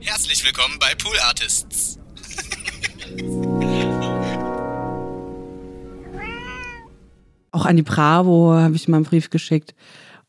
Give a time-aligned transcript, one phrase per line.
[0.00, 1.98] Herzlich willkommen bei Pool Artists.
[7.52, 9.74] Auch an die Bravo habe ich mal einen Brief geschickt.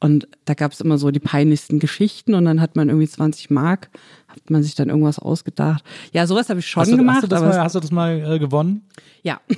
[0.03, 3.51] Und da gab es immer so die peinlichsten Geschichten und dann hat man irgendwie 20
[3.51, 3.91] Mark,
[4.27, 5.83] hat man sich dann irgendwas ausgedacht.
[6.11, 7.17] Ja, sowas habe ich schon Hast du, gemacht.
[7.17, 8.87] hast, du das mal, hast du das mal äh, gewonnen?
[9.21, 9.39] ja.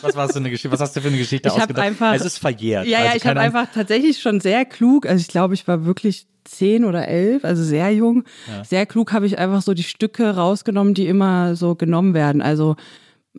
[0.00, 1.86] Was, warst du eine Geschichte, was hast du für eine Geschichte Ich ausgedacht?
[1.86, 2.86] einfach- es ist verjährt.
[2.86, 5.84] Ja, ja, Also ich habe einfach tatsächlich schon sehr klug, also ich glaube, ich war
[5.84, 8.24] wirklich zehn oder elf, also sehr jung.
[8.64, 12.42] Sehr klug habe ich einfach so die Stücke rausgenommen, die immer so genommen werden.
[12.42, 12.76] Also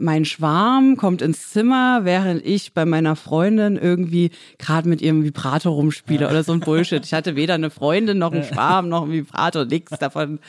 [0.02, 5.74] mein Schwarm kommt ins Zimmer, während ich bei meiner Freundin irgendwie gerade mit ihrem Vibrator
[5.74, 7.06] rumspiele oder so ein Bullshit.
[7.06, 10.40] Ich hatte weder eine Freundin noch einen Schwarm noch einen Vibrator, nichts davon.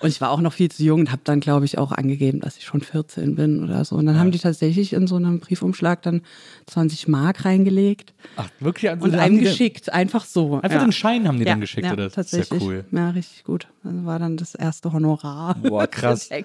[0.00, 2.40] Und ich war auch noch viel zu jung und habe dann, glaube ich, auch angegeben,
[2.40, 3.96] dass ich schon 14 bin oder so.
[3.96, 6.22] Und dann haben die tatsächlich in so einem Briefumschlag dann
[6.66, 8.90] 20 Mark reingelegt Ach, wirklich?
[8.90, 10.60] Also und einem geschickt, einfach so.
[10.60, 10.84] Einfach ja.
[10.84, 12.04] den Schein haben die ja, dann geschickt, ja, oder?
[12.04, 12.60] Das Tatsächlich.
[12.60, 12.84] ja cool.
[12.90, 13.68] Ja, richtig gut.
[13.84, 15.54] Also war dann das erste Honorar.
[15.56, 16.28] Boah, krass.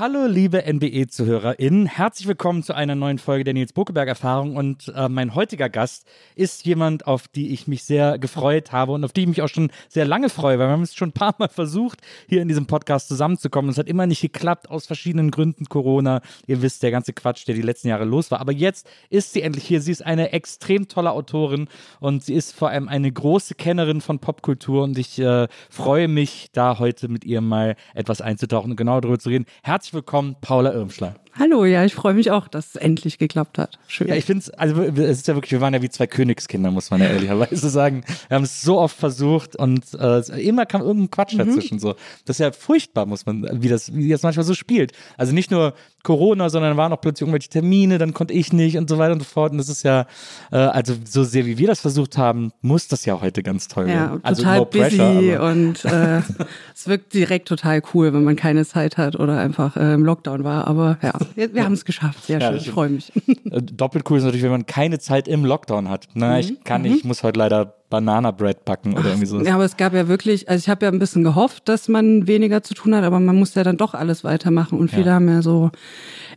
[0.00, 1.86] Hallo, liebe NBE-ZuhörerInnen.
[1.86, 4.54] Herzlich willkommen zu einer neuen Folge der Nils Buckeberg-Erfahrung.
[4.54, 9.04] Und äh, mein heutiger Gast ist jemand, auf die ich mich sehr gefreut habe und
[9.04, 11.14] auf die ich mich auch schon sehr lange freue, weil wir haben es schon ein
[11.14, 13.72] paar Mal versucht, hier in diesem Podcast zusammenzukommen.
[13.72, 15.64] Es hat immer nicht geklappt, aus verschiedenen Gründen.
[15.64, 18.40] Corona, ihr wisst, der ganze Quatsch, der die letzten Jahre los war.
[18.40, 19.80] Aber jetzt ist sie endlich hier.
[19.80, 21.66] Sie ist eine extrem tolle Autorin
[21.98, 24.84] und sie ist vor allem eine große Kennerin von Popkultur.
[24.84, 29.18] Und ich äh, freue mich, da heute mit ihr mal etwas einzutauchen und genau darüber
[29.18, 29.46] zu reden.
[29.64, 31.14] Herzlich willkommen, Paula Irmschler.
[31.38, 33.78] Hallo, ja, ich freue mich auch, dass es endlich geklappt hat.
[33.86, 34.08] Schön.
[34.08, 36.72] Ja, ich finde es, also es ist ja wirklich, wir waren ja wie zwei Königskinder,
[36.72, 38.02] muss man ja ehrlicherweise sagen.
[38.26, 41.38] Wir haben es so oft versucht und äh, immer kam irgendein Quatsch Mhm.
[41.38, 41.78] dazwischen.
[41.78, 41.94] So.
[42.24, 44.92] Das ist ja furchtbar, muss man, wie das, wie das manchmal so spielt.
[45.16, 48.88] Also nicht nur Corona, sondern waren auch plötzlich irgendwelche Termine, dann konnte ich nicht und
[48.90, 49.52] so weiter und so fort.
[49.52, 50.06] Und das ist ja,
[50.50, 53.88] äh, also so sehr wie wir das versucht haben, muss das ja heute ganz toll
[53.88, 54.20] ja, werden.
[54.24, 56.22] Also total no busy pressure, und äh,
[56.74, 60.44] es wirkt direkt total cool, wenn man keine Zeit hat oder einfach äh, im Lockdown
[60.44, 60.66] war.
[60.66, 62.24] Aber ja, wir, wir haben es geschafft.
[62.26, 62.74] Sehr Ja, schön, das ich stimmt.
[62.74, 63.12] freue mich.
[63.50, 66.08] Äh, Doppelt cool ist natürlich, wenn man keine Zeit im Lockdown hat.
[66.14, 69.40] Na, Mhm, ich kann nicht, ich muss heute leider Banana Bread backen oder irgendwie so.
[69.40, 72.26] Ja, aber es gab ja wirklich, also ich habe ja ein bisschen gehofft, dass man
[72.26, 74.78] weniger zu tun hat, aber man muss ja dann doch alles weitermachen.
[74.78, 75.12] Und viele Ja.
[75.14, 75.70] haben ja so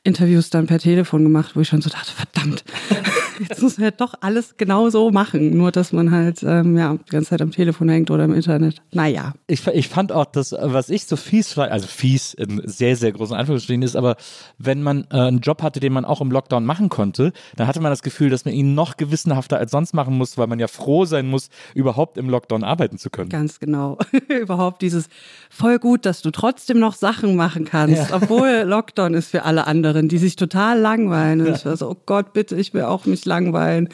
[0.03, 2.63] Interviews dann per Telefon gemacht, wo ich schon so dachte, verdammt,
[3.49, 5.57] jetzt muss man ja doch alles genau so machen.
[5.57, 8.81] Nur, dass man halt ähm, ja, die ganze Zeit am Telefon hängt oder im Internet.
[8.93, 9.33] Naja.
[9.47, 13.35] Ich, ich fand auch, dass, was ich so fies, also fies in sehr, sehr großen
[13.35, 14.15] Anführungsstrichen ist, aber
[14.57, 17.79] wenn man äh, einen Job hatte, den man auch im Lockdown machen konnte, dann hatte
[17.79, 20.67] man das Gefühl, dass man ihn noch gewissenhafter als sonst machen muss, weil man ja
[20.67, 23.29] froh sein muss, überhaupt im Lockdown arbeiten zu können.
[23.29, 23.97] Ganz genau.
[24.29, 25.07] Überhaupt dieses
[25.49, 30.07] voll gut, dass du trotzdem noch Sachen machen kannst, obwohl Lockdown ist für alle anderen,
[30.07, 31.41] die sich total langweilen.
[31.41, 33.87] Und ich war so, oh Gott, bitte, ich will auch mich langweilen.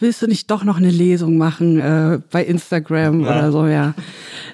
[0.00, 3.94] Willst du nicht doch noch eine Lesung machen äh, bei Instagram oder so, ja.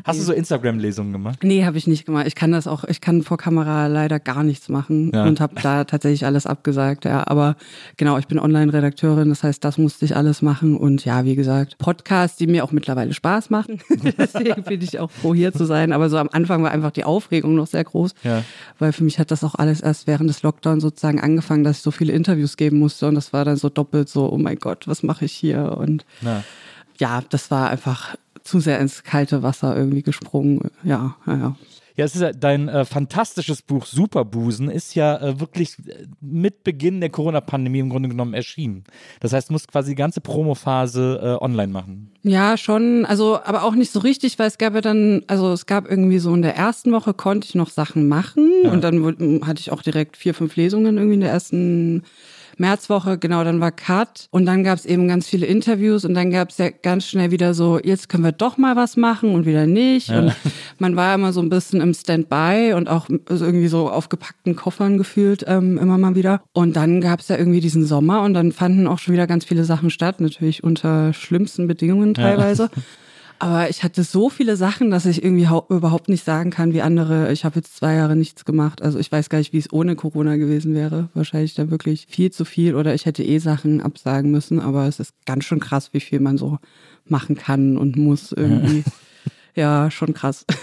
[0.04, 1.38] Hast du so Instagram-Lesungen gemacht?
[1.44, 2.26] Nee, habe ich nicht gemacht.
[2.26, 5.24] Ich kann das auch, ich kann vor Kamera leider gar nichts machen Ja.
[5.24, 7.24] und habe da tatsächlich alles abgesagt, ja.
[7.28, 7.54] Aber
[7.96, 10.76] genau, ich bin Online-Redakteurin, das heißt, das musste ich alles machen.
[10.76, 13.78] Und ja, wie gesagt, Podcasts, die mir auch mittlerweile Spaß machen.
[14.18, 15.92] Deswegen bin ich auch froh, hier zu sein.
[15.92, 18.14] Aber so am Anfang war einfach die Aufregung noch sehr groß.
[18.24, 18.42] Ja.
[18.80, 21.82] Weil für mich hat das auch alles erst während des Lockdowns sozusagen angefangen, dass ich
[21.82, 23.06] so viele Interviews geben musste.
[23.06, 25.76] Und das war dann so doppelt so, oh mein Gott, was mache ich hier?
[25.76, 26.44] Und Na.
[26.98, 30.70] ja, das war einfach zu sehr ins kalte Wasser irgendwie gesprungen.
[30.82, 31.56] Ja, ja, ja.
[31.96, 36.64] Ja, es ist ja, dein äh, fantastisches Buch Superbusen ist ja äh, wirklich äh, mit
[36.64, 38.82] Beginn der Corona-Pandemie im Grunde genommen erschienen.
[39.20, 42.10] Das heißt, du musst quasi die ganze Promophase äh, online machen.
[42.24, 45.66] Ja, schon, also aber auch nicht so richtig, weil es gab ja dann, also es
[45.66, 49.60] gab irgendwie so in der ersten Woche konnte ich noch Sachen machen und dann hatte
[49.60, 52.02] ich auch direkt vier, fünf Lesungen irgendwie in der ersten
[52.58, 56.30] Märzwoche, genau, dann war Cut und dann gab es eben ganz viele Interviews und dann
[56.30, 59.46] gab es ja ganz schnell wieder so, jetzt können wir doch mal was machen und
[59.46, 60.10] wieder nicht.
[60.10, 60.34] Und
[60.78, 64.98] man war immer so ein bisschen im Standby und auch irgendwie so auf gepackten Koffern
[64.98, 66.42] gefühlt ähm, immer mal wieder.
[66.52, 69.44] Und dann gab es ja irgendwie diesen Sommer und dann fanden auch schon wieder ganz
[69.44, 72.70] viele Sachen statt, natürlich unter schlimmsten Bedingungen teilweise.
[73.44, 76.80] Aber ich hatte so viele Sachen, dass ich irgendwie hau- überhaupt nicht sagen kann, wie
[76.80, 77.30] andere.
[77.30, 78.80] Ich habe jetzt zwei Jahre nichts gemacht.
[78.80, 81.10] Also ich weiß gar nicht, wie es ohne Corona gewesen wäre.
[81.12, 84.60] Wahrscheinlich dann wirklich viel zu viel oder ich hätte eh Sachen absagen müssen.
[84.60, 86.58] Aber es ist ganz schön krass, wie viel man so
[87.06, 88.78] machen kann und muss irgendwie.
[88.78, 88.92] Ja,
[89.90, 90.44] schon krass.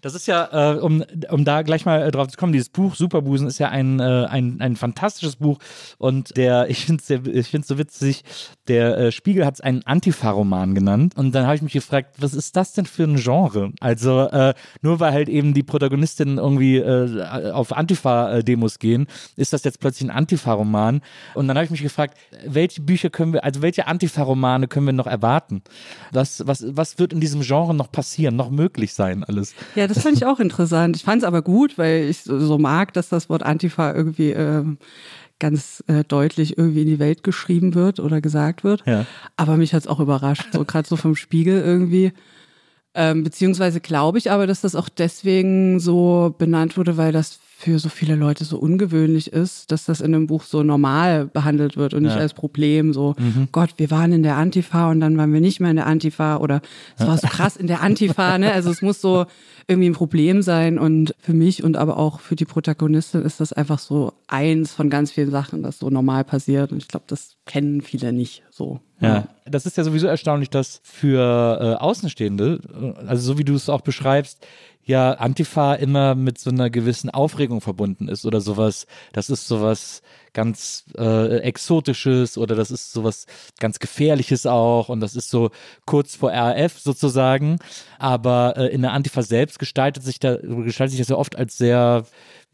[0.00, 2.94] Das ist ja, äh, um, um da gleich mal äh, drauf zu kommen, dieses Buch
[2.94, 5.58] Superbusen ist ja ein, äh, ein, ein fantastisches Buch
[5.98, 8.24] und der, ich finde es so witzig,
[8.68, 12.34] der äh, Spiegel hat es einen Antifa-Roman genannt und dann habe ich mich gefragt, was
[12.34, 13.72] ist das denn für ein Genre?
[13.80, 19.64] Also äh, nur weil halt eben die Protagonistinnen irgendwie äh, auf Antifa-Demos gehen, ist das
[19.64, 21.02] jetzt plötzlich ein Antifa-Roman
[21.34, 22.16] und dann habe ich mich gefragt,
[22.46, 25.62] welche Bücher können wir, also welche Antifa-Romane können wir noch erwarten?
[26.12, 27.99] Was, was, was wird in diesem Genre noch passieren,
[28.30, 29.54] noch möglich sein alles?
[29.74, 30.96] Ja, das fand ich auch interessant.
[30.96, 34.30] Ich fand es aber gut, weil ich so, so, mag, dass das Wort Antifa irgendwie
[34.30, 34.64] äh,
[35.38, 38.82] ganz äh, deutlich irgendwie in die Welt geschrieben wird oder gesagt wird.
[38.86, 39.06] Ja.
[39.36, 42.12] Aber mich hat es auch überrascht, so gerade so vom Spiegel irgendwie.
[42.94, 47.78] Ähm, beziehungsweise glaube ich aber, dass das auch deswegen so benannt wurde, weil das für
[47.78, 51.92] so viele Leute so ungewöhnlich ist, dass das in einem Buch so normal behandelt wird
[51.92, 52.94] und nicht als Problem.
[52.94, 53.48] So, mhm.
[53.52, 56.38] Gott, wir waren in der Antifa und dann waren wir nicht mehr in der Antifa
[56.38, 56.62] oder
[56.98, 58.38] es war so krass in der Antifa.
[58.38, 58.50] Ne?
[58.50, 59.26] Also es muss so
[59.68, 63.52] irgendwie ein Problem sein und für mich und aber auch für die Protagonistin ist das
[63.52, 66.72] einfach so eins von ganz vielen Sachen, das so normal passiert.
[66.72, 68.80] Und ich glaube, das kennen viele nicht so.
[69.00, 73.54] Ja, das ist ja sowieso erstaunlich, dass für äh, Außenstehende, äh, also so wie du
[73.54, 74.46] es auch beschreibst,
[74.90, 78.86] ja Antifa immer mit so einer gewissen Aufregung verbunden ist oder sowas.
[79.12, 80.02] Das ist sowas
[80.32, 83.26] ganz äh, Exotisches oder das ist sowas
[83.58, 85.50] ganz Gefährliches auch und das ist so
[85.86, 87.58] kurz vor RAF sozusagen.
[87.98, 91.56] Aber äh, in der Antifa selbst gestaltet sich da gestaltet sich das ja oft als
[91.56, 92.04] sehr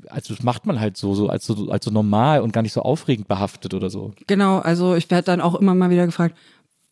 [0.09, 2.73] also das macht man halt so, so als so als so normal und gar nicht
[2.73, 4.13] so aufregend behaftet oder so.
[4.27, 6.37] Genau, also ich werde dann auch immer mal wieder gefragt,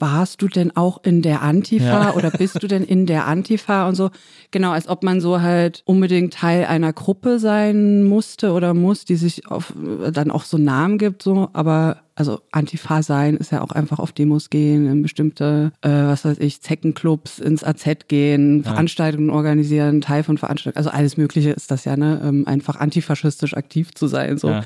[0.04, 2.14] warst du denn auch in der Antifa ja.
[2.14, 4.10] oder bist du denn in der Antifa und so?
[4.50, 9.16] Genau, als ob man so halt unbedingt Teil einer Gruppe sein musste oder muss, die
[9.16, 9.72] sich auf,
[10.12, 11.48] dann auch so Namen gibt, so.
[11.54, 16.26] Aber also Antifa sein ist ja auch einfach auf Demos gehen, in bestimmte, äh, was
[16.26, 18.72] weiß ich, Zeckenclubs, ins AZ gehen, ja.
[18.72, 20.76] Veranstaltungen organisieren, Teil von Veranstaltungen.
[20.76, 22.20] Also alles Mögliche ist das ja, ne?
[22.22, 24.50] Ähm, einfach antifaschistisch aktiv zu sein, so.
[24.50, 24.64] Ja.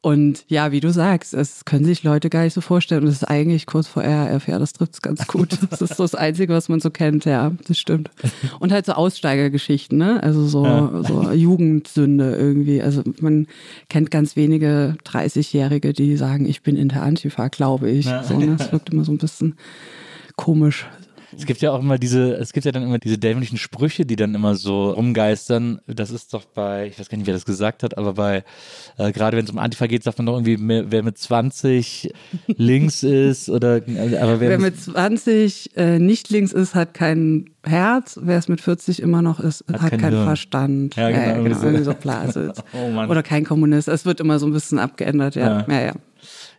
[0.00, 3.02] Und ja, wie du sagst, es können sich Leute gar nicht so vorstellen.
[3.02, 5.58] Und es ist eigentlich kurz vor RAF, ja, das trifft es ganz gut.
[5.70, 8.10] Das ist so das Einzige, was man so kennt, ja, das stimmt.
[8.60, 10.22] Und halt so Aussteigergeschichten, ne?
[10.22, 11.02] Also so, ja.
[11.02, 12.80] so Jugendsünde irgendwie.
[12.80, 13.48] Also man
[13.88, 18.06] kennt ganz wenige 30-Jährige, die sagen, ich bin in der Antifa, glaube ich.
[18.06, 18.22] Ja.
[18.22, 18.54] So, ne?
[18.56, 19.56] Das wirkt immer so ein bisschen
[20.36, 20.86] komisch.
[21.36, 24.16] Es gibt ja auch immer diese, es gibt ja dann immer diese dämlichen Sprüche, die
[24.16, 25.80] dann immer so rumgeistern.
[25.86, 28.44] Das ist doch bei, ich weiß gar nicht, wer das gesagt hat, aber bei,
[28.96, 30.58] äh, gerade wenn es um Antifa geht, sagt man doch irgendwie,
[30.90, 32.12] wer mit 20
[32.46, 38.18] links ist oder, aber wer, wer mit 20 äh, nicht links ist, hat kein Herz.
[38.22, 40.96] Wer es mit 40 immer noch ist, hat, hat keinen Verstand.
[40.96, 41.20] Ja, genau.
[41.20, 41.62] Ja, ja, genau.
[41.62, 42.52] Irgendwie so Blase.
[42.72, 43.88] oh, oder kein Kommunist.
[43.88, 45.64] Es wird immer so ein bisschen abgeändert, ja.
[45.68, 45.80] Ja, ja.
[45.86, 45.92] ja.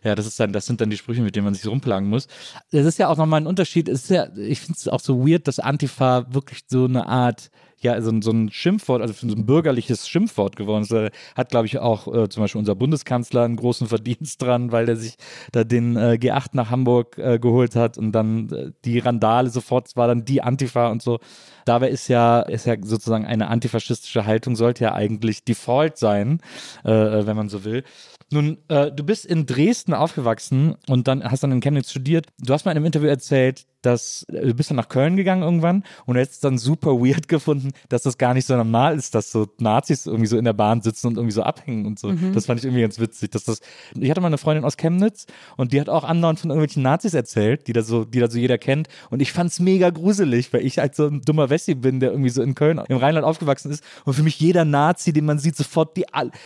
[0.02, 2.26] Ja, das ist dann, das sind dann die Sprüche, mit denen man sich rumplagen muss.
[2.70, 3.88] Das ist ja auch nochmal ein Unterschied.
[3.88, 7.50] Es ist ja, ich finde es auch so weird, dass Antifa wirklich so eine Art
[7.82, 11.12] ja so, so ein Schimpfwort, also so ein bürgerliches Schimpfwort geworden ist.
[11.34, 14.96] Hat, glaube ich, auch äh, zum Beispiel unser Bundeskanzler einen großen Verdienst dran, weil der
[14.96, 15.16] sich
[15.52, 19.96] da den äh, G8 nach Hamburg äh, geholt hat und dann äh, die Randale sofort,
[19.96, 21.20] war dann die Antifa und so.
[21.64, 26.40] Dabei ist ja, ist ja sozusagen eine antifaschistische Haltung, sollte ja eigentlich Default sein,
[26.84, 27.84] äh, äh, wenn man so will.
[28.32, 32.26] Nun, äh, du bist in Dresden aufgewachsen und dann hast dann in Chemnitz studiert.
[32.38, 35.42] Du hast mal in einem Interview erzählt, dass äh, du bist dann nach Köln gegangen
[35.42, 39.14] irgendwann und du hättest dann super weird gefunden, dass das gar nicht so normal ist,
[39.14, 42.08] dass so Nazis irgendwie so in der Bahn sitzen und irgendwie so abhängen und so.
[42.08, 42.32] Mhm.
[42.32, 43.60] Das fand ich irgendwie ganz witzig, dass das.
[43.98, 47.14] Ich hatte mal eine Freundin aus Chemnitz und die hat auch andauernd von irgendwelchen Nazis
[47.14, 48.88] erzählt, die da so, die da so jeder kennt.
[49.10, 52.30] Und ich fand's mega gruselig, weil ich halt so ein dummer Wessi bin, der irgendwie
[52.30, 55.56] so in Köln im Rheinland aufgewachsen ist und für mich jeder Nazi, den man sieht,
[55.56, 56.04] sofort die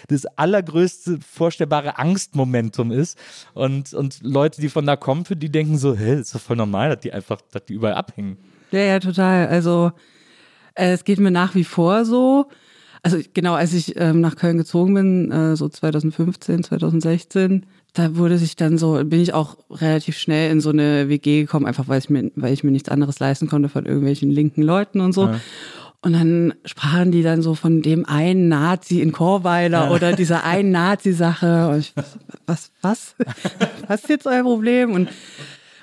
[0.09, 3.19] das allergrößte vorstellbare Angstmomentum ist.
[3.55, 6.57] Und, und Leute, die von da kommen, für die denken so, hä, ist doch voll
[6.57, 8.38] normal, dass die einfach einfach, dass die überall abhängen.
[8.71, 9.49] Ja, ja, total.
[9.49, 9.93] Also
[10.75, 12.47] äh, es geht mir nach wie vor so.
[13.02, 18.38] Also genau, als ich ähm, nach Köln gezogen bin, äh, so 2015, 2016, da wurde
[18.38, 21.99] sich dann so, bin ich auch relativ schnell in so eine WG gekommen, einfach weil
[21.99, 25.26] ich mir, weil ich mir nichts anderes leisten konnte von irgendwelchen linken Leuten und so.
[25.26, 25.40] Ja.
[26.00, 29.90] Und dann sprachen die dann so von dem einen Nazi in Chorweiler ja.
[29.90, 31.69] oder dieser einen Nazi-Sache.
[31.69, 31.95] Und ich,
[32.47, 33.14] was, was?
[33.87, 34.93] was ist jetzt euer Problem?
[34.93, 35.09] Und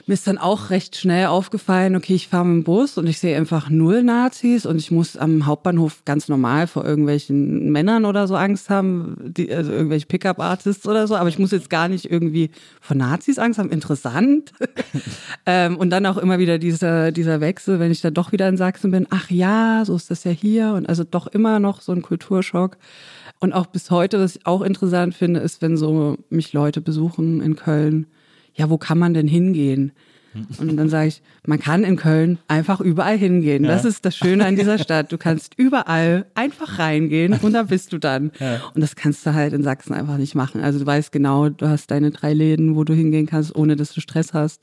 [0.08, 3.20] mir ist dann auch recht schnell aufgefallen, okay, ich fahre mit dem Bus und ich
[3.20, 8.27] sehe einfach null Nazis und ich muss am Hauptbahnhof ganz normal vor irgendwelchen Männern oder
[8.27, 12.10] so Angst haben, die, also irgendwelche Pickup-Artists oder so, aber ich muss jetzt gar nicht
[12.10, 13.70] irgendwie vor Nazis Angst haben.
[13.70, 14.51] Interessant.
[15.46, 18.58] ähm, und dann auch immer wieder dieser, dieser Wechsel, wenn ich dann doch wieder in
[18.58, 21.91] Sachsen bin, ach ja, so ist das ja hier und also doch immer noch so
[21.91, 22.77] ein Kulturschock.
[23.39, 27.41] Und auch bis heute, was ich auch interessant finde, ist, wenn so mich Leute besuchen
[27.41, 28.05] in Köln,
[28.53, 29.91] ja, wo kann man denn hingehen?
[30.34, 33.63] Und dann sage ich, man kann in Köln einfach überall hingehen.
[33.63, 35.12] Das ist das Schöne an dieser Stadt.
[35.12, 38.31] Du kannst überall einfach reingehen und da bist du dann.
[38.39, 38.62] Ja.
[38.74, 40.62] Und das kannst du halt in Sachsen einfach nicht machen.
[40.62, 43.93] Also du weißt genau, du hast deine drei Läden, wo du hingehen kannst, ohne dass
[43.93, 44.62] du Stress hast.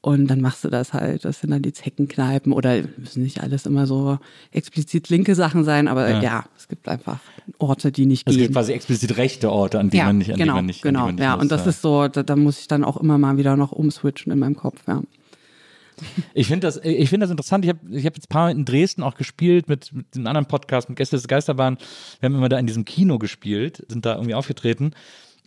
[0.00, 1.24] Und dann machst du das halt.
[1.24, 4.18] Das sind dann die Zeckenkneipen oder müssen nicht alles immer so
[4.52, 6.22] explizit linke Sachen sein, aber Ja.
[6.22, 7.18] ja, es gibt einfach
[7.58, 8.44] Orte, die nicht Es gehen.
[8.44, 10.82] gibt quasi explizit rechte Orte, an die ja, man nicht, an genau, die man nicht,
[10.82, 11.06] genau.
[11.06, 13.18] man nicht ja, muss, und das ist so, da, da muss ich dann auch immer
[13.18, 14.80] mal wieder noch umswitchen in meinem Kopf.
[14.86, 15.02] Ja.
[16.32, 17.64] Ich finde das, ich finde das interessant.
[17.64, 20.26] Ich habe ich hab jetzt ein paar Mal in Dresden auch gespielt mit, mit dem
[20.28, 21.76] anderen Podcast, mit Gäste des Geisterbahn.
[22.20, 24.92] Wir haben immer da in diesem Kino gespielt, sind da irgendwie aufgetreten.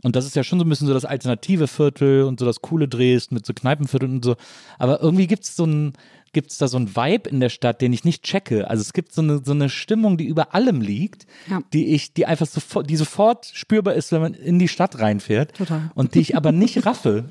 [0.03, 2.61] Und das ist ja schon so ein bisschen so das alternative Viertel und so das
[2.61, 4.35] coole Dresden mit so Kneipenvierteln und so.
[4.79, 5.93] Aber irgendwie gibt es so ein,
[6.33, 8.69] es da so ein Vibe in der Stadt, den ich nicht checke.
[8.69, 11.61] Also es gibt so eine, so eine Stimmung, die über allem liegt, Ja.
[11.73, 15.55] die ich, die einfach sofort, die sofort spürbar ist, wenn man in die Stadt reinfährt.
[15.57, 15.91] Total.
[15.93, 17.25] Und die ich aber nicht raffe.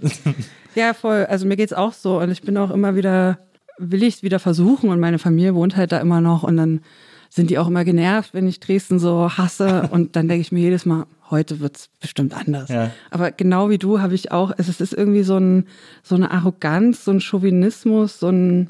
[0.74, 1.26] Ja, voll.
[1.26, 3.38] Also mir geht's auch so und ich bin auch immer wieder,
[3.78, 6.82] will ich es wieder versuchen und meine Familie wohnt halt da immer noch und dann
[7.30, 10.60] sind die auch immer genervt, wenn ich Dresden so hasse und dann denke ich mir
[10.60, 12.68] jedes Mal, heute wird's bestimmt anders.
[12.68, 12.90] Ja.
[13.10, 15.66] Aber genau wie du habe ich auch, es ist irgendwie so, ein,
[16.02, 18.68] so eine Arroganz, so ein Chauvinismus, so ein,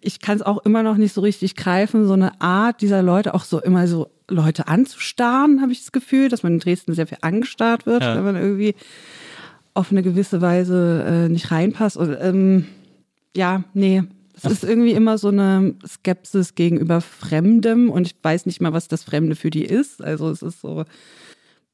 [0.00, 3.34] ich kann es auch immer noch nicht so richtig greifen, so eine Art dieser Leute,
[3.34, 7.06] auch so immer so Leute anzustarren, habe ich das Gefühl, dass man in Dresden sehr
[7.06, 8.16] viel angestarrt wird, Ja.
[8.16, 8.74] wenn man irgendwie
[9.74, 11.96] auf eine gewisse Weise äh, nicht reinpasst.
[11.96, 12.66] Und, ähm,
[13.36, 14.02] ja, nee.
[14.34, 18.86] Es ist irgendwie immer so eine Skepsis gegenüber Fremdem und ich weiß nicht mal, was
[18.86, 20.02] das Fremde für die ist.
[20.02, 20.84] Also es ist so,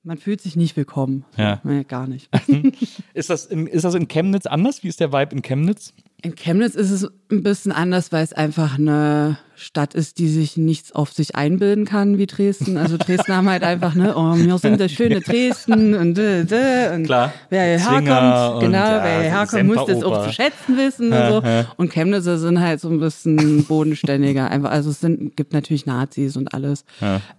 [0.05, 1.25] man fühlt sich nicht willkommen.
[1.37, 1.61] Ja.
[1.63, 2.29] Nee, gar nicht.
[3.15, 4.83] Ist das, in, ist das in Chemnitz anders?
[4.83, 5.93] Wie ist der Vibe in Chemnitz?
[6.23, 10.57] In Chemnitz ist es ein bisschen anders, weil es einfach eine Stadt ist, die sich
[10.57, 12.77] nichts auf sich einbilden kann wie Dresden.
[12.77, 16.95] Also Dresden haben halt einfach, ne, oh, wir sind das schöne Dresden und, äh, äh,
[16.95, 17.33] und Klar.
[17.51, 21.29] wer hierher kommt, genau, ja, wer hierher kommt, muss das auch zu schätzen wissen und
[21.29, 21.43] so.
[21.77, 24.49] Und Chemnitzer sind halt so ein bisschen bodenständiger.
[24.49, 26.85] Einfach, also es sind, gibt natürlich Nazis und alles.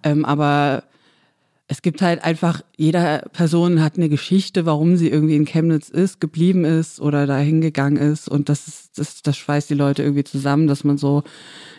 [0.04, 0.84] Ähm, aber
[1.68, 6.20] es gibt halt einfach, jeder Person hat eine Geschichte, warum sie irgendwie in Chemnitz ist,
[6.20, 8.28] geblieben ist oder da hingegangen ist.
[8.28, 11.24] Und das, ist, das, das schweißt die Leute irgendwie zusammen, dass man so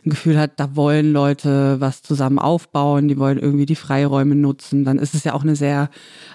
[0.04, 4.84] ein Gefühl hat, da wollen Leute was zusammen aufbauen, die wollen irgendwie die Freiräume nutzen.
[4.84, 5.90] Dann ist es ja auch eine sehr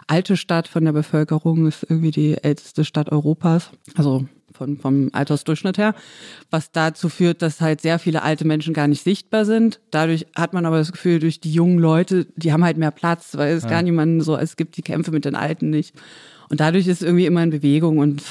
[0.05, 3.71] alte Stadt von der Bevölkerung, ist irgendwie die älteste Stadt Europas.
[3.95, 4.25] Also
[4.59, 5.95] von, vom Altersdurchschnitt her,
[6.51, 9.79] was dazu führt, dass halt sehr viele alte Menschen gar nicht sichtbar sind.
[9.89, 13.35] Dadurch hat man aber das Gefühl, durch die jungen Leute, die haben halt mehr Platz,
[13.35, 15.95] weil es gar niemanden so, es gibt die Kämpfe mit den Alten nicht.
[16.49, 18.23] Und dadurch ist irgendwie immer in Bewegung und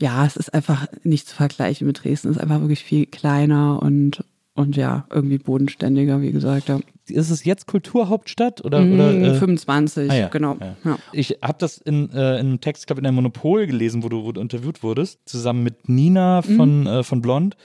[0.00, 2.28] ja, es ist einfach nicht zu vergleichen mit Dresden.
[2.28, 6.68] Es ist einfach wirklich viel kleiner und, und ja, irgendwie bodenständiger, wie gesagt.
[6.68, 6.80] Ja.
[7.06, 8.80] Ist es jetzt Kulturhauptstadt oder?
[8.80, 10.56] Mhm, oder äh, 25, ah ja, genau.
[10.60, 10.76] ja.
[10.84, 10.98] Ja.
[11.12, 14.08] Ich habe das in, äh, in einem Text, ich glaube, in der Monopol gelesen, wo
[14.08, 17.56] du, wo du interviewt wurdest, zusammen mit Nina von, äh, von Blond.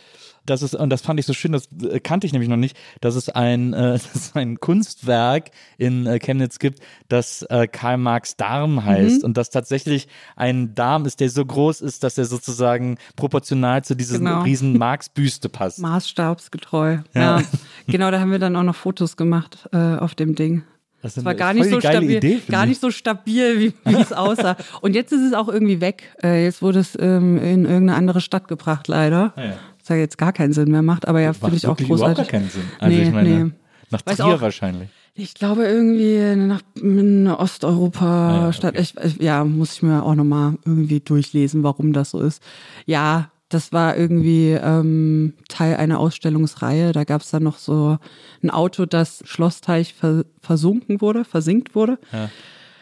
[0.45, 2.77] Das ist, und das fand ich so schön, das äh, kannte ich nämlich noch nicht,
[3.01, 7.97] dass es ein, äh, dass es ein Kunstwerk in äh, Chemnitz gibt, das äh, Karl
[7.97, 12.25] Marx Darm heißt und das tatsächlich ein Darm ist, der so groß ist, dass er
[12.25, 14.41] sozusagen proportional zu dieser Genau.
[14.43, 15.79] riesen Marx-Büste passt.
[16.25, 16.99] Maßstabsgetreu.
[17.13, 17.41] Ja.
[17.87, 20.63] genau, da haben wir dann auch noch Fotos gemacht äh, auf dem Ding.
[21.01, 22.69] Das Es war gar nicht so stabil, Idee, gar ich.
[22.69, 24.57] nicht so stabil, wie, wie es aussah.
[24.81, 26.15] Und jetzt ist es auch irgendwie weg.
[26.23, 29.33] Äh, jetzt wurde es ähm, in irgendeine andere Stadt gebracht, leider.
[29.35, 29.53] Ah, ja.
[29.89, 32.17] Ja jetzt gar keinen Sinn mehr macht, aber ja, finde ich auch überhaupt großartig.
[32.17, 32.63] gar keinen Sinn.
[32.79, 33.51] Also Nee, ich meine, nee.
[33.91, 34.89] nach Weiß Trier auch- wahrscheinlich.
[35.17, 38.75] Ich glaube irgendwie nach eine Ah, Osteuropa-Stadt.
[38.75, 39.15] ja, okay.
[39.23, 42.43] ja, muss ich mir auch nochmal irgendwie durchlesen, warum das so ist.
[42.85, 46.91] Ja, das war irgendwie ähm, Teil einer Ausstellungsreihe.
[46.91, 47.97] Da gab es dann noch so
[48.43, 51.97] ein Auto, das Schlossteich ver versunken wurde, versinkt wurde.
[52.11, 52.29] Ja.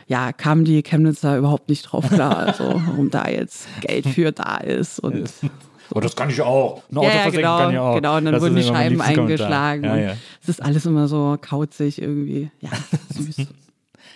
[0.07, 4.57] Ja, kamen die Chemnitzer überhaupt nicht drauf klar, also warum da jetzt Geld für da
[4.57, 5.29] ist und
[5.95, 6.81] Oh, das kann ich auch.
[6.91, 7.95] Ein Auto ja, ja, genau, kann ich auch.
[7.95, 8.17] genau.
[8.17, 9.83] Und dann Das wurden die Scheiben eingeschlagen.
[9.83, 10.13] Ja, ja.
[10.41, 12.49] Es ist alles immer so kauzig irgendwie.
[12.61, 12.69] Ja,
[13.13, 13.47] süß.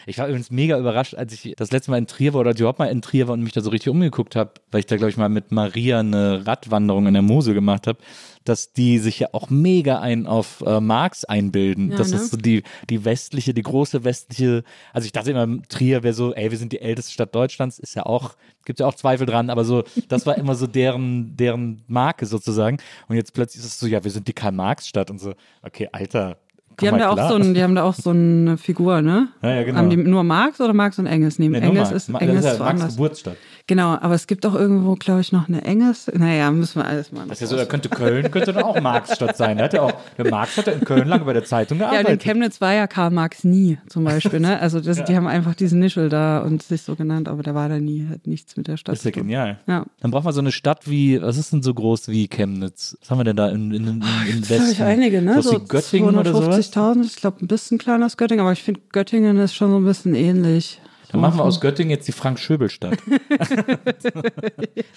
[0.08, 2.80] Ich war übrigens mega überrascht, als ich das letzte Mal in Trier war oder überhaupt
[2.80, 5.10] mal in Trier war und mich da so richtig umgeguckt habe, weil ich da, glaube
[5.10, 8.00] ich, mal mit Maria eine Radwanderung in der Mosel gemacht habe,
[8.48, 11.92] dass die sich ja auch mega ein auf äh, Marx einbilden.
[11.92, 12.18] Ja, das ne?
[12.18, 14.64] ist so die, die westliche, die große westliche,
[14.94, 17.96] also ich dachte immer, Trier wäre so, ey, wir sind die älteste Stadt Deutschlands, ist
[17.96, 18.36] ja auch,
[18.66, 22.78] gibt ja auch Zweifel dran, aber so, das war immer so deren, deren Marke sozusagen.
[23.08, 26.38] Und jetzt plötzlich ist es so, ja, wir sind die Karl-Marx-Stadt und so, okay, Alter,
[26.80, 29.30] Die haben, da auch so ein, die haben da auch so eine Figur, ne?
[29.42, 29.80] Ja, ja, genau.
[29.80, 31.40] Haben die nur Marx oder Marx und Engels?
[31.40, 31.92] Nee, Nee, Engels Marx.
[32.04, 32.96] ist Ma- Engels das ist ja woanders.
[32.96, 33.38] Geburtsstadt.
[33.66, 36.10] Genau, aber es gibt auch irgendwo, glaube ich, noch eine Engels.
[36.14, 37.24] Naja, müssen wir alles mal.
[37.28, 39.58] Das ist ja so, da könnte Köln könnte dann auch Marxstadt sein.
[39.58, 41.88] Da hat ja auch, der Marx hat ja in Köln lange bei der Zeitung ja,
[41.88, 42.24] und in gearbeitet.
[42.24, 44.60] Chemnitz war ja Karl Marx nie, zum Beispiel, ne?
[44.62, 47.68] Also das, die haben einfach diesen Nischel da und sich so genannt, aber der war
[47.68, 49.24] da nie, hat nichts mit der Stadt das ist ja zu tun.
[49.28, 49.60] genial.
[49.68, 49.84] Ja.
[50.00, 52.96] Dann braucht man so eine Stadt wie, was ist denn so groß wie Chemnitz?
[53.02, 54.72] Was haben wir denn da in, in, in, in Das Westen?
[54.72, 55.42] ich einige, ne?
[55.42, 56.67] So wie Göttingen oder sowas?
[56.74, 59.78] 250.000, ich glaube ein bisschen kleiner als Göttingen, aber ich finde Göttingen ist schon so
[59.78, 60.80] ein bisschen ähnlich.
[61.12, 62.98] Dann machen wir aus Göttingen jetzt die Frank-Schöbel-Stadt.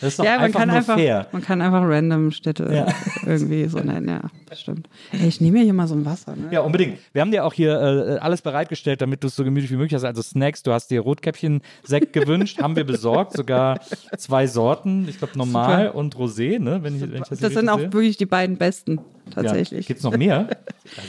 [0.00, 1.26] das ist doch ja, man einfach kann nur einfach, fair.
[1.33, 2.87] man kann einfach random Städte Ja.
[3.26, 4.88] irgendwie so nennen, ja, das stimmt.
[5.12, 6.49] Ey, ich nehme mir hier mal so ein Wasser, ne?
[6.50, 6.99] Ja, unbedingt.
[7.12, 9.95] Wir haben dir auch hier äh, alles bereitgestellt, damit du es so gemütlich wie möglich
[9.95, 10.05] hast.
[10.05, 13.79] Also Snacks, du hast dir Rotkäppchen-Sekt gewünscht, haben wir besorgt, sogar
[14.17, 15.07] zwei Sorten.
[15.09, 15.95] Ich glaube normal Super.
[15.97, 16.81] und Rosé, ne?
[16.83, 17.93] Wenn ich, wenn ich das Das sind auch sehe.
[17.93, 19.00] wirklich die beiden besten,
[19.33, 19.85] tatsächlich.
[19.85, 19.88] Ja.
[19.88, 20.49] Gibt es noch mehr?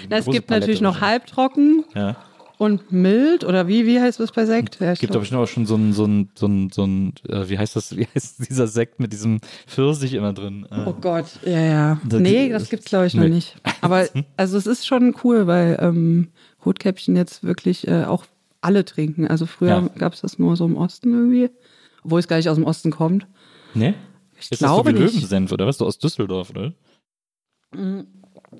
[0.10, 2.16] Na, es gibt natürlich Palette noch halbtrocken Ja.
[2.62, 4.80] Und mild, oder wie, wie heißt das bei Sekt?
[4.80, 7.14] Ja, ich Gibt aber schon auch schon so ein, so ein, so ein, so ein
[7.28, 10.68] äh, wie heißt das, wie heißt dieser Sekt mit diesem Pfirsich immer drin?
[10.70, 12.02] Äh, Oh Gott, ja, ja.
[12.08, 13.30] Das- nee, das gibt's glaube ich noch Nee.
[13.30, 13.56] nicht.
[13.82, 16.28] Aber also es ist schon cool, weil ähm,
[16.64, 18.26] Rotkäppchen jetzt wirklich äh, auch
[18.62, 19.28] alle trinken.
[19.28, 19.90] Also früher Ja.
[19.98, 21.50] gab's das nur so im Osten irgendwie,
[22.04, 23.26] obwohl es gar nicht aus dem Osten kommt.
[23.74, 23.96] ne?
[24.40, 25.14] Ich ist glaube das so wie nicht.
[25.16, 25.80] Löwensenf oder was?
[25.80, 26.74] Du aus Düsseldorf, oder?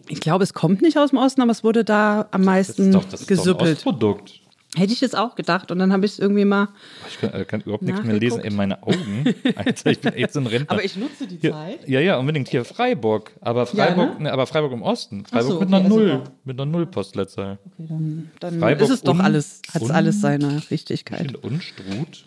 [0.08, 2.88] Ich glaube, es kommt nicht aus dem Osten, aber es wurde da am Das meisten
[2.90, 3.78] ist doch, das ist doch ein gesüppelt.
[3.78, 4.34] Ostprodukt.
[4.78, 6.70] Hätte ich jetzt auch gedacht und dann habe ich es irgendwie mal.
[7.10, 9.26] Ich kann, äh, kann überhaupt nichts mehr lesen in meine Augen.
[9.58, 10.72] Alter, ich bin so ein Rentner.
[10.72, 11.90] Aber ich nutze die Hier, Zeit.
[11.90, 13.34] ja, ja, unbedingt hier Freiburg.
[13.42, 14.24] Aber Freiburg, ne?
[14.24, 15.26] ne, aber Freiburg im Osten.
[15.26, 16.10] Freiburg so, mit okay, einer also Null.
[16.24, 16.32] doch.
[16.46, 17.60] Mit einer Null-Postleitzahl.
[17.66, 21.36] Okay, dann dann Freiburg ist es doch alles, hat es alles seine Richtigkeit.
[21.44, 22.24] Und Struth.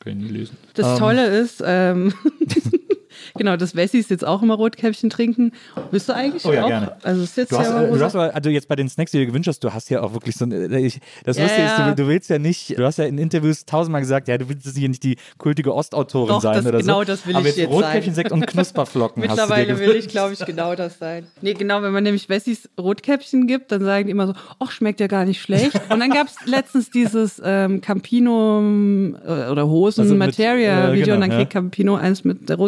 [0.00, 0.58] Kann ich nie lesen.
[0.74, 2.12] Das Ähm, Tolle ist, ähm,
[3.36, 5.52] genau, dass Wessis jetzt auch immer Rotkäppchen trinken.
[5.90, 6.68] Bist du eigentlich Oh ja, auch?
[6.68, 6.96] gerne.
[7.02, 9.10] Also ist jetzt Du hast, ja äh, du hast aber, also jetzt bei den Snacks,
[9.12, 11.44] die du gewünscht hast, du hast ja auch wirklich so ein, äh, ich, das Ja,
[11.44, 11.88] Lustige ist, ja.
[11.90, 14.66] du, du willst ja nicht, du hast ja in Interviews tausendmal gesagt, ja, du willst
[14.76, 16.86] hier nicht die kultige Ostautorin Doch, sein das- oder so.
[16.86, 20.08] genau das will aber ich jetzt Rotkäppchensekt und Knusperflocken hast du dir Mittlerweile will ich,
[20.08, 21.26] glaube ich, genau das sein.
[21.42, 25.00] Nee, genau, wenn man nämlich Wessis Rotkäppchen gibt, dann sagen die immer so, ach, schmeckt
[25.00, 25.72] ja gar nicht schlecht.
[25.90, 28.60] Und dann gab es letztens dieses ähm, Campino
[29.24, 32.48] äh, oder Hosen Also mit, Materia äh, Video genau, und dann kriegt Campino eins mit
[32.48, 32.58] der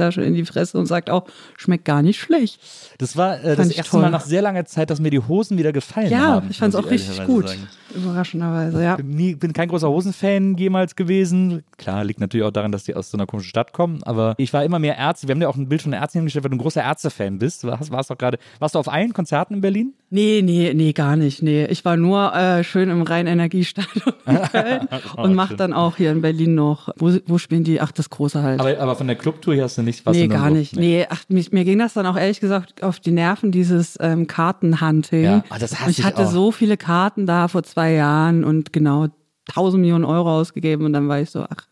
[0.00, 1.24] Rotkäppchenflasche in die Fresse und sagt auch,
[1.56, 2.60] schmeckt gar nicht schlecht.
[2.98, 4.02] Das war äh, das erste toll.
[4.02, 6.48] Mal nach sehr langer Zeit, dass mir die Hosen wieder gefallen Ja, haben.
[6.50, 7.48] ich fand es auch richtig gut.
[7.48, 7.68] sagen.
[7.94, 8.96] Überraschenderweise, ja.
[8.96, 11.62] Bin, nie, bin kein großer Hosenfan jemals gewesen.
[11.76, 14.02] Klar, liegt natürlich auch daran, dass die aus so einer komischen Stadt kommen.
[14.04, 15.28] Aber ich war immer mehr Ärzte.
[15.28, 17.38] Wir haben dir auch ein Bild von der Ärztin hingestellt, weil du ein großer Ärztefan
[17.38, 17.64] bist.
[17.64, 19.94] Warst, warst, doch gerade, warst du auf allen Konzerten in Berlin?
[20.12, 21.40] Nee, nee, nee, gar nicht.
[21.40, 25.56] Nee, ich war nur äh, schön im Rhein-Energiestadion in Köln und mach schön.
[25.56, 26.88] dann auch hier in Berlin noch.
[26.96, 27.80] Wo, wo spielen die?
[27.80, 28.58] Ach, das große halt.
[28.58, 30.74] Aber, aber von der Clubtour hier hast du nicht was nee, gar nicht.
[30.74, 34.26] Nee, ach, mich, mir ging das dann auch ehrlich gesagt auf die Nerven, dieses ähm,
[34.26, 35.22] Kartenhunting.
[35.22, 36.30] Ja, ah, das hasse ich ich hatte auch.
[36.30, 39.06] so viele Karten da vor zwei Jahren und genau
[39.50, 41.66] 1000 Millionen Euro ausgegeben und dann war ich so, ach,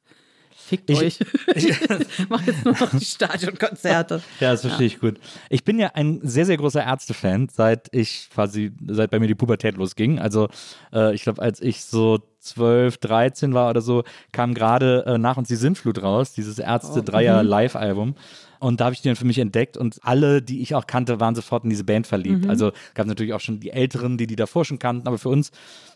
[0.69, 1.19] fickt Ich- euch.
[1.57, 4.23] Ich mach jetzt nur noch die Stadionkonzerte.
[4.41, 5.17] Ja, das verstehe ich gut.
[5.51, 9.35] Ich bin ja ein sehr, sehr großer Ärztefan, seit ich quasi, seit bei mir die
[9.35, 10.19] Pubertät losging.
[10.19, 10.49] Also
[10.93, 15.37] äh, ich glaube, als ich so 12, 13 war oder so, kam gerade äh, nach
[15.37, 18.15] uns die Sintflut raus, dieses Ärzte-Dreier-Live-Album.
[18.61, 21.21] Und da habe ich die dann für mich entdeckt und alle, die ich auch kannte,
[21.21, 22.49] waren sofort in diese Band verliebt.
[22.49, 25.53] Also gab natürlich auch schon die Älteren, die die davor schon kannten, aber für uns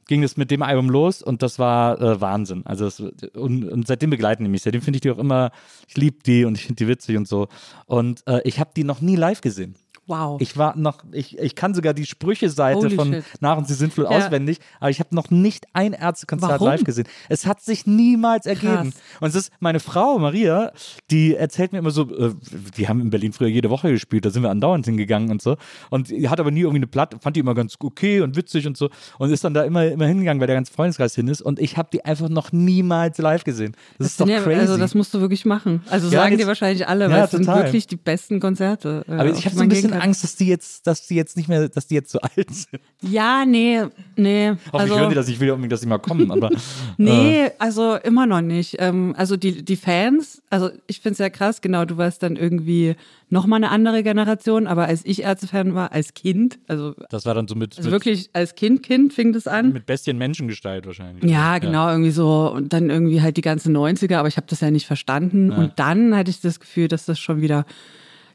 [0.07, 2.63] ging es mit dem Album los und das war äh, Wahnsinn.
[2.65, 4.63] Also es, und, und seitdem begleiten die mich.
[4.63, 5.51] Seitdem finde ich die auch immer,
[5.89, 7.49] ich liebe die und ich finde die witzig und so.
[7.87, 9.75] Und äh, ich habe die noch nie live gesehen.
[10.13, 10.41] Wow.
[10.43, 13.25] Ich war noch, ich, ich kann sogar die Sprüche-Seite Holy von shit.
[13.41, 14.11] Nach und sie sind wohl Ja.
[14.11, 16.67] auswendig, aber ich habe noch nicht ein Ärztekonzert Warum?
[16.69, 17.07] live gesehen.
[17.31, 18.93] Es hat sich niemals ergeben.
[18.93, 19.03] Krass.
[19.21, 20.73] Und es ist meine Frau, Maria,
[21.11, 22.35] die erzählt mir immer so, äh,
[22.77, 25.57] die haben in Berlin früher jede Woche gespielt, da sind wir andauernd hingegangen und so.
[25.91, 28.67] Und die hat aber nie irgendwie eine Platte, fand die immer ganz okay und witzig
[28.67, 28.91] und so.
[29.19, 31.41] Und ist dann da immer, immer hingegangen, weil der ganze Freundeskreis hin ist.
[31.41, 33.75] Und ich habe die einfach noch niemals live gesehen.
[33.99, 34.61] Das, ist doch ja, crazy.
[34.61, 35.83] Also das musst du wirklich machen.
[35.89, 39.05] Also Ja, sagen jetzt- dir wahrscheinlich alle, weil es sind wirklich die besten Konzerte.
[39.09, 40.02] äh, aber ich habe so ein bisschen kann.
[40.03, 42.83] Angst, dass die jetzt, dass die jetzt nicht mehr, dass die jetzt so alt sind.
[43.01, 43.83] Ja, nee,
[44.17, 44.49] nee.
[44.51, 46.51] Hoffentlich also, hören die das, ich will ja unbedingt, dass sie mal kommen, aber.
[46.99, 48.77] Nee, also immer noch nicht.
[48.79, 52.37] Ähm, also die, die Fans, also ich finde es ja krass, genau, du warst dann
[52.37, 52.97] irgendwie
[53.33, 57.49] nochmal eine andere Generation, aber als ich Ärztefan war, als Kind, also, Das war dann
[57.49, 59.73] so mit, also mit, wirklich als Kind, Kind fing das an.
[59.73, 61.31] mit Bestien Menschengestalt wahrscheinlich.
[61.31, 62.53] Ja, genau, irgendwie so.
[62.55, 65.51] Und dann irgendwie halt die ganzen 90er, aber ich habe das ja nicht verstanden.
[65.51, 67.65] Und dann hatte ich das Gefühl, dass das schon wieder,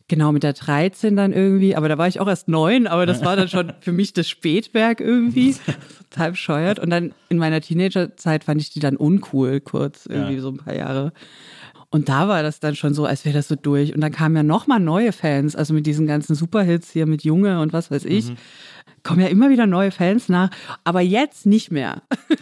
[0.08, 3.24] genau mit der 13 dann irgendwie, aber da war ich auch erst neun, aber das
[3.26, 5.56] war dann schon für mich das Spätwerk irgendwie.
[6.12, 6.80] Total bescheuert.
[6.80, 10.42] Und dann in meiner Teenagerzeit fand ich die dann uncool, kurz, irgendwie Ja.
[10.42, 11.12] so ein paar Jahre.
[11.90, 13.96] Und da war das dann schon so, als wäre das so durch.
[13.96, 17.62] Und dann kamen ja nochmal neue Fans, also mit diesen ganzen Superhits hier mit Junge
[17.62, 18.34] und was weiß ich.
[19.04, 20.50] kommen ja immer wieder neue Fans nach,
[20.84, 22.02] aber jetzt nicht mehr.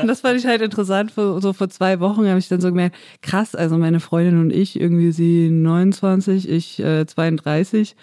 [0.00, 1.12] und das fand ich halt interessant.
[1.16, 4.78] So vor zwei Wochen habe ich dann so gemerkt, krass, also meine Freundin und ich,
[4.78, 7.96] irgendwie sie 29, ich äh, 32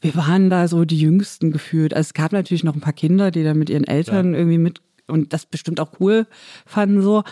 [0.00, 1.92] wir waren da so die Jüngsten gefühlt.
[1.94, 4.38] Also es gab natürlich noch ein paar Kinder, die da mit ihren Eltern ja.
[4.38, 6.26] irgendwie mit und das bestimmt auch cool
[6.66, 7.22] fanden so.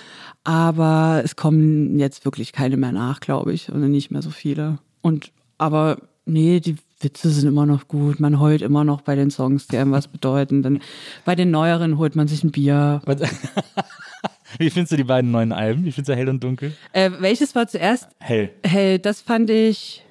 [0.45, 4.79] Aber es kommen jetzt wirklich keine mehr nach, glaube ich, und nicht mehr so viele.
[5.01, 8.21] Und aber nee, die Witze sind immer noch gut.
[8.21, 10.63] Man heult immer noch bei den Songs, die einem was bedeuten.
[10.63, 10.81] Dann
[11.25, 13.01] bei den neueren holt man sich ein Bier.
[14.59, 15.85] Wie findest du die beiden neuen Alben?
[15.85, 16.75] Wie findest du Hell und Dunkel?
[16.93, 18.09] Äh, welches war zuerst?
[18.19, 18.51] Hell.
[18.65, 20.05] Hell, das fand ich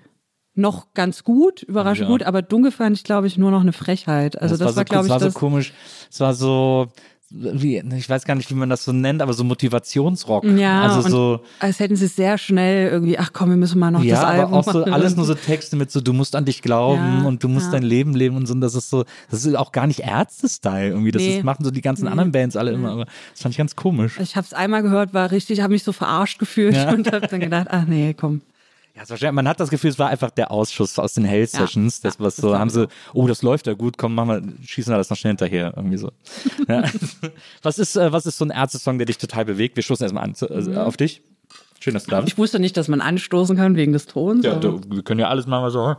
[0.53, 2.11] noch ganz gut, überraschend ja.
[2.11, 4.41] gut, aber Dunkel fand ich, glaube ich, nur noch eine Frechheit.
[4.41, 5.73] Also das, das war, so, glaube ich, das war so komisch.
[6.09, 6.87] Es war so,
[7.29, 10.45] wie, ich weiß gar nicht, wie man das so nennt, aber so Motivationsrock.
[10.45, 13.91] Ja, also so, als hätten sie es sehr schnell irgendwie, ach komm, wir müssen mal
[13.91, 16.37] noch ja, das Album aber auch so alles nur so Texte mit so, du musst
[16.37, 17.71] an dich glauben ja, und du musst ja.
[17.73, 18.53] dein Leben leben und so.
[18.53, 21.11] Und das ist so, das ist auch gar nicht Ärzte-Style irgendwie.
[21.11, 21.37] Das nee.
[21.37, 22.11] ist, machen so die ganzen nee.
[22.11, 24.17] anderen Bands alle immer, aber das fand ich ganz komisch.
[24.21, 27.41] Ich habe es einmal gehört, war richtig, habe mich so verarscht gefühlt und habe dann
[27.41, 28.41] gedacht, ach nee, komm.
[29.19, 32.01] Ja, man hat das Gefühl, es war einfach der Ausschuss aus den Hell Sessions.
[32.03, 34.93] Ja, das was so, haben sie, oh, das läuft ja gut, komm, machen wir, schießen
[34.93, 36.11] wir das noch schnell hinterher, irgendwie so.
[36.67, 36.83] ja.
[37.61, 39.75] Was ist, äh, was ist so ein Ärzte-Song, der dich total bewegt?
[39.75, 40.77] Wir stoßen erstmal an also, mhm.
[40.77, 41.21] auf dich.
[41.79, 42.33] Schön, dass du da bist.
[42.33, 44.43] Ich wusste nicht, dass man anstoßen kann wegen des Tons.
[44.43, 45.95] Ja, du, wir können ja alles mal so.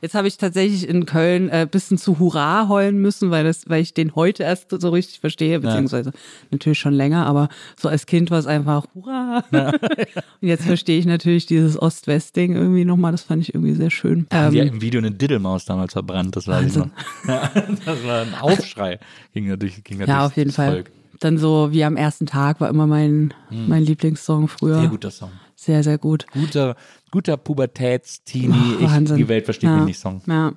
[0.00, 3.68] Jetzt habe ich tatsächlich in Köln ein äh, bisschen zu Hurra heulen müssen, weil, das,
[3.68, 6.16] weil ich den heute erst so richtig verstehe, beziehungsweise ja.
[6.50, 9.44] natürlich schon länger, aber so als Kind war es einfach Hurra.
[9.50, 9.68] Ja.
[10.40, 14.26] Und jetzt verstehe ich natürlich dieses Ost-West-Ding irgendwie nochmal, das fand ich irgendwie sehr schön.
[14.28, 16.90] Da haben ähm, ja im Video eine Diddelmaus damals verbrannt, das weiß also.
[17.26, 17.50] Ja,
[17.84, 18.98] das war ein Aufschrei,
[19.32, 20.72] ging natürlich, ging Ja, auf jeden Fall.
[20.72, 20.90] Volk.
[21.20, 23.68] Dann so wie am ersten Tag war immer mein, hm.
[23.68, 24.80] mein Lieblingssong früher.
[24.80, 25.32] Sehr guter Song.
[25.56, 26.26] Sehr, sehr gut.
[26.32, 26.76] Guter,
[27.10, 30.22] guter Pubertätsteenie, oh, ich, die Welt versteht ja, mich nicht Song.
[30.26, 30.52] Ja.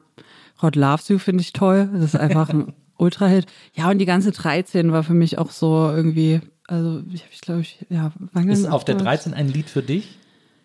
[0.61, 1.89] Rod Loves You finde ich toll.
[1.93, 3.47] Das ist einfach ein Ultra-Hit.
[3.73, 7.61] Ja, und die ganze 13 war für mich auch so irgendwie, also ich, ich glaube,
[7.61, 10.17] ich, ja, wann Ist auf der 13 ein Lied für dich?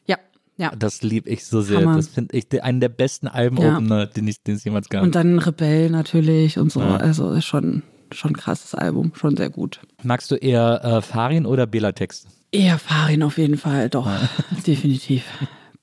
[0.07, 0.19] Ja,
[0.57, 0.71] ja.
[0.77, 1.79] Das liebe ich so sehr.
[1.79, 1.97] Hammer.
[1.97, 4.07] Das finde ich einen der besten Alben-Opener, ja.
[4.07, 5.03] den, den es jemals gab.
[5.03, 6.81] Und dann Rebell natürlich und so.
[6.81, 6.97] Ja.
[6.97, 9.81] Also ist schon, schon ein krasses Album, schon sehr gut.
[10.03, 12.29] Magst du eher äh, Farin oder Bela-Texte?
[12.53, 14.09] Eher Farin auf jeden Fall, doch,
[14.67, 15.25] definitiv.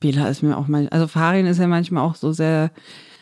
[0.03, 2.71] Bela ist mir auch manchmal, also Farin ist ja manchmal auch so sehr,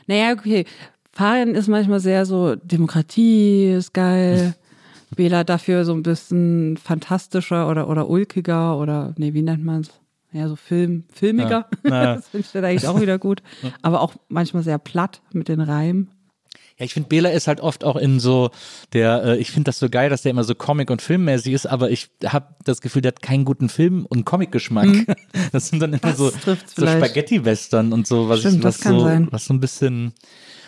[0.07, 0.65] naja, okay,
[1.13, 4.55] Farin ist manchmal sehr so, Demokratie ist geil.
[5.15, 9.91] Bela dafür so ein bisschen fantastischer oder, oder ulkiger oder, nee, wie nennt man es?
[10.31, 11.67] Ja, so Film, filmiger.
[11.83, 13.43] Ja, das finde ich dann eigentlich auch wieder gut.
[13.83, 16.09] Aber auch manchmal sehr platt mit den Reimen.
[16.81, 18.49] Ja, ich finde, Bela ist halt oft auch in so
[18.91, 21.67] der, äh, ich finde das so geil, dass der immer so Comic- und Filmmäßig ist,
[21.67, 24.87] aber ich habe das Gefühl, der hat keinen guten Film- und Comic-Geschmack.
[24.87, 25.05] Mhm.
[25.51, 28.99] Das sind dann immer das so, so Spaghetti-Western und so, was, Stimmt, ich, was so,
[29.01, 29.27] sein.
[29.29, 30.13] was so ein bisschen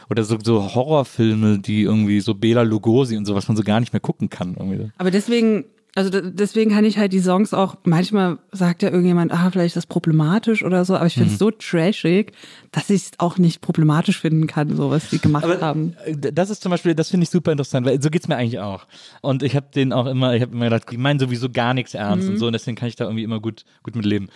[0.09, 3.79] oder so, so Horrorfilme, die irgendwie so Bela Lugosi und so, was man so gar
[3.79, 4.55] nicht mehr gucken kann.
[4.55, 4.91] Irgendwie.
[4.97, 9.51] Aber deswegen also deswegen kann ich halt die Songs auch, manchmal sagt ja irgendjemand, ah,
[9.51, 11.37] vielleicht ist das problematisch oder so, aber ich finde es mhm.
[11.37, 12.31] so trashig,
[12.71, 15.95] dass ich es auch nicht problematisch finden kann, so was die gemacht aber haben.
[16.05, 18.59] Äh, das ist zum Beispiel, das finde ich super interessant, weil so geht's mir eigentlich
[18.59, 18.87] auch.
[19.21, 21.93] Und ich habe den auch immer, ich habe immer gedacht, die meinen sowieso gar nichts
[21.93, 22.33] ernst mhm.
[22.33, 24.29] und so, und deswegen kann ich da irgendwie immer gut, gut mit leben.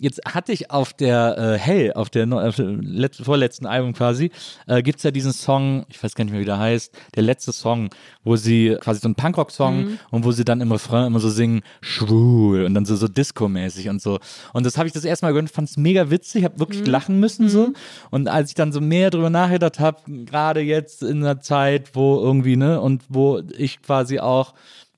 [0.00, 4.30] Jetzt hatte ich auf der äh, Hell, auf der, auf der letzten, vorletzten Album quasi,
[4.66, 7.22] äh, gibt es ja diesen Song, ich weiß gar nicht mehr, wie der heißt, der
[7.22, 7.90] letzte Song,
[8.24, 9.98] wo sie quasi so ein Punkrock-Song mhm.
[10.10, 13.88] und wo sie dann im Refrain immer so singen, schwul und dann so, so Disco-mäßig
[13.88, 14.18] und so.
[14.52, 16.90] Und das habe ich das erste Mal gehört, fand es mega witzig, habe wirklich mhm.
[16.90, 17.68] lachen müssen so.
[17.68, 17.76] Mhm.
[18.10, 22.20] Und als ich dann so mehr drüber nachgedacht habe, gerade jetzt in einer Zeit, wo
[22.20, 24.54] irgendwie, ne, und wo ich quasi auch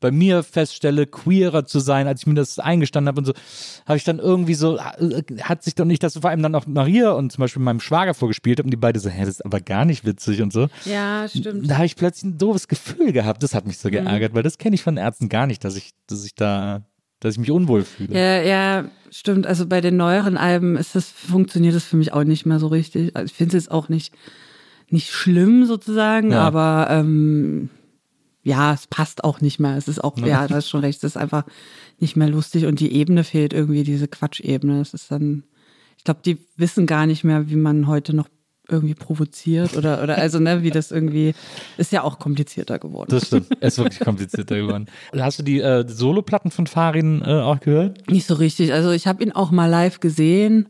[0.06, 3.32] bei mir feststelle, queerer zu sein, als ich mir das eingestanden habe und so,
[3.86, 6.66] habe ich dann irgendwie so, äh, hat sich doch nicht das vor allem dann auch
[6.66, 9.44] Maria und zum Beispiel meinem Schwager vorgespielt habe und die beide so, hä, das ist
[9.44, 10.68] aber gar nicht witzig und so.
[10.84, 11.68] Ja, stimmt.
[11.68, 13.42] Da habe ich plötzlich ein doofes Gefühl gehabt.
[13.42, 13.92] Das hat mich so mhm.
[13.92, 14.36] geärgert, mhm.
[14.36, 16.82] weil das kenne ich von Ärzten gar nicht, dass ich, dass ich da
[17.20, 18.14] dass ich mich unwohl fühle.
[18.14, 19.46] Ja, ja, stimmt.
[19.46, 22.66] Also bei den neueren Alben ist das, funktioniert das für mich auch nicht mehr so
[22.66, 23.16] richtig.
[23.16, 24.14] Also ich finde es jetzt auch nicht,
[24.90, 26.42] nicht schlimm sozusagen, ja.
[26.42, 27.70] aber ähm,
[28.46, 29.76] ja, es passt auch nicht mehr.
[29.76, 31.44] Es ist auch, ja, da ist schon recht, es ist einfach
[31.98, 34.80] nicht mehr lustig und die Ebene fehlt irgendwie, diese Quatschebene.
[34.80, 35.42] Es ist dann,
[35.98, 38.28] ich glaube, die wissen gar nicht mehr, wie man heute noch
[38.68, 41.34] irgendwie provoziert oder, oder also, ne, wie das irgendwie,
[41.76, 43.08] ist ja auch komplizierter geworden.
[43.10, 44.86] Das stimmt, es ist wirklich komplizierter geworden.
[45.16, 48.08] Hast du die äh, Soloplatten von Farin äh, auch gehört?
[48.08, 48.72] Nicht so richtig.
[48.72, 50.68] Also ich habe ihn auch mal live gesehen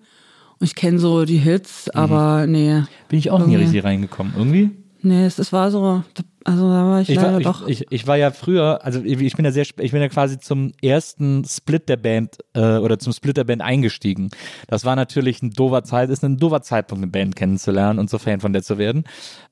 [0.58, 2.00] und ich kenne so die Hits, mhm.
[2.00, 2.82] aber nee.
[3.10, 4.70] Bin ich auch nie richtig reingekommen, irgendwie?
[5.02, 6.02] Nee, es, es war so,
[6.46, 7.66] also da war ich, ich leider war, doch.
[7.66, 10.38] Ich, ich, ich, war ja früher, also ich bin ja sehr, ich bin ja quasi
[10.38, 14.30] zum ersten Split der Band äh, oder zum Split der Band eingestiegen.
[14.68, 18.18] Das war natürlich ein dover Zeit, ist ein dover Zeitpunkt, eine Band kennenzulernen und so
[18.18, 19.02] Fan von der zu werden.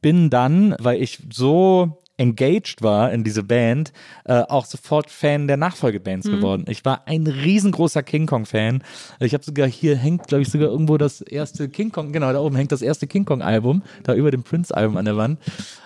[0.02, 3.92] Bin dann, weil ich so engaged war in diese Band,
[4.24, 6.64] äh, auch sofort Fan der Nachfolgebands geworden.
[6.68, 8.82] Ich war ein riesengroßer King Kong-Fan.
[9.20, 12.40] Ich habe sogar hier hängt, glaube ich, sogar irgendwo das erste King Kong, genau, da
[12.40, 15.40] oben hängt das erste King Kong-Album, da über dem Prince-Album an der Wand,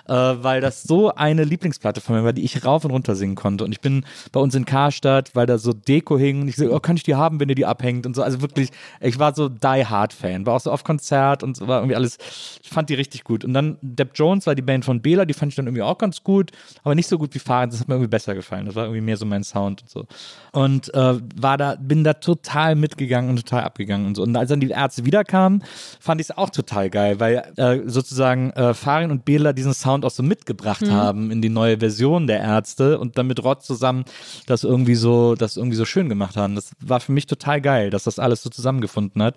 [0.06, 3.34] äh, weil das so eine Lieblingsplatte von mir war, die ich rauf und runter singen
[3.34, 3.64] konnte.
[3.64, 6.70] Und ich bin bei uns in Karstadt, weil da so Deko hing und ich so,
[6.70, 8.22] oh, kann ich die haben, wenn ihr die abhängt und so.
[8.22, 8.68] Also wirklich,
[9.00, 12.18] ich war so Die Hard-Fan, war auch so auf Konzert und so war irgendwie alles,
[12.62, 13.44] ich fand die richtig gut.
[13.44, 15.98] Und dann Depp Jones war die Band von Bela, die fand ich dann irgendwie auch
[15.98, 16.52] ganz gut,
[16.82, 18.66] aber nicht so gut wie Fahren, das hat mir irgendwie besser gefallen.
[18.66, 20.06] Das war irgendwie mehr so mein Sound und so.
[20.52, 24.22] Und äh, war da, bin da total mitgegangen und total abgegangen und so.
[24.22, 25.62] Und als dann die Ärzte wiederkamen,
[26.00, 30.04] fand ich es auch total geil, weil äh, sozusagen äh, Farin und Bela diesen Sound
[30.04, 34.04] auch so mitgebracht haben in die neue Version der Ärzte und dann mit Rod zusammen
[34.46, 36.54] das irgendwie so, das irgendwie so schön gemacht haben.
[36.54, 39.36] Das war für mich total geil, dass das alles so zusammengefunden hat.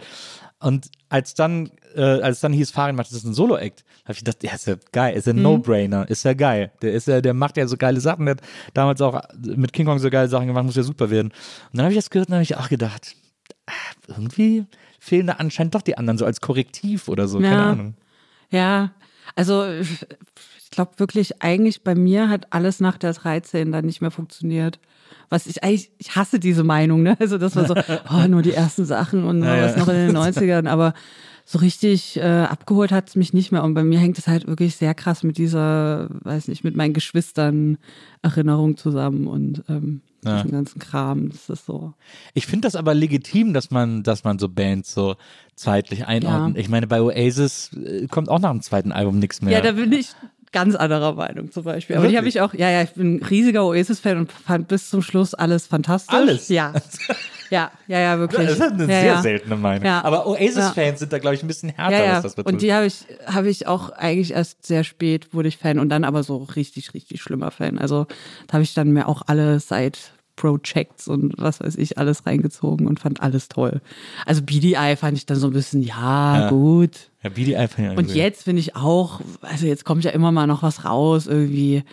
[0.62, 4.20] Und als dann, äh, als dann hieß, Farin macht das ist ein Solo-Act, habe ich
[4.20, 6.72] gedacht, ja, ist ja geil, ist ja ein No-Brainer, ist ja geil.
[6.82, 8.42] Der ist ja, der macht ja so geile Sachen, der hat
[8.74, 11.28] damals auch mit King Kong so geile Sachen gemacht, muss ja super werden.
[11.32, 13.16] Und dann habe ich das gehört und habe ich auch gedacht,
[13.66, 13.72] ah,
[14.08, 14.66] irgendwie
[15.00, 17.72] fehlen da anscheinend doch die anderen so als Korrektiv oder so, keine Ja.
[17.72, 17.94] Ahnung.
[18.52, 18.92] Ja,
[19.36, 19.66] also
[20.72, 24.80] ich glaube wirklich, eigentlich bei mir hat alles nach der 13 dann nicht mehr funktioniert.
[25.30, 27.18] Was ich eigentlich, ich hasse diese Meinung, ne?
[27.20, 27.76] Also das war so,
[28.10, 29.64] oh, nur die ersten Sachen und Ja, ja.
[29.66, 30.94] was noch in den 90ern, aber
[31.44, 33.66] so richtig äh, abgeholt hat es mich nicht mehr.
[33.66, 36.94] Und bei mir hängt es halt wirklich sehr krass mit dieser, weiß nicht, mit meinen
[36.94, 37.78] Geschwistern
[38.22, 40.38] Erinnerung zusammen und ähm, Ja.
[40.38, 41.30] diesem ganzen Kram.
[41.32, 41.94] Das ist so.
[42.34, 45.16] Ich finde das aber legitim, dass man, dass man so Bands so
[45.56, 46.56] zeitlich einordnet.
[46.56, 46.62] Ja.
[46.62, 49.52] Ich meine, bei Oasis äh, kommt auch nach dem zweiten Album nichts mehr.
[49.54, 50.10] Ja, da bin ich
[50.52, 51.98] ganz anderer Meinung zum Beispiel.
[51.98, 54.90] Aber die habe ich auch, ja, ja, ich bin ein riesiger Oasis-Fan und fand bis
[54.90, 56.14] zum Schluss alles fantastisch.
[56.16, 56.50] Alles?
[56.50, 56.74] Ja.
[57.52, 58.48] Ja, ja, ja, wirklich.
[58.48, 59.22] das ist eine ja, sehr ja.
[59.22, 59.86] seltene Meinung.
[59.86, 60.06] Ja.
[60.06, 60.26] Aber.
[60.26, 62.14] Oasis-Fans sind da, glaube ich, ein bisschen härter, Ja, ja.
[62.14, 62.54] was das betrifft.
[62.54, 65.90] Und die habe ich, habe ich auch eigentlich erst sehr spät wurde ich Fan und
[65.90, 67.78] dann aber so richtig, richtig schlimmer Fan.
[67.78, 68.08] Also
[68.48, 69.98] da habe ich dann mir auch alle Side
[70.38, 73.82] Projects und was weiß ich alles reingezogen und fand alles toll.
[74.26, 76.48] Also BDI fand ich dann so ein bisschen, Ja.
[76.50, 77.11] gut.
[77.24, 80.48] Ja, BDI fand ich Und jetzt finde ich auch, also jetzt kommt ja immer mal
[80.48, 81.84] noch was raus irgendwie.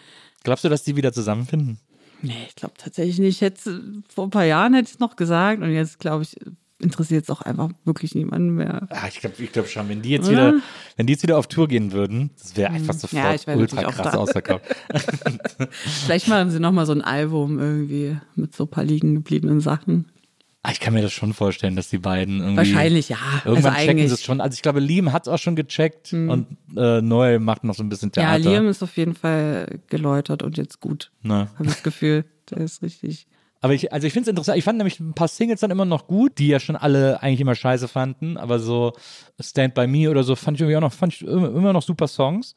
[0.42, 1.78] Glaubst du, dass die wieder zusammenfinden?
[2.22, 3.40] Nee, ich glaube tatsächlich nicht.
[3.40, 6.36] Jetzt, äh, vor ein paar Jahren hätte ich es noch gesagt und jetzt glaube ich,
[6.80, 8.86] interessiert es auch einfach wirklich niemanden mehr.
[8.90, 10.52] Ah, ich glaube ich glaub schon, wenn die jetzt Oder?
[10.54, 10.62] wieder,
[10.96, 13.56] wenn die jetzt wieder auf Tour gehen würden, das wäre einfach sofort Ja, ich wär
[13.56, 14.64] ultra krass ausverkauft.
[16.06, 20.06] Vielleicht machen sie nochmal so ein Album irgendwie mit so ein paar liegen gebliebenen Sachen.
[20.68, 22.58] Ah, ich kann mir das schon vorstellen, dass die beiden irgendwie.
[22.58, 23.16] Wahrscheinlich, ja.
[23.46, 24.42] Irgendwann also checken sie es schon.
[24.42, 27.82] Also ich glaube, Liam hat es auch schon gecheckt und äh, Noel macht noch so
[27.82, 28.50] ein bisschen Ja, Theater.
[28.50, 31.10] Liam ist auf jeden Fall geläutert und jetzt gut.
[31.26, 32.26] Habe ich das Gefühl.
[32.50, 33.26] Der ist richtig.
[33.60, 34.56] Aber ich, also ich finde es interessant.
[34.56, 37.40] Ich fand nämlich ein paar Singles dann immer noch gut, die ja schon alle eigentlich
[37.40, 38.36] immer scheiße fanden.
[38.36, 38.92] Aber so
[39.40, 42.06] Stand By Me oder so fand ich irgendwie auch noch, fand ich immer, noch super
[42.06, 42.54] Songs.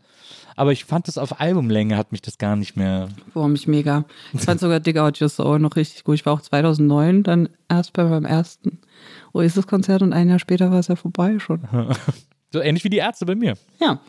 [0.56, 3.10] Aber ich fand das auf Albumlänge hat mich das gar nicht mehr.
[3.34, 4.06] Boah, mich mega.
[4.34, 6.16] Ich fand sogar Dig Out Your Soul noch richtig gut.
[6.16, 8.80] Ich war auch 2009 dann erst bei meinem ersten
[9.34, 11.62] Oasis-Konzert und ein Jahr später war es ja vorbei schon.
[12.54, 13.54] So ähnlich wie die Ärzte bei mir.
[13.80, 14.02] Ja.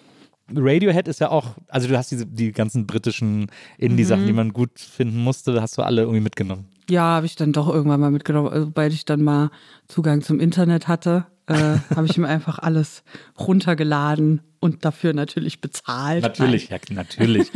[0.52, 3.46] Radiohead ist ja auch, also du hast diese, die ganzen britischen
[3.78, 4.26] Indie-Sachen, Mhm.
[4.26, 6.66] die man gut finden musste, hast du alle irgendwie mitgenommen.
[6.88, 8.48] Ja, habe ich dann doch irgendwann mal mitgenommen.
[8.48, 9.50] Also, Sobald ich dann mal
[9.88, 11.54] Zugang zum Internet hatte, äh,
[11.94, 13.02] habe ich mir einfach alles
[13.38, 16.22] runtergeladen und dafür natürlich bezahlt.
[16.22, 17.50] Natürlich, ja, natürlich.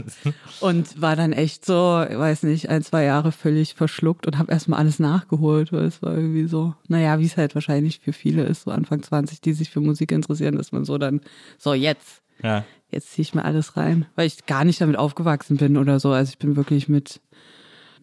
[0.60, 4.78] Und war dann echt so, weiß nicht, ein, zwei Jahre völlig verschluckt und habe erstmal
[4.78, 8.64] alles nachgeholt, weil es war irgendwie so, naja, wie es halt wahrscheinlich für viele ist,
[8.64, 11.22] so Anfang 20, die sich für Musik interessieren, dass man so dann,
[11.56, 12.66] so jetzt, ja.
[12.90, 16.10] jetzt ziehe ich mir alles rein, weil ich gar nicht damit aufgewachsen bin oder so.
[16.10, 17.22] Also ich bin wirklich mit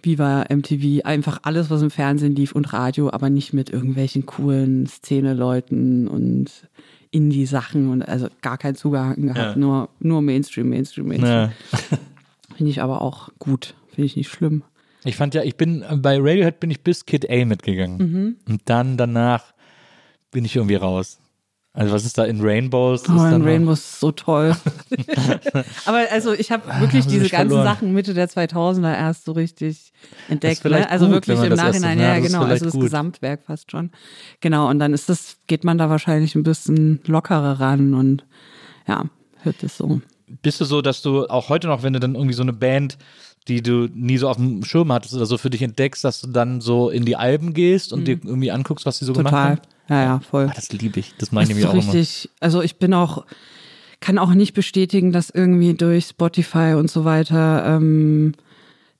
[0.03, 4.85] Viva, MTV, einfach alles, was im Fernsehen lief und Radio, aber nicht mit irgendwelchen coolen
[4.87, 6.67] Szene-Leuten und
[7.11, 9.55] Indie-Sachen und also gar keinen Zugang gehabt, Ja.
[9.55, 11.31] nur, nur Mainstream, Mainstream, Mainstream.
[11.31, 11.51] Ja.
[12.55, 14.63] Finde ich aber auch gut, finde ich nicht schlimm.
[15.05, 17.97] Ich fand ja, ich bin, bei Radiohead bin ich bis Kid A mitgegangen.
[17.97, 18.35] Mhm.
[18.49, 19.53] Und dann danach
[20.31, 21.19] bin ich irgendwie raus.
[21.73, 23.01] Also was ist da in Rainbows?
[23.07, 24.55] Oh, ist in dann noch- Rainbow ist so toll.
[25.85, 27.63] aber also ich habe wirklich sie diese ganzen verloren.
[27.65, 29.91] Sachen Mitte der 2000er erst so richtig
[30.27, 30.65] entdeckt.
[30.65, 30.89] Ne?
[30.89, 32.83] Also gut, wirklich im Nachhinein, ja, ja, genau, also das gut.
[32.83, 33.91] Gesamtwerk fast schon.
[34.41, 38.25] Genau, und dann ist das, geht man da wahrscheinlich ein bisschen lockerer ran und
[38.87, 39.05] ja,
[39.43, 40.01] hört es so.
[40.41, 42.97] Bist du so, dass du auch heute noch, wenn du dann irgendwie so eine Band,
[43.47, 46.27] die du nie so auf dem Schirm hattest oder so für dich entdeckst, dass du
[46.27, 49.37] dann so in die Alben gehst und dir irgendwie anguckst, was sie so gemacht Mhm.
[49.37, 49.49] Total.
[49.51, 49.61] haben?
[49.89, 50.47] Ja, ja, voll.
[50.49, 51.15] Ah, das liebe ich.
[51.17, 51.93] Das meine ich auch so immer.
[51.93, 53.25] richtig, also ich bin auch,
[53.99, 58.33] kann auch nicht bestätigen, dass irgendwie durch Spotify und so weiter ähm,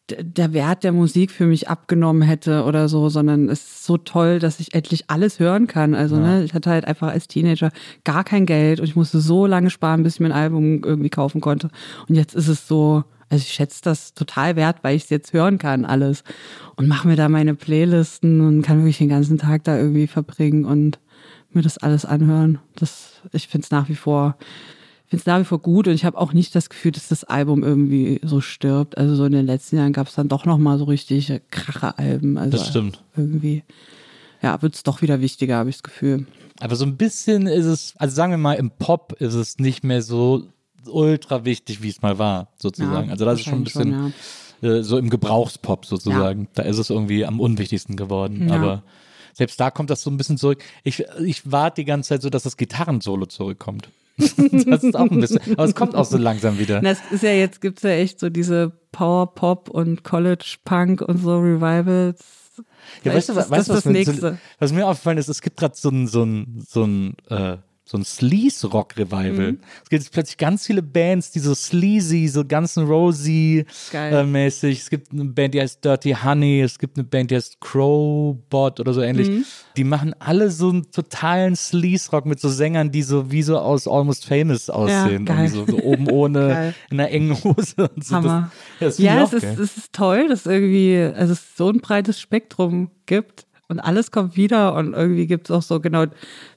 [0.09, 4.39] der Wert der Musik für mich abgenommen hätte oder so, sondern es ist so toll,
[4.39, 5.93] dass ich endlich alles hören kann.
[5.93, 6.21] Also, ja.
[6.21, 7.71] ne, ich hatte halt einfach als Teenager
[8.03, 11.09] gar kein Geld und ich musste so lange sparen, bis ich mir ein Album irgendwie
[11.09, 11.69] kaufen konnte.
[12.07, 15.33] Und jetzt ist es so, also ich schätze das total wert, weil ich es jetzt
[15.33, 16.23] hören kann, alles.
[16.75, 20.65] Und mache mir da meine Playlisten und kann wirklich den ganzen Tag da irgendwie verbringen
[20.65, 20.99] und
[21.51, 22.59] mir das alles anhören.
[22.75, 24.35] Das, ich finde es nach wie vor,
[25.07, 27.23] finde es nach wie vor gut und ich habe auch nicht das Gefühl, dass das
[27.23, 28.97] Album irgendwie so stirbt.
[28.97, 32.37] Also so in den letzten Jahren gab es dann doch nochmal so richtig Kracher-Alben.
[32.37, 33.03] Also das stimmt.
[33.15, 33.63] Irgendwie,
[34.41, 36.25] ja, wird es doch wieder wichtiger, habe ich das Gefühl.
[36.59, 39.83] Aber so ein bisschen ist es, also sagen wir mal, im Pop ist es nicht
[39.83, 40.47] mehr so
[40.87, 43.07] ultra wichtig, wie es mal war, sozusagen.
[43.07, 44.13] Ja, also das ist schon ein bisschen schon,
[44.61, 44.77] ja.
[44.77, 46.43] äh, so im Gebrauchspop sozusagen.
[46.43, 46.47] Ja.
[46.55, 48.51] Da ist es irgendwie am unwichtigsten geworden.
[48.51, 48.83] Aber
[49.33, 50.63] selbst da kommt das so ein bisschen zurück.
[50.83, 53.89] Ich, ich warte die ganze Zeit so, dass das Gitarrensolo zurückkommt.
[54.17, 56.81] das ist auch ein bisschen, aber es kommt auch so langsam wieder.
[56.81, 61.01] Das ist ja jetzt, gibt es ja echt so diese Power Pop und College Punk
[61.01, 62.21] und so Revivals.
[63.03, 65.75] Ja, weißt du, weißt, das, was, was, so, was, mir aufgefallen ist, es gibt gerade
[65.77, 67.57] so ein, so ein, so ein äh,
[67.89, 69.53] so ein Sleaze-Rock-Revival.
[69.53, 69.59] Mhm.
[69.83, 73.65] Es gibt plötzlich ganz viele Bands, die so sleazy, so ganz Rosie-mäßig.
[74.75, 76.61] Äh, es gibt eine Band, die heißt Dirty Honey.
[76.61, 79.29] Es gibt eine Band, die heißt Crowbot oder so ähnlich.
[79.29, 79.43] Mhm.
[79.75, 83.87] Die machen alle so einen totalen Sleaze-Rock mit so Sängern, die so wie so aus
[83.87, 85.25] Almost Famous aussehen.
[85.25, 88.17] Ja, so, so, oben ohne, in einer engen Hose und so.
[88.17, 88.51] Hammer.
[88.79, 92.19] Das, ja, ja es, ist, es ist toll, dass irgendwie, also es so ein breites
[92.19, 96.05] Spektrum gibt und alles kommt wieder und irgendwie gibt es auch so genau,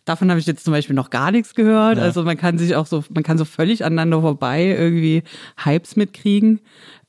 [0.05, 1.99] davon habe ich jetzt zum Beispiel noch gar nichts gehört.
[1.99, 2.03] Ja.
[2.03, 5.23] Also man kann sich auch so, man kann so völlig aneinander vorbei irgendwie
[5.63, 6.61] Hypes mitkriegen.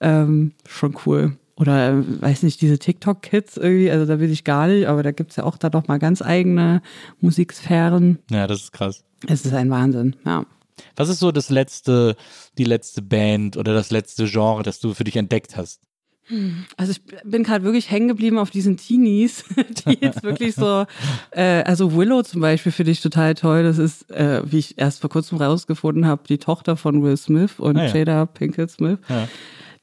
[0.01, 1.37] Ähm, schon cool.
[1.55, 5.37] Oder weiß nicht, diese TikTok-Kids irgendwie, also da will ich gar nicht, aber da gibt's
[5.37, 6.81] ja auch da doch mal ganz eigene
[7.21, 8.19] Musiksphären.
[8.29, 9.05] Ja, das ist krass.
[9.27, 10.45] Es ist ein Wahnsinn, ja.
[10.95, 12.15] Was ist so das letzte,
[12.57, 15.81] die letzte Band oder das letzte Genre, das du für dich entdeckt hast?
[16.77, 19.43] Also ich bin gerade wirklich hängen geblieben auf diesen Teenies,
[19.85, 20.85] die jetzt wirklich so,
[21.31, 23.63] äh, also Willow zum Beispiel finde ich total toll.
[23.63, 27.59] Das ist, äh, wie ich erst vor kurzem rausgefunden habe, die Tochter von Will Smith
[27.59, 27.93] und ah, ja.
[27.93, 29.27] Jada Pinkett Smith, ja.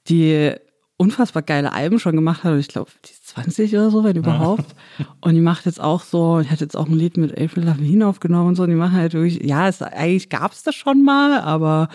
[0.09, 0.53] die
[0.97, 2.53] unfassbar geile Alben schon gemacht hat.
[2.53, 4.75] Und ich glaube, die 20 oder so, wenn überhaupt.
[5.21, 8.07] Und die macht jetzt auch so, die hat jetzt auch ein Lied mit April Lavigne
[8.07, 8.65] aufgenommen und so.
[8.65, 11.89] Und die machen halt wirklich, ja, es, eigentlich gab es das schon mal, aber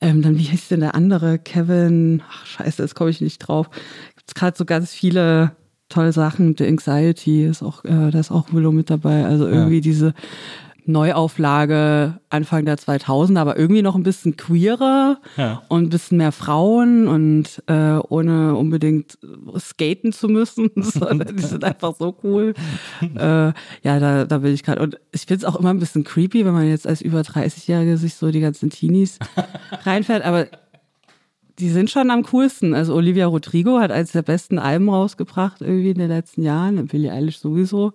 [0.00, 1.38] ähm, dann, wie heißt denn der andere?
[1.38, 3.68] Kevin, ach scheiße, jetzt komme ich nicht drauf.
[4.16, 5.52] Gibt es gerade so ganz viele
[5.88, 6.56] tolle Sachen.
[6.56, 9.24] The Anxiety ist auch, äh, da ist auch Willow mit dabei.
[9.24, 9.80] Also irgendwie ja.
[9.80, 10.14] diese
[10.88, 15.62] Neuauflage Anfang der 2000er, aber irgendwie noch ein bisschen queerer ja.
[15.68, 19.18] und ein bisschen mehr Frauen und äh, ohne unbedingt
[19.58, 20.70] skaten zu müssen.
[20.76, 22.54] die sind einfach so cool.
[23.00, 24.82] äh, ja, da, da will ich gerade.
[24.82, 27.96] Und ich finde es auch immer ein bisschen creepy, wenn man jetzt als über 30-Jährige
[27.96, 29.18] sich so die ganzen Teenies
[29.84, 30.46] reinfährt, aber
[31.58, 32.74] die sind schon am coolsten.
[32.74, 36.86] Also Olivia Rodrigo hat eines der besten Alben rausgebracht irgendwie in den letzten Jahren.
[36.86, 37.94] Billie Eilish sowieso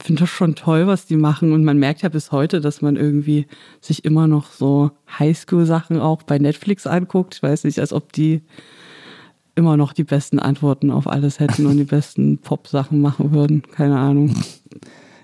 [0.00, 1.52] finde das schon toll, was die machen.
[1.52, 3.46] Und man merkt ja bis heute, dass man irgendwie
[3.80, 7.36] sich immer noch so Highschool-Sachen auch bei Netflix anguckt.
[7.36, 8.42] Ich weiß nicht, als ob die
[9.54, 13.62] immer noch die besten Antworten auf alles hätten und die besten Pop-Sachen machen würden.
[13.62, 14.34] Keine Ahnung.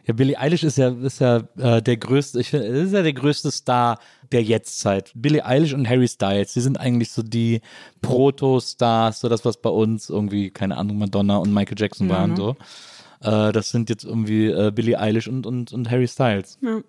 [0.07, 3.13] Ja, Billie Eilish ist ja, ist ja äh, der größte, ich finde, ist ja der
[3.13, 3.99] größte Star
[4.33, 5.13] der Jetztzeit.
[5.15, 7.61] Billie Eilish und Harry Styles, die sind eigentlich so die
[8.01, 12.31] Proto-Stars, so das, was bei uns irgendwie, keine Ahnung, Madonna und Michael Jackson ja, waren,
[12.31, 12.37] ne?
[12.37, 12.57] so.
[13.23, 16.59] Äh, das sind jetzt irgendwie äh, Billie Eilish und, und, und Harry Styles.
[16.63, 16.81] Ja.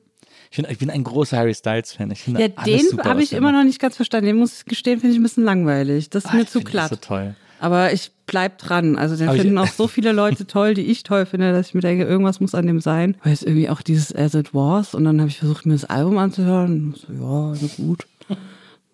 [0.50, 2.14] Ich, find, ich bin ein großer Harry Styles-Fan.
[2.38, 4.28] Ja, den habe ich immer noch nicht ganz verstanden.
[4.28, 6.10] Den muss ich gestehen, finde ich ein bisschen langweilig.
[6.10, 6.90] Das ist ah, mir zu glatt.
[6.90, 7.36] so toll.
[7.60, 8.98] Aber ich bleib dran.
[8.98, 11.74] Also den Aber finden auch so viele Leute toll, die ich toll finde, dass ich
[11.74, 13.16] mir denke, irgendwas muss an dem sein.
[13.24, 15.86] Weil es irgendwie auch dieses As It Was und dann habe ich versucht, mir das
[15.86, 16.96] Album anzuhören.
[16.96, 18.08] So, ja, gut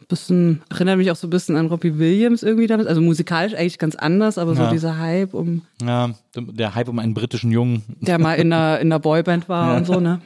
[0.08, 2.88] bisschen, erinnert mich auch so ein bisschen an Robbie Williams irgendwie damit.
[2.88, 4.72] Also musikalisch eigentlich ganz anders, aber so ja.
[4.72, 5.64] dieser Hype um.
[5.82, 7.84] Ja, der Hype um einen britischen Jungen.
[8.00, 9.78] Der mal in einer, in einer Boyband war ja.
[9.78, 10.22] und so, ne?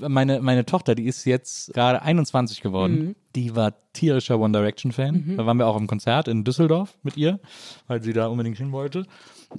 [0.00, 2.94] Meine, meine Tochter, die ist jetzt gerade 21 geworden.
[2.94, 3.16] Mhm.
[3.34, 5.24] Die war tierischer One Direction-Fan.
[5.26, 5.36] Mhm.
[5.36, 7.40] Da waren wir auch im Konzert in Düsseldorf mit ihr,
[7.86, 9.06] weil sie da unbedingt hin wollte.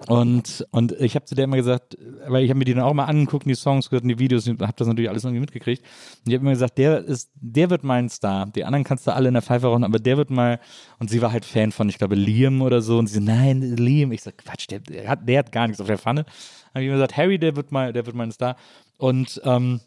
[0.08, 2.94] Und, und ich habe zu der immer gesagt, weil ich habe mir die dann auch
[2.94, 5.84] mal angeguckt, die Songs gehört, die Videos, habe das natürlich alles irgendwie mitgekriegt.
[5.84, 8.46] Und ich habe immer gesagt, der ist, der wird mal ein Star.
[8.48, 10.62] Die anderen kannst du alle in der Pfeife rauchen, aber der wird mal,
[11.00, 12.98] und sie war halt Fan von, ich glaube, Liam oder so.
[13.00, 14.14] Und sie so, nein, Liam.
[14.14, 16.26] Ich so, Quatsch, der, der, hat, der hat gar nichts auf der Pfanne.
[16.74, 18.56] Habe ich immer gesagt, Harry, der wird mal, der wird mal ein Star.
[18.98, 19.82] Und ähm,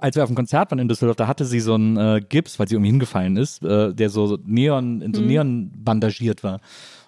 [0.00, 2.58] als wir auf dem Konzert waren in Düsseldorf, da hatte sie so einen äh, Gips,
[2.58, 5.26] weil sie irgendwie hingefallen ist, äh, der so Neon, in so mhm.
[5.26, 6.60] Neon bandagiert war.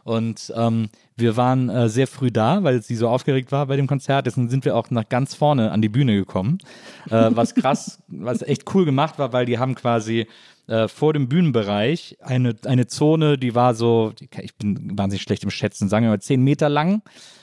[0.03, 3.87] Und ähm, wir waren äh, sehr früh da, weil sie so aufgeregt war bei dem
[3.87, 4.27] Konzert.
[4.27, 6.59] Deswegen sind wir auch nach ganz vorne an die Bühne gekommen.
[7.11, 10.27] Äh, was krass, was echt cool gemacht war, weil die haben quasi
[10.67, 15.51] äh, vor dem Bühnenbereich eine, eine Zone, die war so, ich bin wahnsinnig schlecht im
[15.51, 17.03] Schätzen, sagen wir mal zehn Meter lang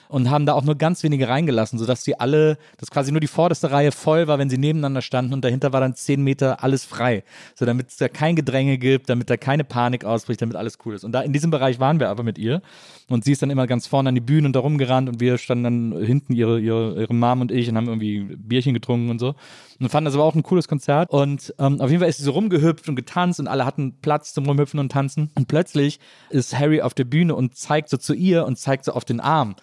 [0.10, 3.28] und haben da auch nur ganz wenige reingelassen, sodass sie alle, dass quasi nur die
[3.28, 6.86] vorderste Reihe voll war, wenn sie nebeneinander standen und dahinter war dann zehn Meter alles
[6.86, 7.24] frei.
[7.56, 10.96] So damit es da kein Gedränge gibt, damit da keine Panik ausbricht, damit alles cool
[10.96, 11.04] ist.
[11.04, 12.62] Und da in diesem Bereich waren wir aber mit ihr
[13.10, 15.38] und sie ist dann immer ganz vorne an die Bühne und da rumgerannt und wir
[15.38, 19.20] standen dann hinten, ihre, ihre, ihre Mom und ich und haben irgendwie Bierchen getrunken und
[19.20, 19.36] so.
[19.80, 21.12] Und fanden das aber auch ein cooles Konzert.
[21.12, 24.34] Und ähm, auf jeden Fall ist sie so rumgehüpft und getanzt und alle hatten Platz
[24.34, 25.30] zum Rumhüpfen und Tanzen.
[25.36, 26.00] Und plötzlich
[26.30, 29.20] ist Harry auf der Bühne und zeigt so zu ihr und zeigt so auf den
[29.20, 29.56] Arm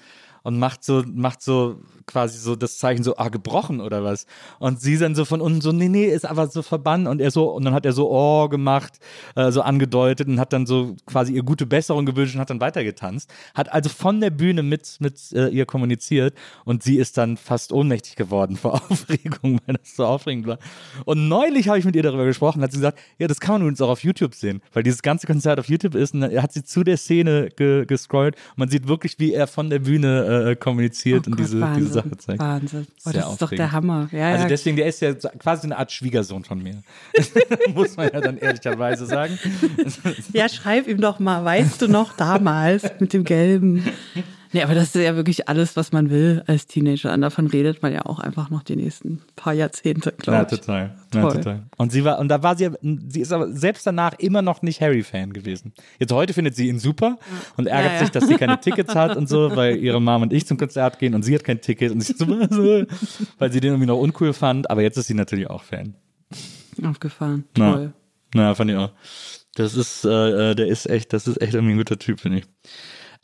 [0.44, 4.26] und macht so, macht so quasi so das Zeichen so, ah, gebrochen oder was.
[4.60, 7.30] Und sie dann so von unten so, nee, nee, ist aber so verbannt und er
[7.30, 8.98] so, und dann hat er so, oh, gemacht,
[9.34, 12.60] äh, so angedeutet und hat dann so quasi ihr gute Besserung gewünscht und hat dann
[12.60, 13.32] weitergetanzt.
[13.54, 16.34] Hat also von der Bühne mit, mit äh, ihr kommuniziert
[16.64, 20.58] und sie ist dann fast ohnmächtig geworden vor Aufregung, weil das so aufregend war.
[21.04, 23.62] Und neulich habe ich mit ihr darüber gesprochen, hat sie gesagt, ja, das kann man
[23.62, 26.52] übrigens auch auf YouTube sehen, weil dieses ganze Konzert auf YouTube ist und dann hat
[26.52, 30.33] sie zu der Szene ge gescrollt man sieht wirklich, wie er von der Bühne äh,
[30.58, 32.38] kommuniziert Oh und Gott, diese, Wahnsinn, diese Sache zeigt.
[32.40, 32.86] Wahnsinn.
[33.04, 33.58] Oh, das ist doch aufregend.
[33.58, 34.08] der Hammer.
[34.12, 34.48] Ja, Also ja.
[34.48, 36.82] deswegen, der ist ja quasi eine Art Schwiegersohn von mir.
[37.74, 39.38] Muss man ja dann ehrlicherweise sagen.
[40.32, 43.84] ja, schreib ihm doch mal, weißt du noch damals mit dem Gelben.
[44.54, 47.12] Nee, aber das ist ja wirklich alles, was man will als Teenager.
[47.12, 50.60] Und davon redet man ja auch einfach noch die nächsten paar Jahrzehnte, Ja, glaube ich.
[50.60, 50.94] total.
[51.12, 51.32] Ja, Toll.
[51.32, 51.62] total.
[51.76, 52.70] Und sie war, und da war sie,
[53.08, 55.72] sie ist aber selbst danach immer noch nicht Harry-Fan gewesen.
[55.98, 57.18] Jetzt heute findet sie ihn super
[57.56, 58.00] und ärgert Ja, ja.
[58.00, 60.98] sich, dass sie keine Tickets hat und so, weil ihre Mom und ich zum Konzert
[61.00, 62.26] gehen und sie hat kein Ticket und sie ist so,
[63.38, 65.94] weil sie den irgendwie noch uncool fand, aber jetzt ist sie natürlich auch Fan.
[66.84, 67.44] Aufgefahren.
[67.56, 67.72] Na.
[67.72, 67.92] Toll.
[68.34, 68.90] Na, fand ich auch.
[69.56, 72.38] Das ist, äh, äh, der ist echt, das ist echt irgendwie ein guter Typ, finde
[72.38, 72.44] ich.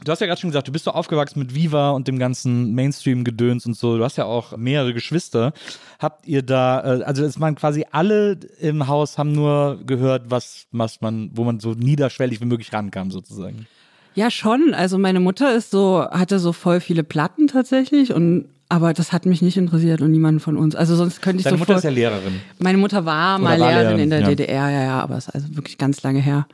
[0.05, 2.75] Du hast ja gerade schon gesagt, du bist so aufgewachsen mit Viva und dem ganzen
[2.75, 3.99] Mainstream-Gedöns und so.
[3.99, 5.53] Du hast ja auch mehrere Geschwister.
[5.99, 10.67] Habt ihr da, äh, also es waren quasi alle im Haus haben nur gehört, was,
[10.73, 13.67] was man, wo man so niederschwellig wie möglich rankam, sozusagen.
[14.15, 14.75] Ja, schon.
[14.75, 19.27] Also meine Mutter ist so, hatte so voll viele Platten tatsächlich und aber das hat
[19.27, 20.77] mich nicht interessiert und niemanden von uns.
[20.77, 22.41] Also sonst könnte ich Deine so Mutter voll, ist ja Lehrerin.
[22.61, 24.27] Meine Mutter war mal war Lehrerin Lehrerin, in der ja.
[24.29, 26.47] DDR, ja, ja, aber es ist also wirklich ganz lange her.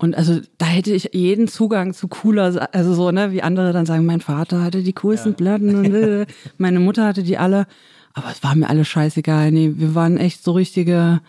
[0.00, 3.84] Und also da hätte ich jeden Zugang zu cooler, also so, ne, wie andere dann
[3.84, 6.26] sagen, mein Vater hatte die coolsten Platten und
[6.58, 7.66] meine Mutter hatte die alle.
[8.14, 9.52] Aber es war mir alles scheißegal.
[9.52, 11.20] Nee, wir waren echt so richtige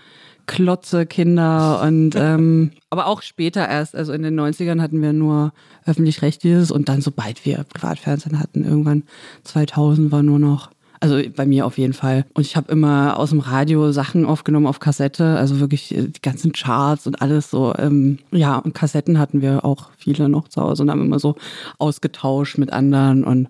[0.45, 5.51] Klotze Kinder und ähm, aber auch später erst, also in den 90ern hatten wir nur
[5.86, 9.03] öffentlich-rechtliches und dann sobald wir Privatfernsehen hatten, irgendwann
[9.43, 10.72] 2000 war nur noch
[11.02, 12.26] also bei mir auf jeden Fall.
[12.34, 16.22] Und ich habe immer aus dem Radio Sachen aufgenommen auf Kassette, also wirklich äh, die
[16.22, 17.74] ganzen Charts und alles so.
[17.78, 21.36] Ähm, ja, und Kassetten hatten wir auch viele noch zu Hause und haben immer so
[21.80, 23.24] ausgetauscht mit anderen.
[23.24, 23.49] Und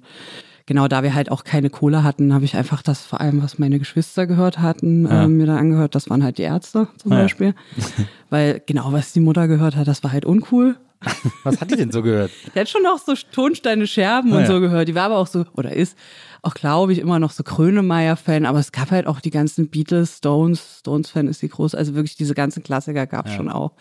[0.65, 3.59] genau da wir halt auch keine Kohle hatten, habe ich einfach das vor allem, was
[3.59, 5.23] meine Geschwister gehört hatten, Ja.
[5.23, 5.93] äh, mir da angehört.
[5.95, 7.21] Das waren halt die Ärzte zum Ah ja.
[7.23, 7.53] Beispiel.
[8.29, 10.77] Weil genau, was die Mutter gehört hat, das war halt uncool.
[11.43, 12.29] Was hat die denn so gehört?
[12.55, 14.47] Der hat schon auch so Tonsteine Scherben Ah, und ja.
[14.47, 14.87] so gehört.
[14.87, 15.97] Die war aber auch so, oder ist
[16.43, 20.17] auch, glaube ich, immer noch so Krönemeyer-Fan, aber es gab halt auch die ganzen Beatles,
[20.17, 23.73] Stones, Stones-Fan ist die groß, also wirklich diese ganzen Klassiker gab es schon auch.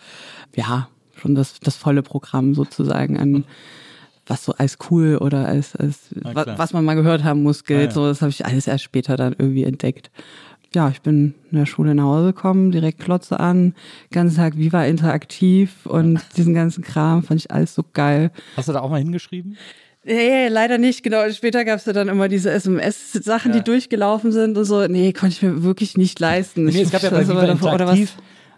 [0.55, 3.45] Ja, schon das, das volle Programm sozusagen an
[4.27, 6.57] was so als cool oder als, als wa- klar.
[6.57, 7.79] was man mal gehört haben muss, gilt.
[7.81, 7.91] Ah, ja.
[7.91, 10.11] So, das habe ich alles erst später dann irgendwie entdeckt.
[10.73, 13.73] Ja, ich bin in der Schule nach Hause gekommen, direkt Klotze an,
[14.11, 18.31] ganzen Tag Viva interaktiv und diesen ganzen Kram fand ich alles so geil.
[18.55, 19.57] Hast du da auch mal hingeschrieben?
[20.03, 21.29] Nee, leider nicht, genau.
[21.31, 24.87] Später gab's ja dann immer diese SMS-Sachen, die durchgelaufen sind und so.
[24.87, 26.65] Nee, konnte ich mir wirklich nicht leisten.
[26.65, 27.99] Nee, Ich- es gab ja bei war Viva davor- oder was?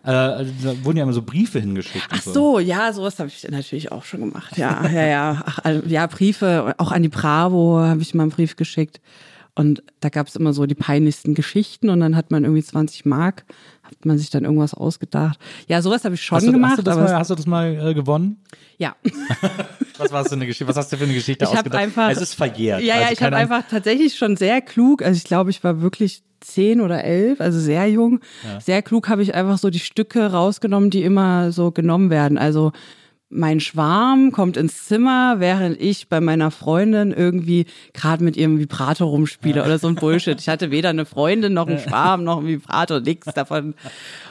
[0.05, 2.07] Äh, also da wurden ja immer so Briefe hingeschickt.
[2.09, 4.57] Ach so, ja, sowas habe ich natürlich auch schon gemacht.
[4.57, 5.43] Ja, ja, ja.
[5.45, 8.99] Ach, also, ja, Briefe, auch an die Bravo habe ich mal einen Brief geschickt.
[9.55, 13.45] Und da gab's immer so die peinlichsten Geschichten und dann hat man irgendwie 20 Mark,
[13.99, 15.39] hat man sich dann irgendwas ausgedacht.
[15.67, 17.45] Ja, sowas habe ich schon Hast du, gemacht, hast du das mal, hast du das
[17.47, 18.37] mal äh, gewonnen?
[18.77, 18.95] ja.
[19.99, 20.67] Was warst du eine Geschichte?
[20.67, 21.81] Was hast du für eine Geschichte Ich ausgedacht?
[21.81, 22.81] einfach- es ist verjährt.
[22.81, 25.81] Ja, ja, Also ich habe einfach tatsächlich schon sehr klug, also ich glaube, ich war
[25.81, 28.19] wirklich zehn oder elf, also sehr jung.
[28.59, 32.37] Sehr klug habe ich einfach so die Stücke rausgenommen, die immer so genommen werden.
[32.37, 32.71] Also
[33.33, 39.07] mein Schwarm kommt ins Zimmer, während ich bei meiner Freundin irgendwie gerade mit ihrem Vibrator
[39.07, 40.39] rumspiele oder so ein Bullshit.
[40.39, 43.73] Ich hatte weder eine Freundin noch einen Schwarm noch einen Vibrator, nix davon.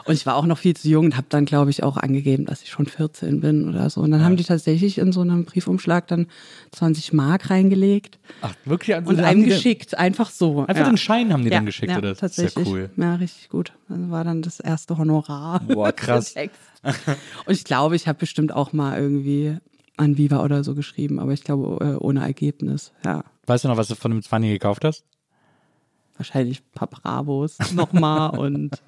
[0.04, 2.46] Und ich war auch noch viel zu jung und habe dann, glaube ich, auch angegeben,
[2.46, 4.00] dass ich schon 14 bin oder so.
[4.00, 6.26] Und dann haben die tatsächlich in so einem Briefumschlag dann
[6.72, 8.96] 20 Mark reingelegt Ach, wirklich?
[8.96, 10.60] Also und einem geschickt, einfach so.
[10.60, 10.88] Einfach ja.
[10.88, 12.16] den Schein haben die ja, dann geschickt, ja, oder?
[12.16, 12.64] Tatsächlich.
[12.64, 12.90] Sehr cool.
[12.96, 13.72] Ja, richtig gut.
[13.88, 15.60] Das war dann das erste Honorar.
[15.60, 16.34] Boah, krass.
[17.46, 19.56] Und ich glaube, ich habe bestimmt auch mal irgendwie
[19.96, 22.92] an Viva oder so geschrieben, aber ich glaube äh, ohne Ergebnis.
[23.04, 23.24] Ja.
[23.46, 25.04] Weißt du noch, was du von dem 20 gekauft hast?
[26.16, 28.82] Wahrscheinlich ein paar Bravos nochmal und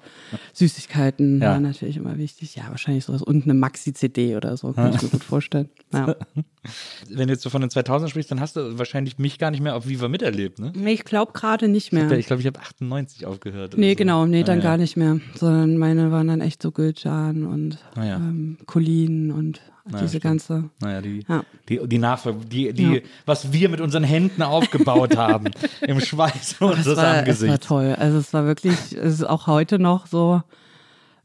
[0.53, 1.51] Süßigkeiten Ja.
[1.51, 2.55] waren natürlich immer wichtig.
[2.55, 3.21] Ja, wahrscheinlich sowas.
[3.21, 5.69] Und eine Maxi-CD oder so, kann ich mir gut vorstellen.
[5.93, 6.15] Ja.
[7.09, 9.61] Wenn du jetzt so von den 2000 sprichst, dann hast du wahrscheinlich mich gar nicht
[9.61, 10.71] mehr auf Viva miterlebt, ne?
[10.75, 12.09] Nee, Ich glaube gerade nicht mehr.
[12.11, 13.77] Ich glaube, ich habe 98 aufgehört.
[13.77, 13.95] Nee, so.
[13.97, 14.69] genau, nee, dann Ah, ja.
[14.69, 15.19] gar nicht mehr.
[15.35, 19.61] Sondern meine waren dann echt so Gülcan und Ah, ähm, Colin und
[19.91, 20.23] ja, diese stimmt.
[20.23, 20.69] ganze.
[20.81, 21.43] Naja, die, Ja.
[21.69, 22.99] die, die Nachfolge, die, die, Ja.
[23.25, 25.45] was wir mit unseren Händen aufgebaut haben,
[25.81, 27.67] im Schweiß Es unseres war, es war Angesichts.
[27.67, 27.95] toll.
[27.97, 30.41] Also es war wirklich, es ist auch heute noch so,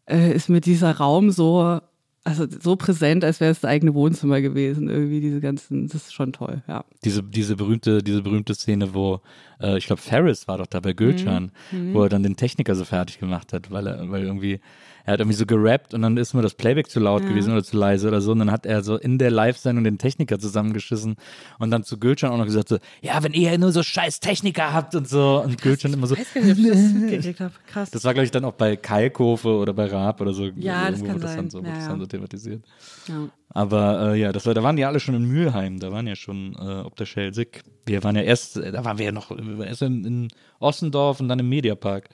[0.06, 1.80] äh, ist mir dieser Raum so,
[2.22, 4.90] also so präsent, als wäre es das eigene Wohnzimmer gewesen.
[4.90, 6.84] Irgendwie diese ganzen, das ist schon toll, ja.
[7.04, 9.20] Diese, diese berühmte, diese berühmte Szene, wo,
[9.60, 11.94] äh, ich glaube, Ferris war doch da bei Gülcan, Mhm.
[11.94, 14.60] wo er dann den Techniker so fertig gemacht hat, weil er, weil irgendwie,
[15.04, 17.64] er hat irgendwie so gerappt und dann ist mir das Playback zu laut gewesen oder
[17.64, 18.32] zu leise oder so.
[18.32, 21.16] Und dann hat er so in der Live-Sendung den Techniker zusammengeschissen
[21.58, 24.72] und dann zu Gülcan auch noch gesagt so, ja, wenn ihr nur so scheiß Techniker
[24.72, 25.42] habt und so.
[25.42, 27.52] Und Gülcan immer so, Ich weiß gar nicht, ob ich das habe.
[27.66, 27.90] Krass.
[27.90, 30.44] das war, glaube ich, dann auch bei Kalkofe oder bei Raab oder so.
[30.56, 31.36] Ja, das kann das sein.
[31.38, 31.88] dann so, Ja, das ja.
[31.88, 32.62] dann so thematisiert.
[33.08, 33.28] ja.
[33.52, 36.14] Aber äh, ja, das war, da waren die alle schon in Mülheim, da waren ja
[36.14, 37.64] schon äh, ob der Schelsig.
[37.84, 40.28] Wir waren ja erst, äh, da waren wir ja noch wir waren erst in, in
[40.60, 42.08] Ossendorf und dann im Mediapark.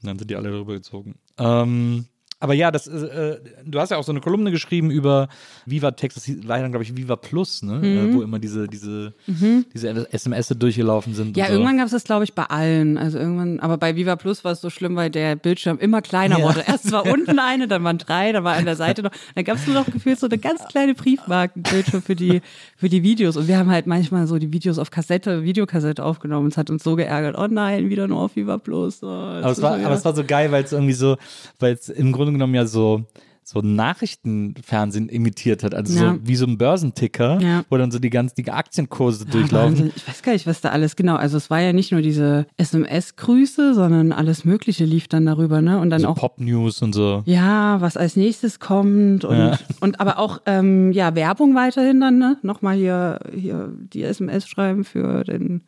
[0.00, 1.16] Und dann sind die alle rübergezogen.
[1.38, 2.06] Ähm,
[2.40, 5.28] aber ja, das, äh, äh, du hast ja auch so eine Kolumne geschrieben über
[5.66, 7.80] Viva Text, das war dann, glaube ich, Viva Plus, ne?
[7.82, 11.28] Äh, wo immer diese, diese, diese SMS durchgelaufen sind.
[11.28, 11.34] Mhm.
[11.34, 11.52] Ja, so.
[11.52, 12.96] irgendwann gab es das, glaube ich, bei allen.
[12.96, 16.38] Also irgendwann, aber bei Viva Plus war es so schlimm, weil der Bildschirm immer kleiner
[16.38, 16.44] Ja.
[16.44, 16.64] wurde.
[16.66, 19.10] Erst war unten eine, dann waren drei, dann war an der Seite noch.
[19.34, 22.40] Dann gab es nur noch gefühlt so eine ganz kleine Briefmarkenbildschirm für die,
[22.76, 23.36] für die Videos.
[23.36, 26.44] Und wir haben halt manchmal so die Videos auf Kassette, Videokassette aufgenommen.
[26.44, 27.36] Und es hat uns so geärgert.
[27.36, 29.02] Oh nein, wieder nur auf Viva Plus.
[29.02, 31.16] Oh, Aber es, war, aber es war so geil, weil es irgendwie so,
[31.58, 33.04] weil es im Grunde genommen ja so,
[33.48, 35.74] so Nachrichtenfernsehen imitiert hat.
[35.74, 36.12] Also Ja.
[36.14, 37.64] so wie so ein Börsenticker, Ja.
[37.70, 39.70] wo dann so die ganzen die Aktienkurse Ja, durchlaufen.
[39.78, 39.92] Wahnsinn.
[39.96, 41.16] Ich weiß gar nicht, was da alles genau.
[41.16, 45.78] Also es war ja nicht nur diese SMS-Grüße, sondern alles Mögliche lief dann darüber, ne?
[45.78, 47.22] Und dann So auch Pop-News und so.
[47.26, 52.36] Ja, was als nächstes kommt und, und aber auch ähm, ja Werbung weiterhin dann, ne?
[52.42, 55.62] Nochmal hier, hier die SMS schreiben für den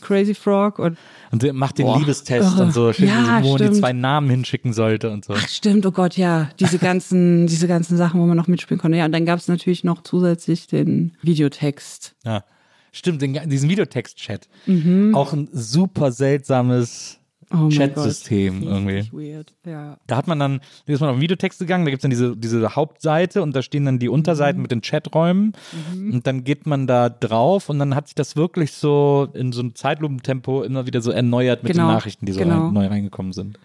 [0.00, 0.96] Crazy Frog und
[1.32, 2.62] Und macht den Boah, Liebestest irre.
[2.62, 5.34] und so, steht, Ja, wo man die zwei Namen hinschicken sollte und so.
[5.36, 8.98] ach stimmt, oh Gott, ja, diese ganzen, diese ganzen Sachen, wo man noch mitspielen konnte.
[8.98, 12.14] Ja, und dann gab es natürlich noch zusätzlich den Videotext.
[12.24, 12.44] Ja.
[12.92, 14.48] Stimmt, den, diesen Videotext-Chat.
[14.66, 15.14] Mhm.
[15.14, 17.18] Auch ein super seltsames
[17.50, 19.08] Oh Chatsystem irgendwie.
[19.12, 19.98] Weird, ja.
[20.06, 22.10] Da hat man dann, da ist man auf den Videotext gegangen, da gibt es dann
[22.10, 25.52] diese, diese Hauptseite und da stehen dann die Unterseiten mit den Chaträumen
[25.94, 29.60] und dann geht man da drauf und dann hat sich das wirklich so in so
[29.60, 32.66] einem Zeitlupentempo immer wieder so erneuert mit Genau, den Nachrichten, die so genau.
[32.66, 33.58] rein, neu reingekommen sind.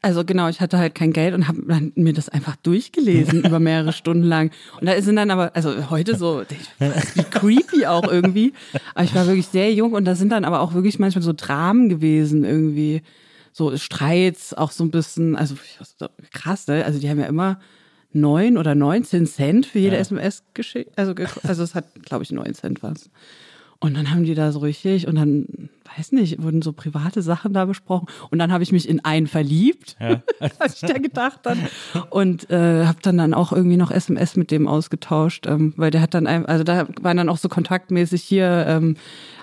[0.00, 3.92] Also genau, ich hatte halt kein Geld und habe mir das einfach durchgelesen über mehrere
[3.92, 4.52] Stunden lang.
[4.80, 6.44] Und da sind dann aber, also heute so,
[6.78, 8.52] wie creepy auch irgendwie.
[8.94, 11.32] Aber ich war wirklich sehr jung und da sind dann aber auch wirklich manchmal so
[11.32, 13.02] Dramen gewesen irgendwie.
[13.52, 15.56] So Streits, auch so ein bisschen, also
[16.32, 16.84] krass, ne?
[16.84, 17.58] Also die haben ja immer
[18.12, 20.00] neun oder 19 Cent für jede Ja.
[20.00, 20.92] SMS geschickt.
[20.96, 23.10] Also, also es hat, glaube ich, 9 Cent was.
[23.80, 27.52] Und dann haben die da so richtig und dann, weiß nicht, wurden so private Sachen
[27.52, 28.08] da besprochen.
[28.28, 30.20] Und dann habe ich mich in einen verliebt, Ja.
[30.58, 31.60] als ich da gedacht dann.
[32.10, 36.00] Und äh, habe dann dann auch irgendwie noch SMS mit dem ausgetauscht, ähm, weil der
[36.00, 38.96] hat dann, ein, also da waren dann auch so kontaktmäßig hier, ähm,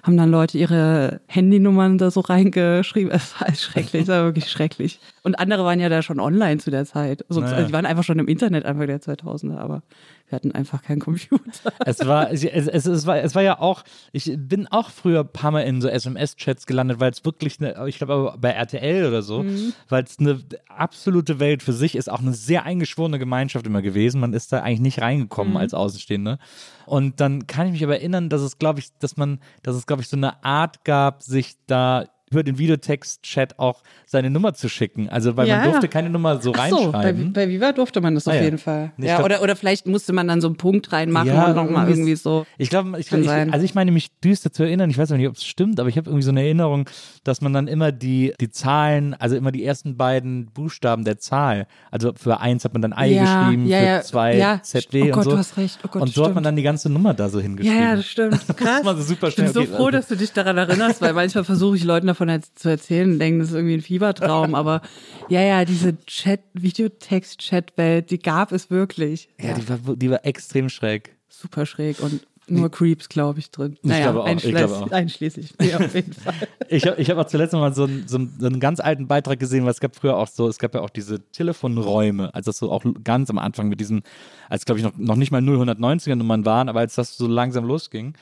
[0.04, 3.12] haben dann Leute ihre Handynummern da so reingeschrieben.
[3.12, 5.00] Es war alles schrecklich, es war wirklich schrecklich.
[5.24, 7.24] Und andere waren ja da schon online zu der Zeit.
[7.30, 7.54] Also, Naja.
[7.56, 9.82] also die waren einfach schon im Internet Anfang der 2000er, aber
[10.28, 11.72] wir hatten einfach keinen Computer.
[11.86, 15.32] Es war, es, es, es, war, es war ja auch, ich bin auch früher ein
[15.32, 19.22] paar Mal in so SMS-Chats gelandet, weil es wirklich, eine, ich glaube bei RTL oder
[19.22, 19.46] so,
[19.88, 24.20] weil es eine absolute Welt für sich ist, auch eine sehr eingeschworene Gemeinschaft immer gewesen.
[24.20, 26.40] Man ist da eigentlich nicht reingekommen als Außenstehende.
[26.86, 29.86] Und dann kann ich mich aber erinnern, dass es, glaube ich, dass man, dass es,
[29.86, 34.68] glaube ich, so eine Art gab, sich da über den Videotext-Chat auch seine Nummer zu
[34.70, 35.10] schicken.
[35.10, 35.92] Also, weil Ja, man durfte ja.
[35.92, 37.34] keine Nummer so Ach so, bei, reinschreiben.
[37.34, 38.44] bei Viva durfte man das Ah auf ja.
[38.44, 38.92] jeden Fall.
[38.98, 41.56] Ich Ja, glaub- oder, oder vielleicht musste man dann so einen Punkt reinmachen Ja, und
[41.56, 42.46] nochmal irgendwie so.
[42.58, 45.28] Ich glaube, ich, ich, also ich meine mich düster zu erinnern, ich weiß auch nicht,
[45.28, 46.90] ob es stimmt, aber ich habe irgendwie so eine Erinnerung,
[47.24, 51.68] dass man dann immer die, die Zahlen, also immer die ersten beiden Buchstaben der Zahl,
[51.92, 54.62] also für eins hat man dann I Ja, geschrieben, ja, für ja, zwei ja.
[54.64, 55.30] ZW Oh und Gott, so.
[55.32, 55.80] du hast recht.
[55.84, 56.46] Oh Gott, und so hat man stimmt.
[56.48, 57.80] dann die ganze Nummer da so Ja, hingeschrieben.
[57.82, 58.40] ja, das stimmt.
[58.58, 58.84] Krass.
[58.84, 61.44] mal so super ich bin schnell so froh, dass du dich daran erinnerst, weil manchmal
[61.44, 64.56] versuche ich Leuten davon zu erzählen und denken, das ist irgendwie ein Fiebertraum.
[64.56, 64.82] Aber
[65.30, 69.30] ja, ja, diese Chat, Videotext-Chat-Welt, die gab es wirklich.
[69.40, 71.16] ja, die war, die war extrem schräg.
[71.30, 73.76] Super schräg und nur Creeps, glaube ich, drin.
[73.82, 74.92] Ich glaube auch, ich einschließlich- glaube auch.
[74.92, 76.36] einschließlich mir auf jeden Fall.
[76.70, 78.80] Ich habe ich hab auch zuletzt noch mal so einen, so, einen, so einen ganz
[78.80, 82.34] alten Beitrag gesehen, weil es gab früher auch so, es gab ja auch diese Telefonräume,
[82.36, 84.04] als das so auch ganz am Anfang mit diesen,
[84.48, 87.66] als glaube ich noch, noch nicht mal 090er Nummern waren, aber als das so langsam
[87.66, 88.14] losging.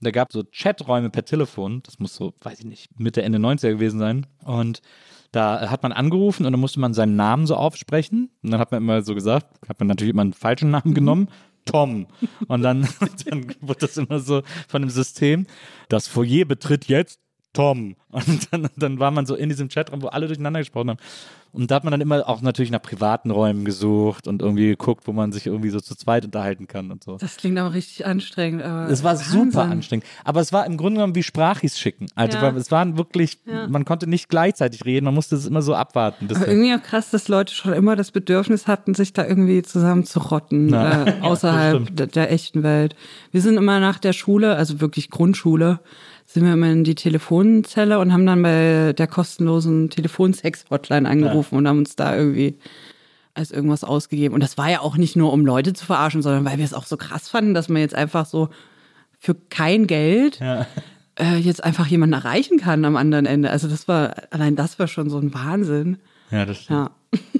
[0.00, 1.82] Da gab es so Chaträume per Telefon.
[1.84, 4.26] Das muss so, weiß ich nicht, Mitte, Ende 90er gewesen sein.
[4.44, 4.80] Und
[5.32, 8.30] da hat man angerufen und dann musste man seinen Namen so aufsprechen.
[8.42, 11.28] Und dann hat man immer so gesagt, hat man natürlich immer einen falschen Namen genommen.
[11.64, 12.06] Tom.
[12.46, 12.88] Und dann,
[13.26, 15.46] dann wurde das immer so von dem System.
[15.88, 17.20] Das Foyer betritt jetzt
[17.52, 17.96] Tom.
[18.10, 20.98] Und dann, dann war man so in diesem Chatraum, wo alle durcheinander gesprochen haben.
[21.52, 25.06] Und da hat man dann immer auch natürlich nach privaten Räumen gesucht und irgendwie geguckt,
[25.06, 27.16] wo man sich irgendwie so zu zweit unterhalten kann und so.
[27.16, 28.62] Das klingt aber richtig anstrengend.
[28.62, 29.50] Aber Es war Wahnsinn.
[29.50, 30.04] super anstrengend.
[30.24, 32.06] Aber es war im Grunde genommen wie Sprachis schicken.
[32.14, 32.50] Also Ja.
[32.50, 33.66] es waren wirklich, Ja.
[33.66, 36.28] man konnte nicht gleichzeitig reden, man musste es immer so abwarten.
[36.34, 40.66] Aber irgendwie auch krass, dass Leute schon immer das Bedürfnis hatten, sich da irgendwie zusammenzurotten,
[40.66, 41.06] Na.
[41.06, 41.98] äh, außerhalb stimmt.
[41.98, 42.94] der, der echten Welt.
[43.32, 45.80] Wir sind immer nach der Schule, also wirklich Grundschule,
[46.30, 51.66] sind wir immer in die Telefonzelle und haben dann bei der kostenlosen Telefonsex-Hotline angerufen und
[51.66, 52.58] haben uns da irgendwie
[53.32, 54.34] als irgendwas ausgegeben.
[54.34, 56.74] Und das war ja auch nicht nur, um Leute zu verarschen, sondern weil wir es
[56.74, 58.50] auch so krass fanden, dass man jetzt einfach so
[59.18, 60.38] für kein Geld
[61.18, 63.50] äh, jetzt einfach jemanden erreichen kann am anderen Ende.
[63.50, 65.96] Also das war, allein das war schon so ein Wahnsinn.
[66.30, 66.78] Ja, das stimmt.
[66.78, 66.90] Ja.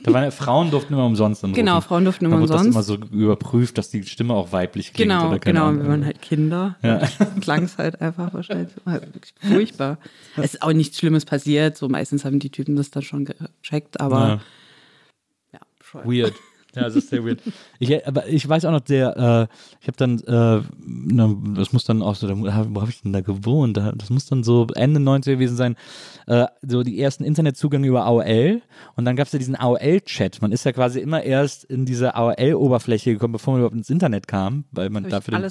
[0.02, 1.58] Da waren ja, Frauen durften immer umsonst anrufen.
[1.60, 2.76] Genau, Frauen durften immer da wurde umsonst.
[2.76, 5.10] das immer so überprüft, dass die Stimme auch weiblich klingt.
[5.10, 5.66] Genau, oder genau.
[5.66, 5.82] Ahnung.
[5.82, 6.76] Wir waren halt Kinder.
[6.82, 7.00] Ja.
[7.40, 9.06] Klang es halt einfach wahrscheinlich halt
[9.40, 9.98] furchtbar.
[10.36, 11.76] Es ist auch nichts Schlimmes passiert.
[11.76, 14.40] So meistens haben die Typen das dann schon gecheckt, aber
[15.52, 15.60] Ja.
[15.60, 16.04] ja.
[16.04, 16.34] Weird.
[16.78, 17.40] Ja, das ist sehr weird.
[17.80, 21.84] Ich, aber ich weiß auch noch, der, äh, ich habe dann, äh, na, das muss
[21.84, 22.46] dann auch so, wo
[22.80, 23.76] habe ich denn da gewohnt?
[23.76, 25.76] Da, das muss dann so Ende 90er gewesen sein,
[26.28, 28.62] äh, so die ersten Internetzugänge über AOL
[28.96, 30.40] und dann gab es ja diesen AOL-Chat.
[30.40, 34.28] Man ist ja quasi immer erst in diese AOL-Oberfläche gekommen, bevor man überhaupt ins Internet
[34.28, 35.42] kam, weil man dafür den,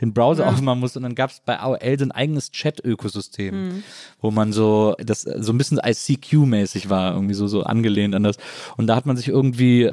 [0.00, 0.50] den Browser Ja.
[0.50, 3.82] aufmachen musste und dann gab es bei AOL so ein eigenes Chat-Ökosystem, Mhm.
[4.20, 8.36] wo man so, das so ein bisschen ICQ-mäßig war, irgendwie so, so angelehnt an das.
[8.76, 9.90] Und da hat man sich irgendwie,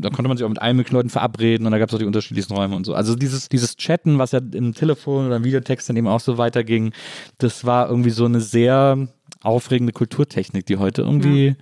[0.00, 2.00] da konnte man sich auch mit allen möglichen Leuten verabreden und da gab es auch
[2.00, 2.92] die unterschiedlichsten Räume und so.
[2.92, 6.38] Also dieses, dieses Chatten, was ja im Telefon oder im Videotext dann eben auch so
[6.38, 6.92] weiterging,
[7.38, 9.06] das war irgendwie so eine sehr
[9.44, 11.54] aufregende Kulturtechnik, die heute irgendwie,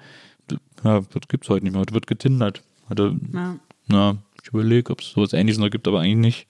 [0.83, 1.83] ja, das gibt's heute nicht mehr.
[1.83, 2.63] Heute wird getindert.
[2.89, 3.57] Heute, Ja.
[3.89, 6.47] na, ich überlege, ob es sowas ähnliches noch gibt, aber eigentlich nicht.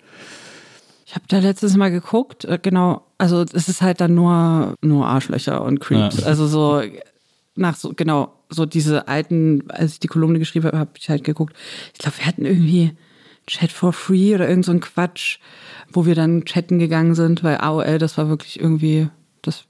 [1.07, 5.07] Ich habe da letztes Mal geguckt, äh, genau, also es ist halt dann nur, nur
[5.09, 6.21] Arschlöcher und Creeps.
[6.21, 6.27] Ja.
[6.27, 6.83] Also so
[7.57, 11.25] nach so, genau, so diese alten, als ich die Kolumne geschrieben habe, habe ich halt
[11.25, 11.57] geguckt.
[11.93, 12.93] Ich glaube, wir hatten irgendwie
[13.47, 15.39] Chat for Free oder irgend so ein Quatsch,
[15.91, 19.09] wo wir dann chatten gegangen sind, weil AOL, das war wirklich irgendwie,
[19.43, 19.65] das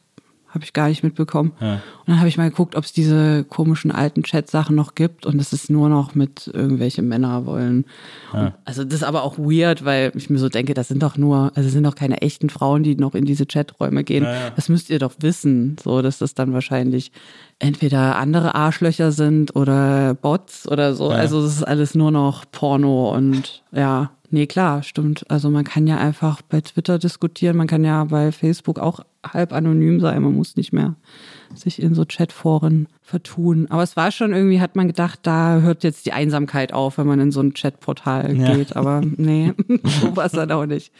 [0.57, 1.52] habe ich gar nicht mitbekommen.
[1.61, 1.74] Ja.
[1.74, 5.40] Und dann habe ich mal geguckt, ob es diese komischen alten Chat-Sachen noch gibt und
[5.40, 7.84] es ist nur noch mit irgendwelche Männer wollen.
[8.32, 11.16] Und, also das ist aber auch weird, weil ich mir so denke, das sind doch
[11.16, 14.26] nur, also es sind doch keine echten Frauen, die noch in diese Chaträume gehen.
[14.57, 17.12] Das müsst ihr doch wissen, so dass das dann wahrscheinlich
[17.59, 21.09] entweder andere Arschlöcher sind oder Bots oder so.
[21.11, 24.11] Also das ist alles nur noch Porno und ja.
[24.30, 25.24] Nee, klar, stimmt.
[25.30, 29.00] Also man kann ja einfach bei Twitter diskutieren, man kann ja bei Facebook auch
[29.33, 30.95] halb anonym sein, man muss nicht mehr
[31.55, 33.66] sich in so Chatforen vertun.
[33.70, 37.07] Aber es war schon irgendwie, hat man gedacht, da hört jetzt die Einsamkeit auf, wenn
[37.07, 38.55] man in so ein Chatportal Ja.
[38.55, 38.74] geht.
[38.77, 39.53] Aber nee,
[40.01, 40.93] so war es dann auch nicht.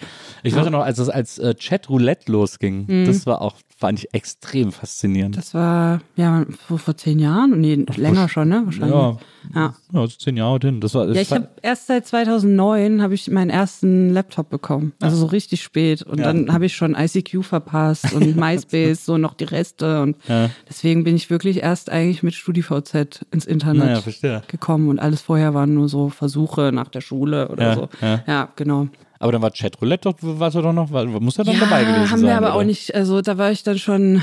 [0.45, 4.15] Ich weiß auch noch, als es als äh, Chat-Roulette losging, das war auch, fand ich
[4.15, 5.35] extrem faszinierend.
[5.35, 5.41] Mhm.
[5.41, 7.61] Das war ja vor, vor zehn Jahren?
[7.61, 8.63] Nee, länger schon, ne?
[8.65, 8.95] Wahrscheinlich.
[8.95, 9.19] ja,
[9.55, 9.75] Ja.
[9.93, 10.81] ja, zehn Jahre hin.
[10.81, 14.93] Das war, das Ja, ich habe erst seit 2009 habe ich meinen ersten Laptop bekommen,
[15.01, 16.27] also so richtig spät und Ja.
[16.33, 20.51] dann habe ich schon ICQ verpasst und MySpace so noch die Reste und Ja.
[20.69, 25.55] deswegen bin ich wirklich erst eigentlich mit StudiVZ ins Internet Naja, gekommen und alles vorher
[25.55, 27.89] waren nur so Versuche nach der Schule oder Ja, so.
[28.01, 28.23] ja.
[28.27, 28.89] Ja, genau.
[29.19, 32.11] aber dann war Chat-Roulette doch, warst du doch noch, war, muss ja dann dabei gewesen
[32.11, 32.29] haben sein.
[32.29, 32.57] wir aber oder?
[32.57, 34.23] auch nicht, also da war ich dann schon,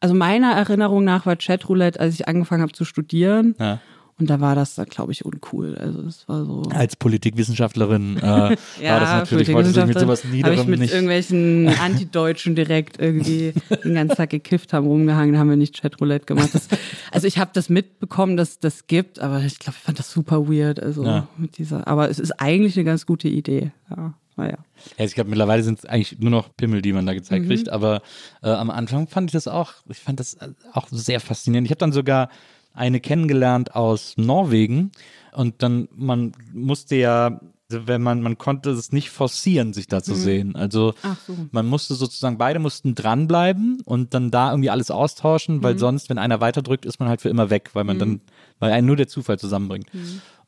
[0.00, 3.80] also meiner Erinnerung nach war Chatroulette, als ich angefangen habe zu studieren Ja.
[4.18, 5.76] Und da war das glaube ich, uncool.
[5.76, 6.62] Also das war so.
[6.72, 8.56] Als Politikwissenschaftlerin äh, war
[9.00, 10.92] das natürlich, wollte sich mit sowas Habe ich Niederem mit nicht.
[10.92, 13.52] irgendwelchen Antideutschen direkt irgendwie
[13.84, 16.50] den ganzen Tag gekifft haben, rumgehangen, haben wir nicht Chatroulette gemacht.
[16.54, 16.68] Das,
[17.12, 20.48] also ich habe das mitbekommen, dass das gibt, aber ich glaube, ich fand das super
[20.48, 20.80] weird.
[20.82, 21.28] Also Ja.
[21.36, 23.72] mit dieser, aber es ist eigentlich eine ganz gute Idee.
[23.90, 24.58] Ja, naja.
[24.98, 27.48] Ja, ich glaube, mittlerweile sind es eigentlich nur noch Pimmel, die man da gezeigt Mhm.
[27.48, 27.68] kriegt.
[27.70, 28.02] Aber
[28.42, 31.66] äh, am Anfang fand ich das auch, ich fand das äh, auch sehr faszinierend.
[31.66, 32.28] Ich habe dann sogar
[32.76, 34.92] eine kennengelernt aus Norwegen
[35.32, 40.00] und dann, man musste ja, also wenn man, man konnte es nicht forcieren, sich da
[40.02, 40.54] zu sehen.
[40.54, 41.16] Also Mhm.
[41.26, 41.36] So.
[41.50, 45.62] man musste sozusagen, beide mussten dranbleiben und dann da irgendwie alles austauschen, Mhm.
[45.64, 48.20] weil sonst, wenn einer weiterdrückt, ist man halt für immer weg, weil man dann,
[48.60, 49.86] weil einen nur der Zufall zusammenbringt.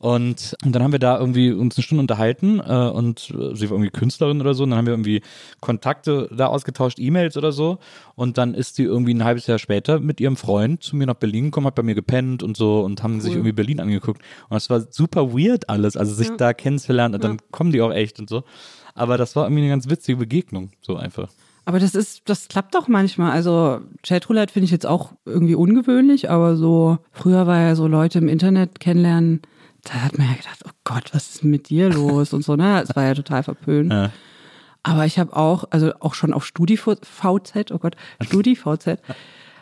[0.00, 3.68] Und, und dann haben wir da irgendwie uns eine Stunde unterhalten äh, und äh, sie
[3.68, 4.62] war irgendwie Künstlerin oder so.
[4.62, 5.22] Und dann haben wir irgendwie
[5.60, 7.78] Kontakte da ausgetauscht, E-Mails oder so.
[8.14, 11.14] Und dann ist sie irgendwie ein halbes Jahr später mit ihrem Freund zu mir nach
[11.14, 14.22] Berlin gekommen, hat bei mir gepennt und so und haben sich irgendwie Berlin angeguckt.
[14.48, 17.92] Und das war super weird alles, also sich da kennenzulernen und dann kommen die auch
[17.92, 18.44] echt und so.
[18.94, 21.28] Aber das war irgendwie eine ganz witzige Begegnung, so einfach.
[21.64, 23.32] Aber das ist, das klappt doch manchmal.
[23.32, 28.18] Also Chatroulette finde ich jetzt auch irgendwie ungewöhnlich, aber so früher war ja so Leute
[28.18, 29.42] im Internet kennenlernen,
[29.84, 32.82] da hat man ja gedacht, oh Gott, was ist mit dir los und so, ne?
[32.82, 33.92] Es war ja total verpönt.
[33.92, 34.10] Ja.
[34.82, 38.98] Aber ich habe auch, also auch schon auf StudiVZ, oh Gott, StudiVZ,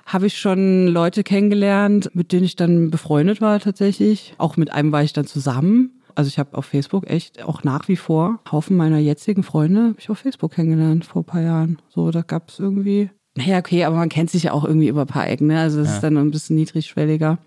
[0.06, 4.34] habe ich schon Leute kennengelernt, mit denen ich dann befreundet war tatsächlich.
[4.38, 6.00] Auch mit einem war ich dann zusammen.
[6.14, 9.96] Also ich habe auf Facebook echt auch nach wie vor Haufen meiner jetzigen Freunde habe
[9.98, 11.78] ich auf Facebook kennengelernt vor ein paar Jahren.
[11.88, 13.10] So, da gab es irgendwie.
[13.36, 15.60] Naja, okay, aber man kennt sich ja auch irgendwie über ein paar Ecken, ne?
[15.60, 15.94] Also das ja.
[15.96, 17.38] ist dann ein bisschen niedrigschwelliger,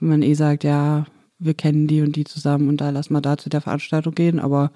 [0.00, 1.06] wenn man eh sagt, ja,
[1.38, 4.38] wir kennen die und die zusammen und da lass mal da zu der Veranstaltung gehen.
[4.40, 4.72] Aber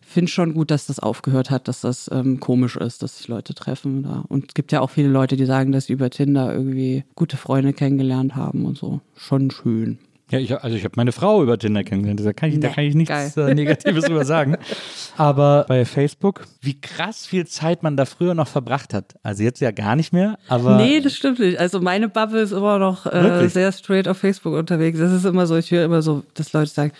[0.00, 3.54] finde schon gut, dass das aufgehört hat, dass das ähm, komisch ist, dass sich Leute
[3.54, 4.02] treffen.
[4.02, 4.24] Da.
[4.28, 7.36] Und es gibt ja auch viele Leute, die sagen, dass sie über Tinder irgendwie gute
[7.36, 9.00] Freunde kennengelernt haben und so.
[9.16, 9.98] Schon schön.
[10.34, 12.20] Ja, ich, also ich habe meine Frau über Tinder kennengelernt.
[12.24, 14.56] Da kann ich, nee, da kann ich nichts äh, Negatives drüber sagen.
[15.16, 19.14] Aber bei Facebook, wie krass viel Zeit man da früher noch verbracht hat.
[19.22, 20.38] Also jetzt ja gar nicht mehr.
[20.48, 21.58] Aber nee, das stimmt nicht.
[21.60, 24.98] Also meine Bubble ist immer noch äh, sehr straight auf Facebook unterwegs.
[24.98, 26.92] Das ist immer so, ich höre immer so, dass Leute sagen,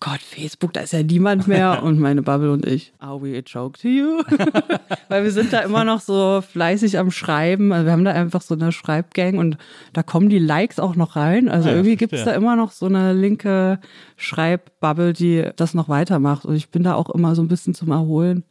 [0.00, 1.82] Gott, Facebook, da ist ja niemand mehr.
[1.82, 4.22] Und meine Bubble und ich, are we a joke to you?
[5.08, 7.72] Weil wir sind da immer noch so fleißig am Schreiben.
[7.72, 9.56] Also wir haben da einfach so eine Schreibgang und
[9.92, 11.48] da kommen die Likes auch noch rein.
[11.48, 13.78] Also ja, irgendwie gibt es da immer noch so eine linke
[14.16, 16.44] Schreibbubble, die das noch weitermacht.
[16.44, 18.44] Und ich bin da auch immer so ein bisschen zum Erholen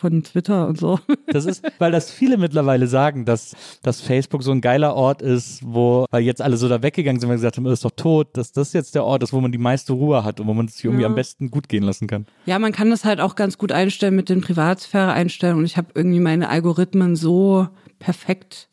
[0.00, 0.98] von Twitter und so.
[1.26, 5.60] Das ist, weil das viele mittlerweile sagen, dass, dass Facebook so ein geiler Ort ist,
[5.62, 8.52] wo, weil jetzt alle so da weggegangen sind, weil gesagt haben, ist doch tot, dass
[8.52, 10.76] das jetzt der Ort ist, wo man die meiste Ruhe hat und wo man es
[10.76, 11.08] sich irgendwie ja.
[11.08, 12.26] am besten gut gehen lassen kann.
[12.46, 15.88] Ja, man kann das halt auch ganz gut einstellen mit den Privatsphäre-Einstellungen und ich habe
[15.94, 18.68] irgendwie meine Algorithmen so perfekt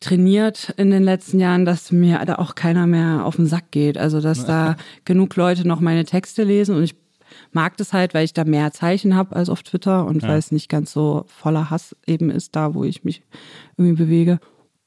[0.00, 3.96] trainiert in den letzten Jahren, dass mir da auch keiner mehr auf den Sack geht.
[3.96, 6.96] Also, dass da genug Leute noch meine Texte lesen und ich
[7.52, 10.28] mag das halt, weil ich da mehr Zeichen habe als auf Twitter und ja.
[10.28, 13.22] weil es nicht ganz so voller Hass eben ist, da wo ich mich
[13.76, 14.38] irgendwie bewege.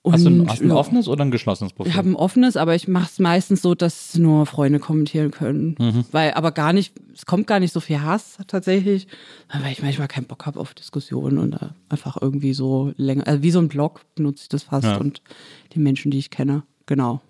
[0.06, 1.90] Und, hast, du ein, hast ein offenes oder ein geschlossenes Profil?
[1.90, 5.76] Ich habe ein offenes, aber ich mache es meistens so, dass nur Freunde kommentieren können.
[5.80, 6.06] Mhm.
[6.12, 9.08] Weil aber gar nicht, es kommt gar nicht so viel Hass tatsächlich,
[9.52, 11.58] weil ich manchmal keinen Bock habe auf Diskussionen und
[11.90, 14.98] einfach irgendwie so länger, also wie so ein Blog benutze ich das fast ja.
[14.98, 15.24] und
[15.74, 16.62] die Menschen, die ich kenne.
[16.86, 17.22] Genau.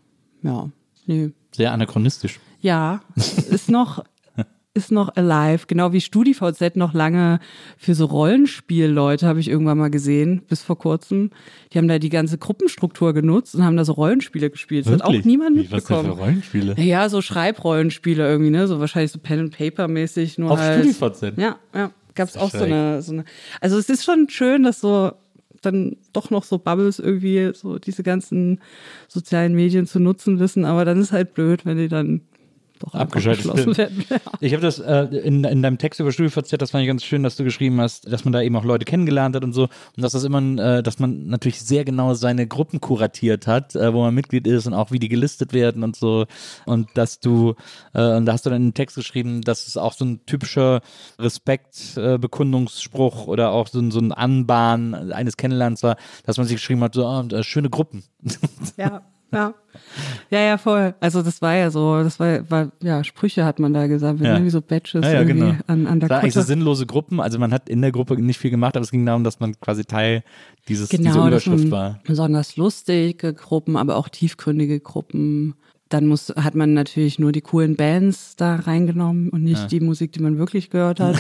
[0.44, 0.70] Ja.
[1.06, 1.32] Nee.
[1.54, 2.42] Sehr anachronistisch.
[2.60, 4.04] Ja, ist noch,
[4.76, 7.40] ist noch alive, genau wie StudiVZ noch lange
[7.78, 11.32] für so Rollenspielleute, habe ich irgendwann mal gesehen, bis vor kurzem.
[11.72, 14.86] Die haben da die ganze Gruppenstruktur genutzt und haben da so Rollenspiele gespielt.
[14.86, 16.10] Das hat auch niemand mitbekommen.
[16.10, 16.76] Was für Rollenspiele?
[16.78, 18.68] Ja, so Schreibrollenspiele irgendwie, ne?
[18.68, 20.38] So wahrscheinlich so Pen and Paper mäßig.
[20.38, 21.38] Nur Auf halt, StudiVZ?
[21.38, 21.92] Ja, ja.
[22.14, 23.26] Gab es auch so eine, so eine.
[23.62, 25.14] Also es ist schon schön, dass so
[25.62, 28.60] dann doch noch so Bubbles irgendwie so diese ganzen
[29.08, 32.22] sozialen Medien zu nutzen wissen, aber dann ist halt blöd, wenn die dann
[32.80, 33.46] doch abgeschaltet
[33.78, 34.06] werden.
[34.42, 37.24] Ich habe das äh, in, in deinem Text über StudioVZ, das fand ich ganz schön,
[37.24, 40.04] dass du geschrieben hast, dass man da eben auch Leute kennengelernt hat und so und
[40.04, 44.02] dass das immer, äh, dass man natürlich sehr genau seine Gruppen kuratiert hat, äh, wo
[44.02, 46.26] man Mitglied ist und auch wie die gelistet werden und so
[46.66, 47.56] und dass du
[47.94, 50.26] äh, und da hast du dann in den Text geschrieben, dass es auch so ein
[50.26, 50.82] typischer
[51.20, 56.82] Respektbekundungsspruch oder auch so ein, so ein Anbahn eines Kennenlernens war, dass man sich geschrieben
[56.82, 58.04] hat, so oh, schöne Gruppen.
[58.78, 59.04] Ja.
[59.36, 59.54] Ja.
[60.30, 60.96] Ja, ja, voll.
[61.00, 64.34] Also das war ja so, das war, war ja, Sprüche hat man da gesagt, ja.
[64.34, 65.60] irgendwie so Badges ja, ja, irgendwie genau.
[65.68, 66.32] an, an der da Kutte.
[66.32, 69.06] so sinnlose Gruppen, also man hat in der Gruppe nicht viel gemacht, aber es ging
[69.06, 70.24] darum, dass man quasi Teil
[70.68, 72.00] dieses, genau, dieser Überschrift war.
[72.06, 75.56] Besonders lustige Gruppen, aber auch tiefgründige Gruppen.
[75.90, 79.68] Dann muss, hat man natürlich nur die coolen Bands da reingenommen und nicht ja.
[79.68, 81.16] die Musik, die man wirklich gehört hat.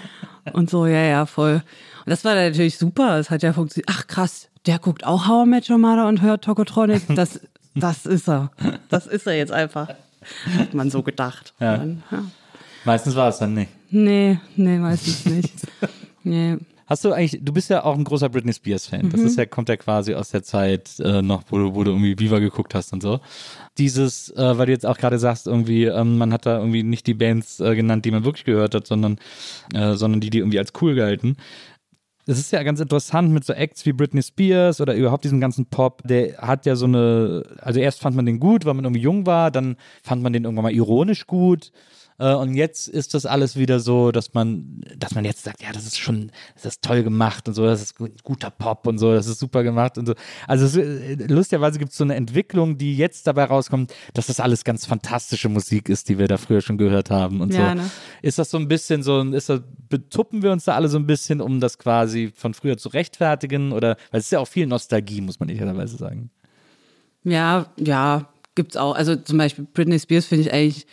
[0.52, 1.62] und so, ja, ja, voll.
[2.04, 3.18] Und das war natürlich super.
[3.18, 3.88] Es hat ja funktioniert.
[3.90, 7.02] Ach krass, der guckt auch How I Met Your Mother und hört Tokotronic.
[7.14, 7.40] Das,
[7.74, 8.50] das ist er.
[8.88, 9.88] Das ist er jetzt einfach.
[10.58, 11.54] Hat man so gedacht.
[11.60, 11.78] Ja.
[11.78, 12.24] Dann, ja.
[12.84, 13.70] Meistens war es dann nicht.
[13.90, 15.54] Nee, nee, meistens nicht.
[16.22, 16.58] Nee.
[16.90, 19.06] Hast du eigentlich, du bist ja auch ein großer Britney Spears-Fan.
[19.06, 19.10] Mhm.
[19.10, 21.92] Das ist ja, kommt ja quasi aus der Zeit äh, noch, wo du, wo du
[21.92, 23.20] irgendwie Viva geguckt hast und so.
[23.78, 27.06] Dieses, äh, weil du jetzt auch gerade sagst, irgendwie, ähm, man hat da irgendwie nicht
[27.06, 29.18] die Bands äh, genannt, die man wirklich gehört hat, sondern,
[29.72, 31.36] äh, sondern die, die irgendwie als cool galten
[32.26, 35.66] es ist ja ganz interessant mit so Acts wie Britney Spears oder überhaupt diesen ganzen
[35.66, 36.02] Pop.
[36.04, 39.26] Der hat ja so eine, also erst fand man den gut, weil man irgendwie jung
[39.26, 41.72] war, dann fand man den irgendwann mal ironisch gut.
[42.20, 45.72] Äh, und jetzt ist das alles wieder so, dass man, dass man jetzt sagt, ja,
[45.72, 49.14] das ist schon, das ist toll gemacht und so, das ist guter Pop und so,
[49.14, 50.14] das ist super gemacht und so.
[50.46, 54.38] Also es, äh, lustigerweise gibt es so eine Entwicklung, die jetzt dabei rauskommt, dass das
[54.38, 57.74] alles ganz fantastische Musik ist, die wir da früher schon gehört haben und ja, so.
[57.76, 57.90] Ne?
[58.20, 61.06] Ist das so ein bisschen so, ist das, betuppen wir uns da alle so ein
[61.06, 64.66] bisschen, um das quasi von früher zu rechtfertigen oder, weil es ist ja auch viel
[64.66, 66.30] Nostalgie, muss man ehrlicherweise sagen.
[67.24, 68.94] Ja, ja, gibt's auch.
[68.94, 70.86] Also zum Beispiel Britney Spears finde ich eigentlich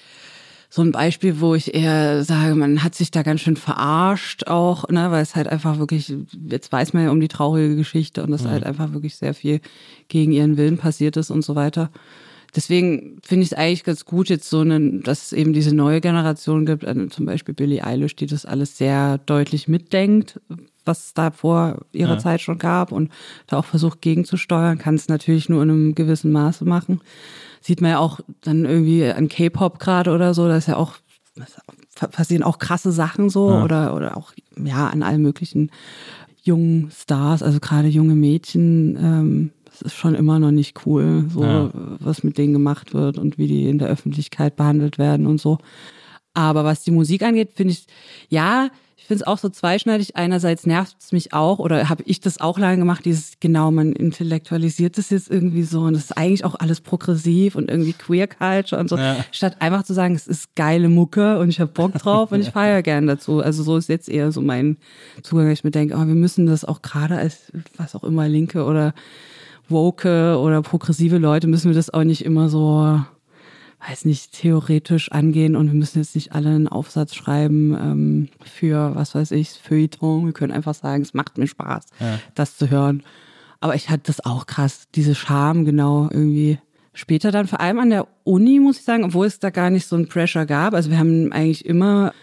[0.69, 4.87] so ein Beispiel, wo ich eher sage, man hat sich da ganz schön verarscht auch,
[4.89, 6.13] ne, weil es halt einfach wirklich,
[6.49, 8.49] jetzt weiß man ja um die traurige Geschichte und dass mhm.
[8.49, 9.61] halt einfach wirklich sehr viel
[10.09, 11.89] gegen ihren Willen passiert ist und so weiter.
[12.55, 16.01] Deswegen finde ich es eigentlich ganz gut, jetzt so einen, dass es eben diese neue
[16.01, 20.39] Generation gibt, also zum Beispiel Billie Eilish, die das alles sehr deutlich mitdenkt,
[20.83, 22.19] was es da vor ihrer ja.
[22.19, 23.11] Zeit schon gab und
[23.47, 27.01] da auch versucht gegenzusteuern, kann es natürlich nur in einem gewissen Maße machen
[27.61, 30.93] sieht man ja auch dann irgendwie an K-Pop gerade oder so, da ist ja auch
[32.11, 33.63] passieren auch krasse Sachen so ja.
[33.63, 34.33] oder oder auch
[34.63, 35.71] ja an allen möglichen
[36.41, 38.97] jungen Stars, also gerade junge Mädchen.
[38.97, 41.69] Ähm, das ist schon immer noch nicht cool, so ja.
[41.99, 45.59] was mit denen gemacht wird und wie die in der Öffentlichkeit behandelt werden und so.
[46.33, 47.85] Aber was die Musik angeht, finde ich,
[48.29, 48.69] ja,
[49.07, 50.15] finde es auch so zweischneidig.
[50.15, 53.93] Einerseits nervt es mich auch oder habe ich das auch lange gemacht, dieses genau, man
[53.93, 58.27] intellektualisiert das jetzt irgendwie so und das ist eigentlich auch alles progressiv und irgendwie Queer
[58.27, 58.97] Culture und so.
[58.97, 59.17] Ja.
[59.31, 62.49] Statt einfach zu sagen, es ist geile Mucke und ich habe Bock drauf und ich
[62.49, 63.39] feiere gern dazu.
[63.39, 64.77] Also so ist jetzt eher so mein
[65.23, 68.65] Zugang, ich mir denke, oh, wir müssen das auch gerade als was auch immer Linke
[68.65, 68.93] oder
[69.69, 73.01] woke oder progressive Leute müssen wir das auch nicht immer so
[73.85, 78.95] weiß nicht, theoretisch angehen und wir müssen jetzt nicht alle einen Aufsatz schreiben ähm, für,
[78.95, 80.25] was weiß ich, Feuilleton.
[80.25, 82.19] Wir können einfach sagen, es macht mir Spaß, ja.
[82.35, 83.03] das zu hören.
[83.59, 86.59] Aber ich hatte das auch krass, diese Scham genau irgendwie
[86.93, 89.85] später dann, vor allem an der Uni, muss ich sagen, obwohl es da gar nicht
[89.85, 90.73] so ein Pressure gab.
[90.73, 92.13] Also wir haben eigentlich immer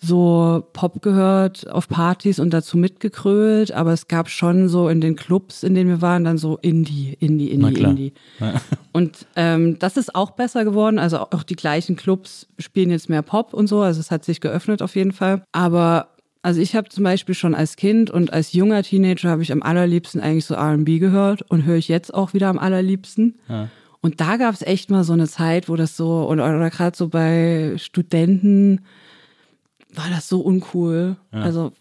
[0.00, 5.16] so Pop gehört auf Partys und dazu mitgekrölt, aber es gab schon so in den
[5.16, 8.12] Clubs, in denen wir waren, dann so Indie, Indie, Indie, Indie.
[8.92, 10.98] Und ähm, das ist auch besser geworden.
[10.98, 13.80] Also auch die gleichen Clubs spielen jetzt mehr Pop und so.
[13.80, 15.42] Also es hat sich geöffnet auf jeden Fall.
[15.52, 16.08] Aber
[16.42, 19.62] also ich habe zum Beispiel schon als Kind und als junger Teenager habe ich am
[19.62, 23.38] allerliebsten eigentlich so R&B gehört und höre ich jetzt auch wieder am allerliebsten.
[23.48, 23.68] Ja.
[24.00, 26.96] Und da gab es echt mal so eine Zeit, wo das so, oder, oder gerade
[26.96, 28.80] so bei Studenten,
[29.98, 31.16] war das so uncool.
[31.32, 31.72] Ja, also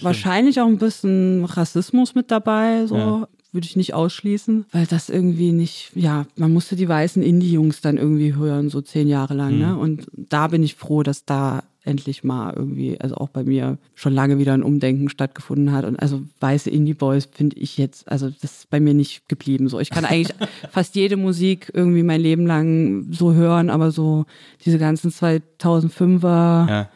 [0.00, 2.96] wahrscheinlich auch ein bisschen Rassismus mit dabei, so.
[2.96, 3.28] Ja.
[3.54, 7.98] Würde ich nicht ausschließen, weil das irgendwie nicht, ja, man musste die weißen Indie-Jungs dann
[7.98, 9.66] irgendwie hören, so zehn Jahre lang, ne?
[9.66, 9.72] mhm.
[9.72, 9.78] ne?
[9.78, 14.14] Und da bin ich froh, dass da endlich mal irgendwie, also auch bei mir schon
[14.14, 15.84] lange wieder ein Umdenken stattgefunden hat.
[15.84, 19.68] Und also weiße Indie-Boys finde ich jetzt, also das ist bei mir nicht geblieben.
[19.68, 20.34] So, ich kann eigentlich
[20.70, 24.24] fast jede Musik irgendwie mein Leben lang so hören, aber so
[24.64, 26.88] diese ganzen 2005er, ja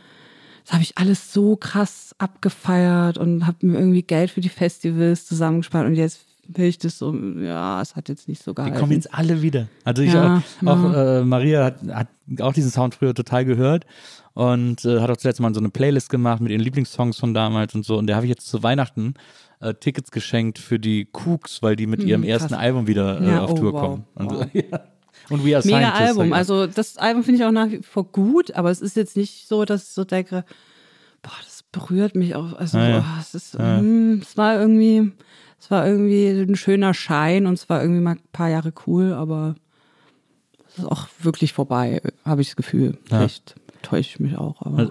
[0.67, 5.25] das habe ich alles so krass abgefeiert und habe mir irgendwie Geld für die Festivals
[5.25, 8.75] zusammengespart und jetzt will ich das so, ja, es hat jetzt nicht so gehalten.
[8.75, 9.69] Die kommen jetzt alle wieder.
[9.85, 12.09] Also ich ja, auch, auch äh, Maria hat, hat
[12.41, 13.87] auch diesen Sound früher total gehört
[14.35, 17.73] und äh, hat auch zuletzt mal so eine Playlist gemacht mit ihren Lieblingssongs von damals
[17.77, 19.15] und so und der habe ich jetzt zu Weihnachten
[19.61, 23.21] äh, Tickets geschenkt für die Cooks, weil die mit hm, ihrem hm, ersten Album wieder
[23.21, 24.05] äh, ja, auf oh, Tour wow, kommen.
[24.15, 24.47] Und, wow.
[25.29, 25.37] ja.
[25.37, 26.33] Und We Are Mega Album.
[26.33, 29.47] Also das Album finde ich auch nach wie vor gut, aber es ist jetzt nicht
[29.49, 30.45] so, dass ich so denke,
[31.23, 32.53] boah, das berührt mich auch.
[32.55, 32.99] Also ah, ja.
[32.99, 33.81] oh, es ist, ah.
[33.81, 35.13] mh, es war irgendwie,
[35.61, 39.13] es war irgendwie ein schöner Schein und es war irgendwie mal ein paar Jahre cool,
[39.13, 39.57] aber
[40.69, 42.99] es ist auch wirklich vorbei, habe ich das Gefühl.
[43.05, 44.61] Vielleicht täusche ich mich auch.
[44.63, 44.91] Aber.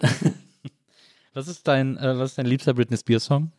[1.33, 3.51] was ist dein, äh, was ist dein liebster Britney Spears Song?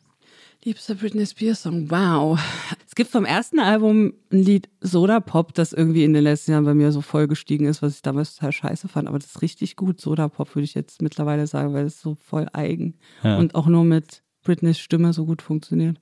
[0.64, 2.38] Liebster Britney Spears Song, wow.
[2.86, 6.64] Es gibt vom ersten Album ein Lied Soda Pop, das irgendwie in den letzten Jahren
[6.64, 9.06] bei mir so voll gestiegen ist, was ich damals total scheiße fand.
[9.06, 10.00] Aber das ist richtig gut.
[10.00, 13.38] Soda Pop würde ich jetzt mittlerweile sagen, weil es so voll eigen ja.
[13.38, 16.00] und auch nur mit Britneys Stimme so gut funktioniert.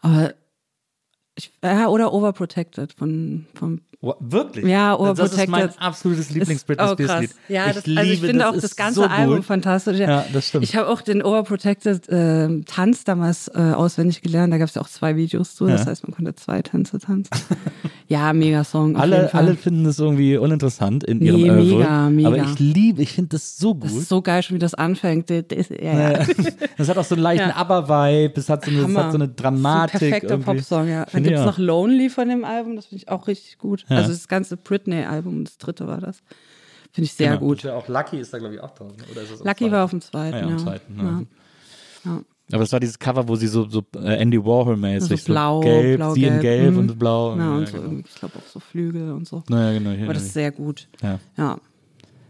[0.00, 0.34] Aber
[1.36, 3.80] ich, ja, oder Overprotected von, von
[4.20, 4.66] Wirklich?
[4.66, 5.32] Ja, Overprotected.
[5.32, 7.30] Das ist mein absolutes Lieblings-Britney oh, Lied.
[7.48, 9.44] Ja, ich, das, liebe, also ich finde auch das ganze so Album gut.
[9.46, 9.98] fantastisch.
[9.98, 10.64] Ja, ja, das stimmt.
[10.64, 14.52] Ich habe auch den Overprotected äh, Tanz damals äh, auswendig gelernt.
[14.52, 15.66] Da gab es ja auch zwei Videos zu.
[15.66, 17.30] Das heißt, man konnte zwei Tänze tanzen.
[18.08, 18.96] ja, mega Song.
[18.96, 21.64] Alle, alle finden das irgendwie uninteressant in ihrem nee, Oeuvre.
[21.64, 22.28] Mega, mega.
[22.28, 23.84] Aber ich liebe, ich finde das so gut.
[23.84, 25.30] Das ist so geil, schon wie das anfängt.
[25.30, 26.26] Das, ja, ja.
[26.76, 27.56] das hat auch so einen leichten ja.
[27.56, 28.38] Aber-Vibe.
[28.38, 30.00] Es hat so eine, hat so eine Dramatik.
[30.00, 31.06] So perfekter Popsong, ja.
[31.10, 32.76] Dann gibt es noch Lonely von dem Album.
[32.76, 33.84] Das finde ich auch richtig gut.
[33.88, 36.22] Also das ganze Britney-Album, das dritte war das.
[36.92, 37.64] Finde ich sehr genau, gut.
[37.64, 38.92] Ja auch Lucky ist da, glaube ich, auch drauf.
[39.10, 40.36] Oder ist das Lucky war auf dem zweiten.
[40.36, 40.56] Ja, ja.
[40.58, 41.22] zweiten, ja.
[42.04, 42.20] ja.
[42.52, 45.68] Aber das war dieses Cover, wo sie so, so äh, Andy Warhol-mäßig so blau, so
[45.68, 46.34] gelb, blau, sie gelb.
[46.34, 46.78] in gelb mhm.
[46.78, 47.36] und blau.
[47.36, 48.02] Ja, und so genau.
[48.04, 49.42] ich glaube auch so Flügel und so.
[49.48, 50.04] Naja, genau.
[50.04, 50.86] Aber das ist sehr gut.
[51.02, 51.18] Ja.
[51.36, 51.58] ja.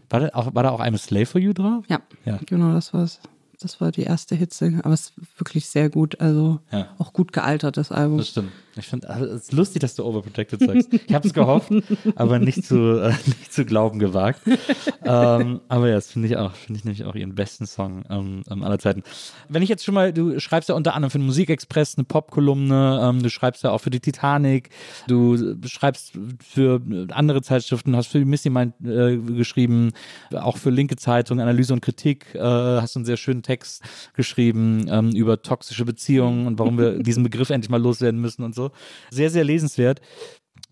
[0.09, 1.83] War, da auch, war da auch I'm a Slave for You drauf?
[1.87, 2.39] Ja, ja.
[2.45, 3.19] genau, das war's.
[3.59, 4.79] Das war die erste Hitze.
[4.83, 6.19] Aber es wirklich sehr gut.
[6.19, 6.87] Also Ja.
[6.97, 8.17] auch gut gealtert, das Album.
[8.17, 8.51] Das stimmt.
[8.77, 10.93] Ich finde es ist lustig, dass du Overprotected sagst.
[10.93, 11.71] Ich habe es gehofft,
[12.15, 14.41] aber nicht zu, äh, nicht zu glauben gewagt.
[15.03, 18.43] ähm, aber ja, das finde ich auch, finde ich nämlich auch ihren besten Song ähm,
[18.49, 19.03] ähm, aller Zeiten.
[19.47, 22.99] Wenn ich jetzt schon mal, du schreibst ja unter anderem für den Musikexpress eine Popkolumne,
[23.01, 24.69] ähm, du schreibst ja auch für die Titanic,
[25.07, 26.13] du schreibst
[26.43, 29.91] für andere Zeitschriften, hast für die Missy Mind äh, geschrieben,
[30.33, 35.11] auch für linke Zeitung, Analyse und Kritik, äh, hast einen sehr schönen Text geschrieben ähm,
[35.11, 38.64] über toxische Beziehungen und warum wir diesen Begriff endlich mal loswerden müssen und so.
[39.09, 40.01] Sehr, sehr lesenswert.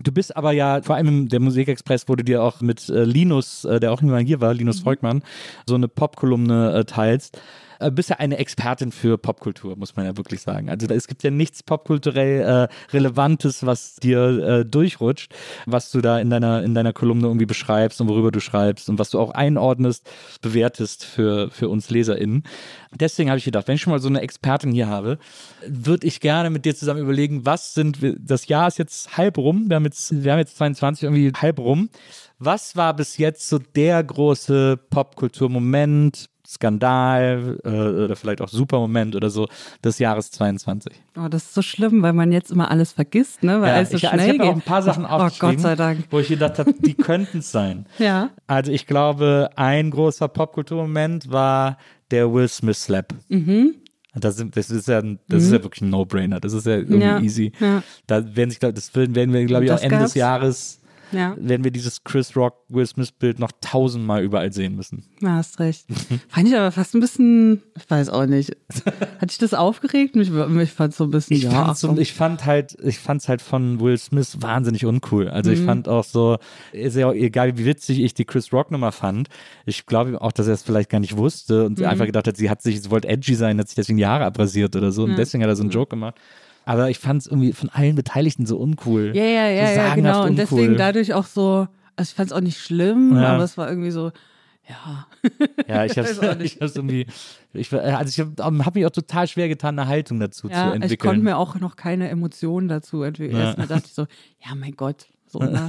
[0.01, 3.79] Du bist aber ja, vor allem der Musikexpress wurde dir auch mit äh, Linus, äh,
[3.79, 5.23] der auch immer hier war, Linus Volkmann,
[5.67, 7.39] so eine Popkolumne äh, teilst.
[7.83, 10.69] Äh, bist ja eine Expertin für Popkultur, muss man ja wirklich sagen.
[10.69, 15.33] Also es gibt ja nichts popkulturell äh, Relevantes, was dir äh, durchrutscht,
[15.65, 18.99] was du da in deiner, in deiner Kolumne irgendwie beschreibst und worüber du schreibst und
[18.99, 20.09] was du auch einordnest,
[20.41, 22.43] bewertest für, für uns LeserInnen.
[22.95, 25.17] Deswegen habe ich gedacht, wenn ich schon mal so eine Expertin hier habe,
[25.67, 29.37] würde ich gerne mit dir zusammen überlegen, was sind wir, das Jahr ist jetzt halb
[29.37, 31.89] rum, wir haben jetzt, wir haben jetzt 22 irgendwie halb rum.
[32.39, 39.29] Was war bis jetzt so der große Popkulturmoment, Skandal äh, oder vielleicht auch Supermoment oder
[39.29, 39.47] so
[39.83, 40.93] des Jahres 22?
[41.17, 43.61] Oh, das ist so schlimm, weil man jetzt immer alles vergisst, ne?
[43.61, 44.63] Weil Ja, alles so ich, also schnell ich habe auch geht.
[44.63, 45.99] ein paar Sachen oh, aufgeschrieben, Gott sei Dank.
[46.09, 47.85] wo ich gedacht habe, die könnten es sein.
[47.99, 48.29] Ja.
[48.47, 51.77] Also ich glaube, ein großer Popkulturmoment war
[52.11, 53.13] der Will Smith Slap.
[53.29, 53.75] Mhm.
[54.15, 56.39] Das, sind, das ist ja, das ist ja wirklich ein No-Brainer.
[56.39, 57.51] Das ist ja irgendwie Ja, easy.
[57.59, 57.81] ja.
[58.07, 60.13] Da werden sich, das werden wir, glaube ich, auch Ende des.
[60.13, 60.79] Jahres
[61.13, 65.05] Ja, werden wir dieses Chris Rock Will Smith Bild noch tausendmal überall sehen müssen.
[65.21, 65.85] ja, hast recht.
[66.29, 68.55] Fand ich aber fast ein bisschen, ich weiß auch nicht.
[69.19, 70.15] Hat dich das aufgeregt?
[70.15, 71.73] Mich, mich fand so ein bisschen, Ich, ja.
[71.75, 75.29] so, ich fand halt, ich fand's halt von Will Smith wahnsinnig uncool.
[75.29, 76.37] Also ich fand auch so,
[76.71, 79.29] ist ja auch egal wie witzig ich die Chris Rock Nummer fand.
[79.65, 82.49] Ich glaube auch, dass er es vielleicht gar nicht wusste und einfach gedacht hat, sie
[82.49, 85.15] hat sich, sie wollte edgy sein, hat sich deswegen die Haare abrasiert oder so und
[85.17, 86.15] deswegen hat er so einen Joke gemacht.
[86.65, 89.11] Aber ich fand's irgendwie von allen Beteiligten so uncool.
[89.15, 90.21] Ja, ja, ja, so ja, genau.
[90.23, 90.35] Und uncool.
[90.37, 93.33] deswegen dadurch auch so, also ich fand es auch nicht schlimm, Ja.
[93.35, 94.11] aber es war irgendwie so,
[94.69, 95.07] ja.
[95.67, 97.05] Ja, ich hab's, ich hab's irgendwie,
[97.53, 100.53] ich, war- also ich habe hab mich auch total schwer getan, eine Haltung dazu zu
[100.53, 101.09] Ja, ich entwickeln.
[101.09, 103.37] konnte mir auch noch keine Emotionen dazu entwickeln.
[103.39, 103.45] Ja.
[103.47, 104.03] Erst mal dachte ich so,
[104.45, 105.07] ja, mein Gott.
[105.27, 105.67] So, ne?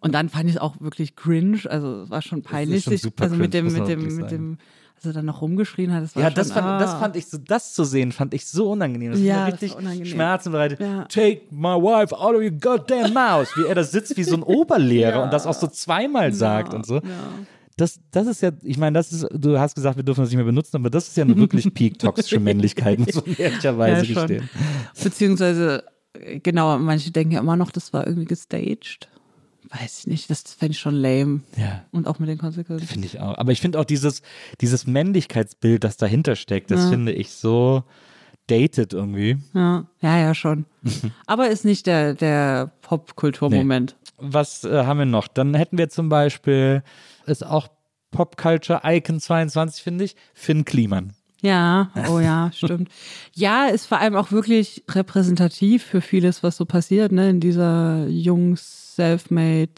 [0.00, 1.58] Und dann fand ich es auch wirklich cringe.
[1.68, 2.82] Also es war schon peinlich.
[2.84, 4.58] schon also mit dem, mit dem, mit dem,
[5.06, 6.78] als er dann noch rumgeschrien hat, das war Ja, schon, das fand, ah.
[6.78, 9.12] das fand ich so, das zu sehen, fand ich so unangenehm.
[9.12, 10.06] Das Ja, das richtig war unangenehm.
[10.06, 10.80] Schmerzen bereitet.
[10.80, 11.04] Ja.
[11.04, 13.48] Take my wife out of your goddamn mouth.
[13.56, 15.24] Wie er da sitzt wie so ein Oberlehrer Ja.
[15.24, 17.00] und das auch so zweimal sagt Ja, und so.
[17.76, 20.36] Das, das ist ja, ich meine, das ist, du hast gesagt, wir dürfen das nicht
[20.36, 24.48] mehr benutzen, aber das ist ja eine wirklich peak-toxische Männlichkeit, muss man ehrlicherweise Ja, gestehen.
[25.02, 25.84] Beziehungsweise,
[26.18, 29.08] äh, genau, manche denken ja immer noch, das war irgendwie gestaged.
[29.80, 31.40] Weiß ich nicht, das fände ich schon lame.
[31.56, 31.84] Ja.
[31.90, 32.86] Und auch mit den Konsequenzen.
[32.86, 33.36] Finde ich auch.
[33.38, 34.22] Aber ich finde auch dieses,
[34.60, 36.90] dieses Männlichkeitsbild, das dahinter steckt, das Ja.
[36.90, 37.82] finde ich so
[38.46, 39.38] dated irgendwie.
[39.52, 40.66] Ja, ja, ja, schon.
[41.26, 43.96] Aber ist nicht der, der Popkulturmoment.
[44.18, 45.26] Was äh, haben wir noch?
[45.28, 46.82] Dann hätten wir zum Beispiel,
[47.26, 47.68] ist auch
[48.10, 51.14] Popculture Icon 22, finde ich, Finn Kliman.
[51.42, 52.88] Ja, oh ja, stimmt.
[53.34, 58.06] Ja, ist vor allem auch wirklich repräsentativ für vieles, was so passiert, ne, in dieser
[58.06, 59.70] Jungs Selfmade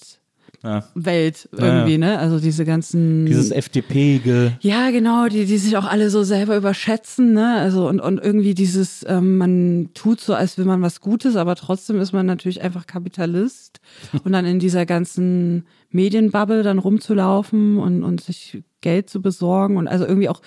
[0.62, 0.84] Ja.
[0.94, 1.98] Welt Ja, irgendwie, ja.
[1.98, 2.18] ne?
[2.18, 4.52] Also diese ganzen Dieses FDP-ge.
[4.60, 7.56] Ja, genau, die, die sich auch alle so selber überschätzen, ne?
[7.56, 11.54] Also und, und irgendwie dieses, ähm, man tut so, als will man was Gutes, aber
[11.54, 13.80] trotzdem ist man natürlich einfach Kapitalist.
[14.24, 19.88] Und dann in dieser ganzen Medienbubble dann rumzulaufen und, und sich Geld zu besorgen und
[19.88, 20.42] also irgendwie auch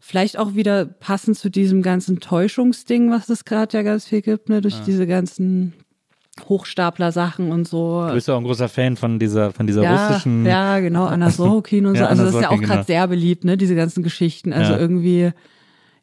[0.00, 4.48] vielleicht auch wieder passend zu diesem ganzen Täuschungsding, was es gerade ja ganz viel gibt,
[4.48, 4.60] ne?
[4.60, 5.74] Durch diese ganzen
[6.48, 8.06] Hochstapler-Sachen und so.
[8.08, 10.46] Du bist ja auch ein großer Fan von dieser, von dieser Ja, russischen.
[10.46, 12.02] ja, genau, Anna Sorokin und so.
[12.02, 12.82] Ja, also das ist ja auch gerade genau.
[12.84, 14.52] sehr beliebt, ne, diese ganzen Geschichten.
[14.52, 14.78] Also Ja.
[14.78, 15.30] irgendwie,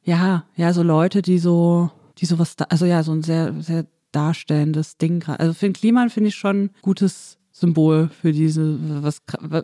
[0.03, 3.85] ja, ja, so Leute, die so, die sowas, da, also ja, so ein sehr, sehr
[4.11, 5.39] darstellendes Ding gerade.
[5.39, 9.21] Also für den Kliman finde ich schon ein gutes Symbol für diese, was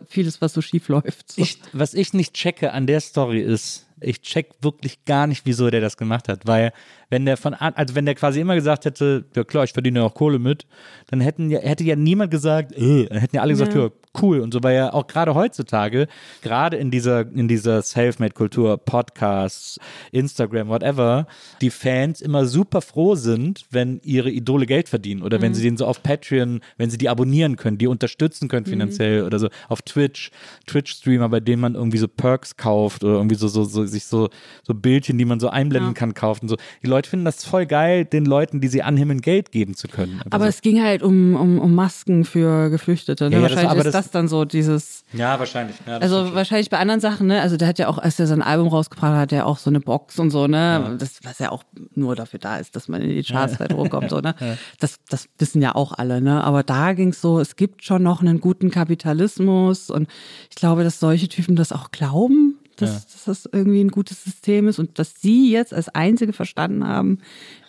[0.08, 1.32] vieles, was so schief läuft.
[1.32, 1.42] So.
[1.42, 5.70] Ich, was ich nicht checke an der Story ist, ich check wirklich gar nicht, wieso
[5.70, 6.46] der das gemacht hat.
[6.46, 6.72] Weil,
[7.14, 10.04] wenn der von also wenn der quasi immer gesagt hätte, ja klar, ich verdiene ja
[10.04, 10.66] auch Kohle mit,
[11.06, 13.88] dann hätten ja, hätte ja niemand gesagt, äh, dann hätten ja alle gesagt, ja,
[14.20, 14.40] cool.
[14.40, 16.08] Und so, weil ja auch gerade heutzutage,
[16.42, 19.78] gerade in dieser, in dieser Selfmade-Kultur, Podcasts,
[20.12, 21.26] Instagram, whatever,
[21.60, 25.76] die Fans immer super froh sind, wenn ihre Idole Geld verdienen oder wenn sie den
[25.76, 29.82] so auf Patreon, wenn sie die abonnieren können, die unterstützen können finanziell oder so auf
[29.82, 30.30] Twitch,
[30.66, 34.28] Twitch-Streamer, bei denen man irgendwie so Perks kauft oder irgendwie so, so, so sich so,
[34.62, 35.94] so Bildchen, die man so einblenden Ja.
[35.94, 36.56] kann, kauft und so.
[36.82, 40.14] Die Leute finden das voll geil, den Leuten, die sie anhimmeln, Geld geben zu können.
[40.14, 40.48] Einfach aber so.
[40.50, 43.30] es ging halt um, um, um Masken für Geflüchtete.
[43.30, 43.36] Ne?
[43.36, 45.04] Ja, ja, das, Wahrscheinlich aber ist das, das dann so, dieses.
[45.12, 45.76] Ja, wahrscheinlich.
[45.86, 47.40] Ja, das Also wahrscheinlich bei anderen Sachen, ne?
[47.40, 49.70] Also der hat ja auch, als er sein Album rausgebracht hat, hat er auch so
[49.70, 50.96] eine Box und so, ne?
[50.98, 54.10] Das, was ja auch nur dafür da ist, dass man in die Charts weit hochkommt,
[54.10, 54.34] so, ne?
[54.80, 56.42] Das, das wissen ja auch alle, ne?
[56.42, 60.08] Aber da ging's so, es gibt schon noch einen guten Kapitalismus und
[60.50, 64.68] ich glaube, dass solche Typen das auch glauben, dass, dass das irgendwie ein gutes System
[64.68, 67.18] ist und dass sie jetzt als Einzige verstanden haben,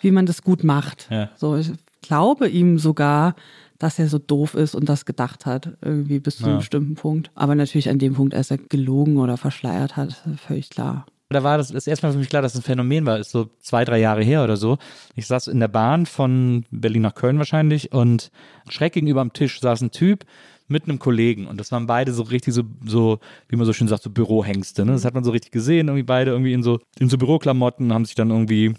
[0.00, 1.08] wie man das gut macht.
[1.10, 1.30] Ja.
[1.36, 1.70] So, ich
[2.02, 3.34] glaube ihm sogar,
[3.78, 6.58] dass er so doof ist und das gedacht hat, irgendwie bis zu einem Ja.
[6.58, 7.30] bestimmten Punkt.
[7.34, 11.06] Aber natürlich an dem Punkt, als er gelogen oder verschleiert hat, völlig klar.
[11.28, 13.18] Da war das, das erstmal für mich klar, dass es ein Phänomen war.
[13.18, 14.78] Ist so zwei, drei Jahre her oder so.
[15.16, 18.30] Ich saß in der Bahn von Berlin nach Köln wahrscheinlich und
[18.68, 20.24] schräg gegenüber am Tisch saß ein Typ
[20.68, 23.88] mit einem Kollegen und das waren beide so richtig so, so wie man so schön
[23.88, 24.84] sagt, so Bürohengste.
[24.84, 24.92] Ne?
[24.92, 28.04] Das hat man so richtig gesehen, irgendwie beide irgendwie in so, in so Büroklamotten, haben
[28.04, 28.74] sich dann irgendwie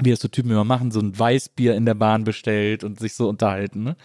[0.00, 3.14] wie das so Typen immer machen, so ein Weißbier in der Bahn bestellt und sich
[3.14, 3.96] so unterhalten, ne?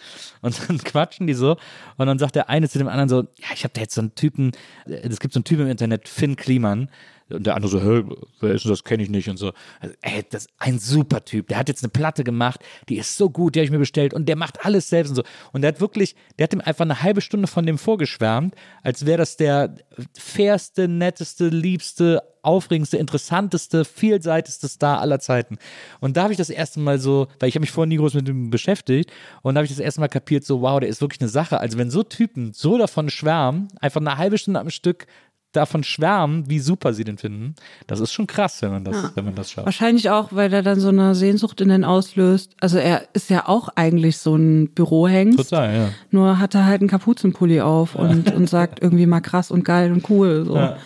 [0.41, 1.57] Und dann quatschen die so
[1.97, 4.01] und dann sagt der eine zu dem anderen so, ja, ich habe da jetzt so
[4.01, 4.51] einen Typen,
[4.85, 6.89] äh, es gibt so einen Typen im Internet, Finn Kliman,
[7.29, 8.03] und der andere so, hä,
[8.39, 9.51] wer ist denn das, kenne ich nicht und so.
[9.79, 13.17] Also, ey, das ist ein super Typ, der hat jetzt eine Platte gemacht, die ist
[13.17, 15.23] so gut, die habe ich mir bestellt und der macht alles selbst und so.
[15.51, 19.05] Und der hat wirklich, der hat ihm einfach eine halbe Stunde von dem vorgeschwärmt, als
[19.05, 19.75] wäre das der
[20.17, 25.57] fairste, netteste, liebste, aufregendste, interessanteste, vielseitigste Star aller Zeiten.
[25.99, 28.13] Und da habe ich das erste Mal so, weil ich habe mich vorher nie groß
[28.13, 29.11] mit ihm beschäftigt
[29.41, 31.59] und da habe ich das erste Mal kapiert, so wow, der ist wirklich eine Sache.
[31.59, 35.07] Also wenn so Typen so davon schwärmen, einfach eine halbe Stunde am Stück
[35.51, 37.55] davon schwärmen, wie super sie den finden,
[37.87, 39.65] das ist schon krass, wenn man das, wenn man das schafft.
[39.65, 42.55] Wahrscheinlich auch, weil er dann so eine Sehnsucht in den auslöst.
[42.59, 45.37] Also er ist ja auch eigentlich so ein Bürohengst.
[45.37, 45.89] Total, ja.
[46.11, 49.91] Nur hat er halt einen Kapuzenpulli auf und, und sagt irgendwie mal krass und geil
[49.91, 50.45] und cool.
[50.45, 50.55] So.
[50.55, 50.77] Ja.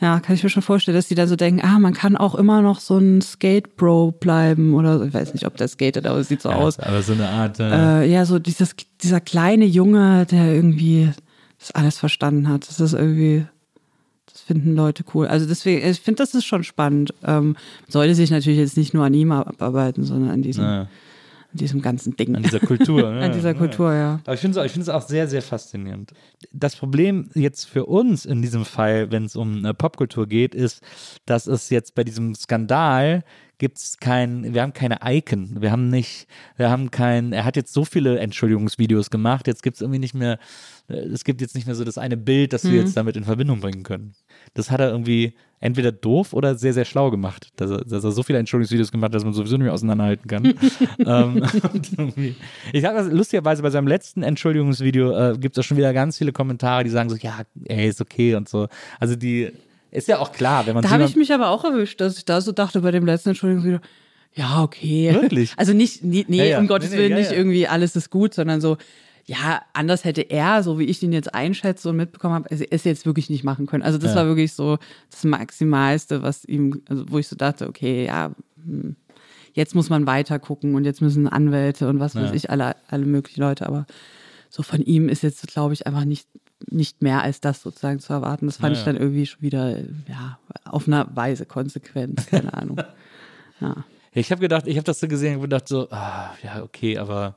[0.00, 0.18] Ja.
[0.18, 2.62] kann ich mir schon vorstellen, dass die dann so denken, ah, man kann auch immer
[2.62, 6.42] noch so ein Skate-Bro bleiben oder ich weiß nicht, ob der skatet, aber es sieht
[6.42, 6.80] so aus.
[6.80, 11.10] Aber so eine Art, äh, Äh, ja, so dieses, dieser kleine Junge, der irgendwie
[11.60, 12.66] das alles verstanden hat.
[12.68, 13.46] Das ist irgendwie,
[14.50, 15.28] finden Leute cool.
[15.28, 17.14] Also deswegen, ich finde, das ist schon spannend.
[17.24, 20.80] Ähm, sollte sich natürlich jetzt nicht nur an ihm abarbeiten, sondern an diesem, Ja.
[20.80, 20.88] an
[21.52, 22.34] diesem ganzen Ding.
[22.34, 23.10] an dieser Kultur.
[23.12, 23.20] ne?
[23.20, 24.18] An dieser Kultur, ja.
[24.24, 26.10] Aber ich finde es auch, auch sehr, sehr faszinierend.
[26.50, 30.82] Das Problem jetzt für uns in diesem Fall, wenn es um äh, Popkultur geht, ist,
[31.26, 33.22] dass es jetzt bei diesem Skandal
[33.60, 37.74] gibt's kein, wir haben keine Icon, wir haben nicht, wir haben kein, er hat jetzt
[37.74, 40.38] so viele Entschuldigungsvideos gemacht, jetzt gibt's irgendwie nicht mehr,
[40.88, 43.24] äh, es gibt jetzt nicht mehr so das eine Bild, das wir jetzt damit in
[43.24, 44.14] Verbindung bringen können.
[44.54, 48.12] Das hat er irgendwie entweder doof oder sehr, sehr schlau gemacht, dass er, dass er
[48.12, 50.46] so viele Entschuldigungsvideos gemacht hat, dass man sowieso nicht mehr auseinanderhalten kann.
[50.98, 51.44] ähm,
[52.72, 56.16] ich habe das lustigerweise bei seinem letzten Entschuldigungsvideo äh, gibt es auch schon wieder ganz
[56.16, 58.68] viele Kommentare, die sagen so, ja, ey, ist okay und so.
[58.98, 59.52] Also die
[59.90, 62.24] ist ja auch klar, wenn man Da habe ich mich aber auch erwischt, dass ich
[62.24, 63.80] da so dachte bei dem letzten Entschuldigungsvideo,
[64.34, 65.12] ja, okay.
[65.12, 65.52] Wirklich?
[65.56, 66.58] Also nicht, nee, nee Ja, ja.
[66.60, 68.76] um Gottes Nee, nee, Willen, nicht irgendwie alles ist gut, sondern so,
[69.26, 72.84] ja, anders hätte er, so wie ich ihn jetzt einschätze und mitbekommen habe, es es
[72.84, 73.82] jetzt wirklich nicht machen können.
[73.82, 74.20] Also das Ja.
[74.20, 74.78] war wirklich so
[75.10, 78.32] das Maximalste, was ihm, also wo ich so dachte, okay, ja,
[78.64, 78.96] hm,
[79.52, 82.34] jetzt muss man weiter gucken und jetzt müssen Anwälte und was weiß Ja.
[82.34, 83.86] ich, alle, alle möglichen Leute, aber
[84.48, 86.28] so von ihm ist jetzt, glaube ich, einfach nicht,
[86.68, 88.46] nicht mehr als das sozusagen zu erwarten.
[88.46, 92.80] Das fand Ja, ich dann irgendwie schon wieder, ja, auf einer Weise konsequent, keine Ahnung.
[93.60, 93.84] Ja.
[94.12, 97.36] Ich habe gedacht, ich habe das so gesehen und gedacht so, ah, ja, okay, aber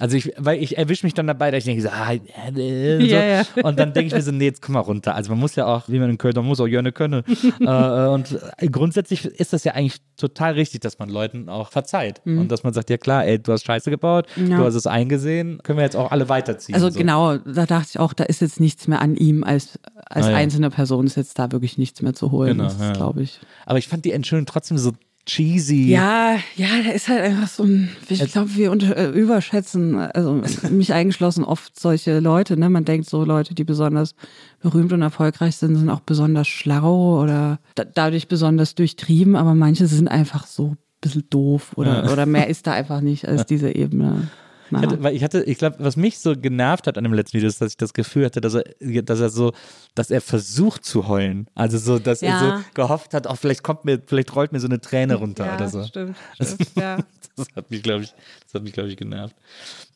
[0.00, 2.18] also ich, weil ich erwische mich dann dabei, dass ich denke so, ah, äh,
[2.52, 3.06] so.
[3.06, 3.42] Ja, ja.
[3.62, 5.14] und dann denke ich mir so, nee, jetzt komm mal runter.
[5.14, 7.22] Also man muss ja auch, wie man in Köln, man muss auch Jörne können.
[7.60, 8.36] äh, und
[8.72, 12.72] grundsätzlich ist das ja eigentlich total richtig, dass man Leuten auch verzeiht und dass man
[12.72, 14.50] sagt, ja klar, ey, du hast Scheiße gebaut, Mhm.
[14.50, 14.56] Ja.
[14.58, 16.74] du hast es eingesehen, können wir jetzt auch alle weiterziehen.
[16.74, 16.98] Also so.
[16.98, 20.30] genau, da dachte ich auch, da ist jetzt nichts mehr an ihm als, als Ah,
[20.30, 20.36] ja.
[20.36, 22.58] einzelne Person, ist jetzt da wirklich nichts mehr zu holen.
[22.58, 22.92] Genau, ja.
[22.92, 23.38] glaube ich.
[23.66, 24.92] Aber ich fand die Entschuldigung trotzdem so
[25.30, 25.90] cheesy.
[25.90, 30.42] Ja, ja, da ist halt einfach so ein, ich glaube, wir unter, äh, überschätzen, also
[30.70, 32.68] mich eingeschlossen, oft solche Leute, ne?
[32.68, 34.14] Man denkt so Leute, die besonders
[34.60, 39.86] berühmt und erfolgreich sind, sind auch besonders schlau oder da, dadurch besonders durchtrieben, aber manche
[39.86, 43.74] sind einfach so ein bisschen doof oder, oder mehr ist da einfach nicht als diese
[43.74, 44.28] Ebene.
[44.70, 47.34] Ich hatte, weil ich hatte, ich glaube, was mich so genervt hat an dem letzten
[47.38, 48.64] Video, ist, dass ich das Gefühl hatte, dass er,
[49.02, 49.52] dass er so,
[49.94, 51.48] dass er versucht zu heulen.
[51.54, 52.38] Also so, dass er Ja.
[52.58, 55.68] so gehofft hat, auch vielleicht kommt mir, vielleicht rollt mir so eine Träne runter oder
[55.68, 55.82] so.
[55.84, 56.98] stimmt, stimmt, ja.
[57.36, 58.12] Das hat mich, glaube ich,
[58.44, 59.34] das hat mich, glaube ich, genervt.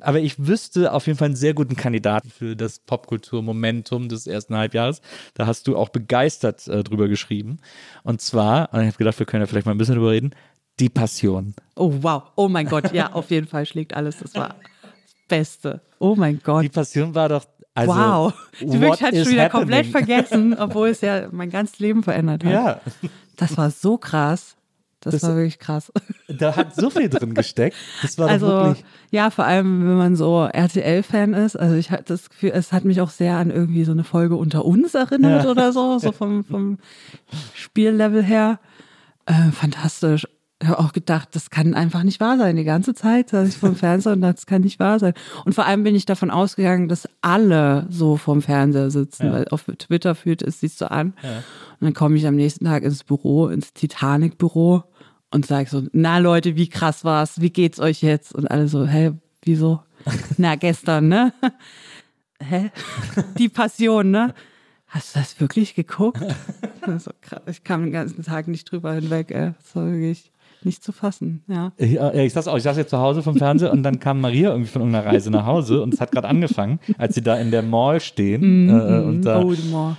[0.00, 4.56] Aber ich wüsste auf jeden Fall einen sehr guten Kandidaten für das Popkultur-Momentum des ersten
[4.56, 5.00] Halbjahres.
[5.34, 7.58] Da hast du auch begeistert äh, drüber geschrieben.
[8.02, 10.30] Und zwar, und ich habe gedacht, wir können ja vielleicht mal ein bisschen drüber reden,
[10.80, 11.54] die Passion.
[11.76, 12.22] Oh, wow.
[12.36, 12.92] Oh mein Gott.
[12.92, 14.18] Ja, auf jeden Fall schlägt alles.
[14.18, 15.80] Das war das Beste.
[15.98, 16.64] Oh mein Gott.
[16.64, 17.44] Die Passion war doch,
[17.74, 18.32] also, wow.
[18.60, 19.50] Die wirklich is schon wieder happening?
[19.50, 22.52] komplett vergessen, obwohl es ja mein ganzes Leben verändert hat.
[22.52, 22.80] Ja.
[23.36, 24.56] Das war so krass.
[25.00, 25.92] Das, Das- war wirklich krass.
[26.26, 27.76] Da hat so viel drin gesteckt.
[28.00, 28.84] Das war Also wirklich.
[29.10, 31.54] ja, vor allem, wenn man so RTL-Fan ist.
[31.54, 34.34] Also ich hatte das Gefühl, es hat mich auch sehr an irgendwie so eine Folge
[34.36, 35.50] unter uns erinnert Ja.
[35.50, 36.78] oder so, so vom, vom
[37.54, 38.58] Spiellevel her.
[39.26, 40.26] Äh, fantastisch.
[40.64, 42.56] Ich habe auch gedacht, das kann einfach nicht wahr sein.
[42.56, 45.12] Die ganze Zeit saß ich vom Fernseher und dachte, das kann nicht wahr sein.
[45.44, 49.32] Und vor allem bin ich davon ausgegangen, dass alle so vorm Fernseher sitzen, Ja.
[49.34, 51.08] weil auf Twitter fühlt es sich so an.
[51.80, 54.84] Und dann komme ich am nächsten Tag ins Büro, ins Titanic-Büro
[55.30, 57.42] und sage so, na Leute, wie krass war's?
[57.42, 58.34] Wie geht's euch jetzt?
[58.34, 59.12] Und alle so, hä,
[59.42, 59.82] wieso?
[60.38, 61.34] na, gestern, ne?
[62.40, 62.70] hä?
[63.36, 64.32] Die Passion, ne?
[64.86, 66.22] Hast du das wirklich geguckt?
[67.46, 69.52] Ich kam den ganzen Tag nicht drüber hinweg, ey.
[69.58, 70.30] Das war wirklich
[70.64, 71.72] nicht zu fassen, ja.
[71.78, 74.50] Ja, ich saß auch, ich saß jetzt zu Hause vom Fernseher und dann kam Maria
[74.50, 77.50] irgendwie von irgendeiner Reise nach Hause und es hat gerade angefangen, als sie da in
[77.50, 79.52] der Mall stehen äh, und da Oh,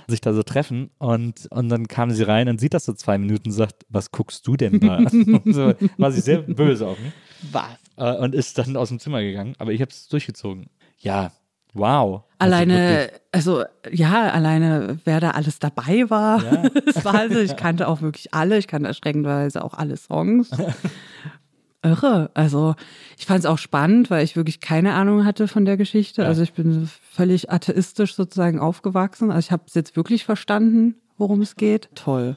[0.08, 3.18] sich da so treffen und, und dann kam sie rein und sieht das so zwei
[3.18, 5.00] Minuten und sagt, was guckst du denn da?
[5.44, 7.12] So, war sie sehr böse auf mich
[7.52, 7.64] Was?
[7.96, 10.66] äh, und ist dann aus dem Zimmer gegangen, aber ich habe es durchgezogen.
[10.98, 11.30] Ja,
[11.76, 12.22] wow.
[12.38, 16.42] Also Alleine, also ja, alleine, wer da alles dabei war.
[16.44, 16.62] Ja.
[16.94, 20.50] Das war also, ich kannte auch wirklich alle, ich kannte erschreckenderweise auch alle Songs.
[21.82, 22.30] Irre.
[22.34, 22.74] Also
[23.18, 26.22] ich fand es auch spannend, weil ich wirklich keine Ahnung hatte von der Geschichte.
[26.22, 26.28] Ja.
[26.28, 29.30] Also ich bin völlig atheistisch sozusagen aufgewachsen.
[29.30, 31.88] Also ich habe es jetzt wirklich verstanden, worum es geht.
[31.94, 32.36] Toll.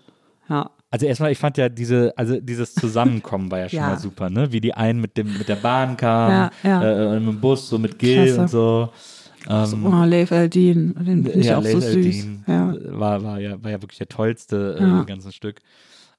[0.50, 0.70] Ja.
[0.92, 3.88] Also erstmal, ich fand ja diese, also dieses Zusammenkommen war ja schon Ja.
[3.90, 4.52] mal super, ne?
[4.52, 7.14] Wie die einen mit dem, mit der Bahn kamen, Ja, ja.
[7.16, 8.42] Äh, mit dem Bus, so mit Gil Klasse.
[8.42, 8.90] und so.
[9.48, 11.96] Ähm, Oh, Leif Eldin, den finde ich ja, auch so Leif süß.
[11.96, 12.74] Eldin Ja.
[13.00, 15.00] war, war, ja, war ja wirklich der tollste äh, Ja.
[15.02, 15.60] im ganzen Stück.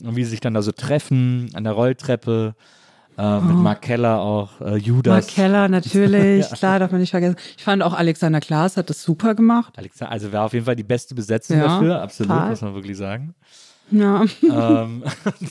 [0.03, 2.55] Und wie sie sich dann da so treffen, an der Rolltreppe,
[3.19, 5.11] äh, mit Mark Keller auch, äh, Judas.
[5.13, 5.15] Oh.
[5.17, 6.57] Mark Keller, natürlich, Ja.
[6.57, 7.37] klar, darf man nicht vergessen.
[7.59, 9.75] Ich fand auch Alexander Klaas hat das super gemacht.
[9.77, 12.49] Alexander, also war auf jeden Fall die beste Besetzung Ja, dafür, absolut, total.
[12.51, 13.35] muss man wirklich sagen.
[13.91, 14.25] Ja.
[14.43, 15.03] ähm,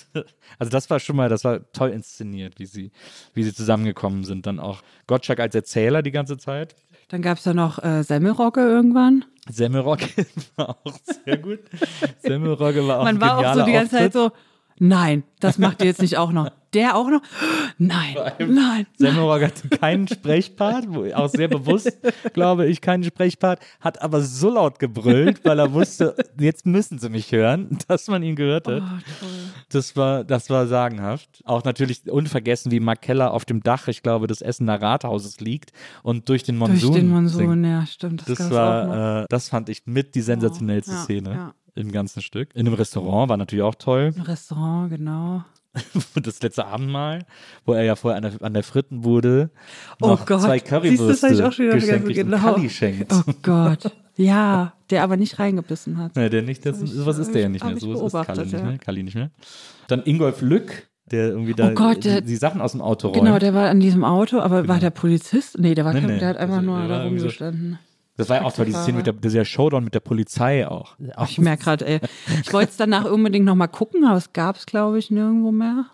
[0.57, 2.91] also das war schon mal, das war toll inszeniert, wie sie,
[3.33, 4.45] wie sie zusammengekommen sind.
[4.47, 6.75] Dann auch Gottschalk als Erzähler die ganze Zeit.
[7.09, 9.25] Dann gab es ja noch äh, Semmelrogge irgendwann.
[9.49, 10.05] Semmelrogge
[10.55, 10.93] war auch
[11.25, 11.59] sehr gut.
[12.19, 14.13] Semmelrogge war auch Man war auch so die ganze Auftritt.
[14.13, 14.31] Zeit so,
[14.79, 16.49] nein, das macht ihr jetzt nicht auch noch.
[16.73, 17.21] Der auch noch?
[17.79, 18.85] Nein, nein.
[18.95, 20.85] Semmelrogge hatte keinen Sprechpart,
[21.15, 21.97] auch sehr bewusst,
[22.33, 27.09] glaube ich, keinen Sprechpart, hat aber so laut gebrüllt, weil er wusste, jetzt müssen sie
[27.09, 28.83] mich hören, dass man ihn gehört hat.
[28.83, 29.25] Oh,
[29.69, 31.41] Das war, das war sagenhaft.
[31.43, 35.71] Auch natürlich unvergessen, wie Mark Keller auf dem Dach, ich glaube, des Essener Rathauses liegt
[36.03, 36.79] und durch den Monsun.
[36.79, 37.11] Durch den singt.
[37.11, 38.29] Monsun, ja, stimmt.
[38.29, 41.53] Das, Das war, äh, das fand ich mit die sensationellste ja, Szene ja.
[41.75, 42.49] Im ganzen Stück.
[42.55, 44.11] In einem Restaurant war natürlich auch toll.
[44.15, 45.43] Im Restaurant, genau.
[46.21, 47.25] Das letzte Abendmahl,
[47.65, 49.05] wo er ja vorher an der, an der Fritten
[50.01, 50.41] Oh noch Gott.
[50.41, 52.69] zwei Siehst du, das Currywürste hab ich auch schon wieder geschenkt genau.
[52.69, 53.13] Schenkt.
[53.13, 53.91] Oh Gott.
[54.15, 56.15] Ja, der aber nicht reingebissen hat.
[56.15, 57.77] Nee, der nicht, das, ich- sowas ist der ja nicht mehr.
[57.79, 58.63] So ist Kalli nicht ja.
[58.63, 58.77] mehr.
[58.79, 59.29] Kalli nicht mehr.
[59.87, 63.19] Dann Ingolf Lück, der irgendwie da Oh Gott, der- die, Sachen aus dem Auto räumt.
[63.23, 65.57] Genau, der war an diesem Auto, aber war der Polizist?
[65.59, 66.19] Nee, der war Nee, kein, nee.
[66.19, 67.79] der hat einfach Also, nur da irgendwie so- rumgestanden.
[68.19, 70.97] Das war ja auch toll, die Szene mit der, dieser Showdown mit der Polizei auch.
[71.15, 71.99] auch Ich merke gerade, ey,
[72.43, 75.85] ich wollte es danach unbedingt nochmal gucken, aber es gab es, glaube ich, nirgendwo mehr.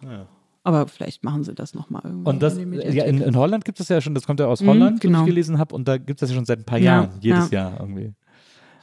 [0.64, 2.32] Aber vielleicht machen sie das nochmal irgendwo.
[2.32, 4.48] Und das, in die ja, in, in Holland gibt es ja schon, das kommt ja
[4.48, 5.20] aus Holland, genau.
[5.20, 7.04] was ich gelesen habe, und da gibt es das ja schon seit ein paar Ja,
[7.04, 7.70] Jahren, jedes ja.
[7.70, 8.16] Jahr irgendwie.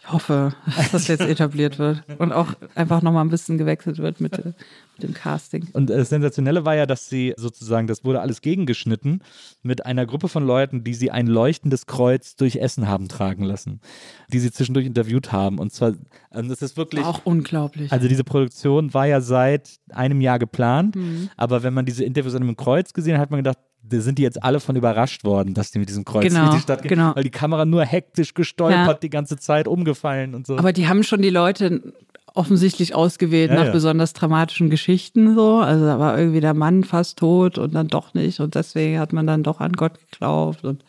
[0.05, 4.21] Ich hoffe, dass das jetzt etabliert wird und auch einfach nochmal ein bisschen gewechselt wird
[4.21, 4.47] mit, äh,
[4.97, 5.69] mit dem Casting.
[5.75, 9.23] Und das Sensationelle war ja, dass sie sozusagen, das wurde alles gegengeschnitten
[9.63, 13.81] mit einer Gruppe von Leuten, die sie ein leuchtendes Kreuz durch Essen haben tragen lassen,
[14.33, 15.61] die sie zwischendurch interviewt haben.
[15.61, 15.93] Und zwar,
[16.33, 17.05] ähm, das ist wirklich.
[17.05, 17.93] Auch unglaublich.
[17.93, 21.31] Also diese Produktion war ja seit einem Jahr geplant, Mhm.
[21.37, 24.19] aber wenn man diese Interviews an dem Kreuz gesehen hat, hat man gedacht, da sind
[24.19, 26.83] die jetzt alle von überrascht worden, dass die mit diesem Kreuz Genau, durch die Stadt
[26.83, 27.15] gehen, genau.
[27.15, 28.95] weil die Kamera nur hektisch gestolpert, Ja.
[28.95, 30.57] die ganze Zeit umgefallen und so.
[30.57, 31.93] Aber die haben schon die Leute
[32.35, 33.73] offensichtlich ausgewählt Ja, nach ja.
[33.73, 35.57] besonders dramatischen Geschichten so.
[35.59, 39.13] Also da war irgendwie der Mann fast tot und dann doch nicht und deswegen hat
[39.13, 40.85] man dann doch an Gott geglaubt und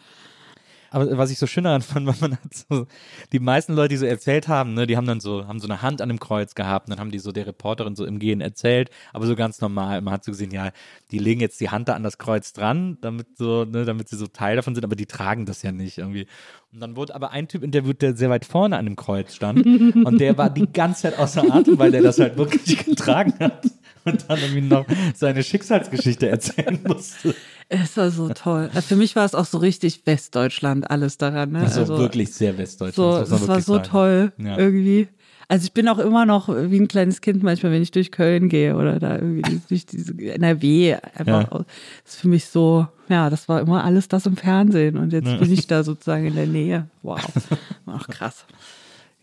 [0.93, 2.85] Aber was ich so schön daran fand, weil man hat so,
[3.31, 5.81] die meisten Leute, die so erzählt haben, ne, die haben dann so, haben so eine
[5.81, 8.41] Hand an dem Kreuz gehabt, und dann haben die so der Reporterin so im Gehen
[8.41, 10.01] erzählt, aber so ganz normal.
[10.01, 10.71] Man hat so gesehen, ja,
[11.11, 14.17] die legen jetzt die Hand da an das Kreuz dran, damit so, ne, damit sie
[14.17, 16.27] so Teil davon sind, aber die tragen das ja nicht irgendwie.
[16.71, 19.65] Und dann wurde aber ein Typ interviewt, der sehr weit vorne an dem Kreuz stand
[19.65, 23.63] und der war die ganze Zeit außer Atem, weil der das halt wirklich getragen hat
[24.05, 27.33] und dann irgendwie noch seine Schicksalsgeschichte erzählen musste.
[27.81, 28.69] Es war so toll.
[28.73, 31.51] Also für mich war es auch so richtig Westdeutschland alles daran.
[31.51, 31.61] Ne?
[31.61, 32.95] War also, wirklich sehr westdeutsch.
[32.95, 33.89] so, das war so sagen.
[33.89, 34.57] toll Ja.
[34.57, 35.07] irgendwie.
[35.47, 38.49] Also ich bin auch immer noch wie ein kleines Kind manchmal, wenn ich durch Köln
[38.49, 41.51] gehe oder da irgendwie durch diese NRW einfach.
[41.51, 41.65] Ja.
[42.05, 45.51] ist für mich so, ja, das war immer alles das im Fernsehen und jetzt bin
[45.51, 46.87] ich da sozusagen in der Nähe.
[47.01, 47.19] Wow,
[47.85, 48.45] ach krass.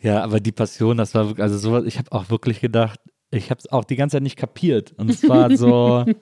[0.02, 3.00] Ja, aber die Passion, das war wirklich, also sowas, ich habe auch wirklich gedacht,
[3.30, 4.92] ich habe es auch die ganze Zeit nicht kapiert.
[4.96, 6.04] Und es war so.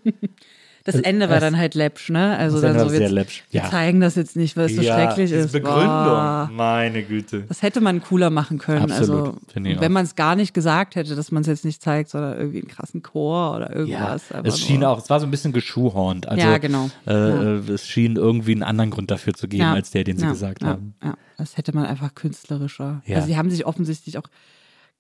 [0.93, 2.37] Das Ende war dann halt läppsch, ne?
[2.37, 3.45] Also Das dann so jetzt, läppsch.
[3.51, 3.71] wir Ja.
[3.71, 5.53] zeigen das jetzt nicht, weil es so schrecklich ist.
[5.53, 5.85] Begründung.
[5.85, 6.51] Boah.
[6.53, 7.45] Meine Güte.
[7.49, 8.91] Das hätte man cooler machen können.
[8.91, 12.11] Absolut, also wenn man es gar nicht gesagt hätte, dass man es jetzt nicht zeigt,
[12.11, 14.33] sondern irgendwie einen krassen Chor oder Ja, irgendwas.
[14.33, 14.89] einfach es schien nur.
[14.91, 16.27] auch, es war so ein bisschen geschuhhornt.
[16.29, 16.91] Also, Ja, genau.
[17.07, 17.43] Äh, Ja.
[17.57, 20.25] äh, Es schien irgendwie einen anderen Grund dafür zu geben, Ja, als der, den sie
[20.25, 20.95] ja, gesagt ja, haben.
[21.05, 23.03] Ja, das hätte man einfach künstlerischer.
[23.07, 23.17] Ja.
[23.17, 24.25] Also sie haben sich offensichtlich auch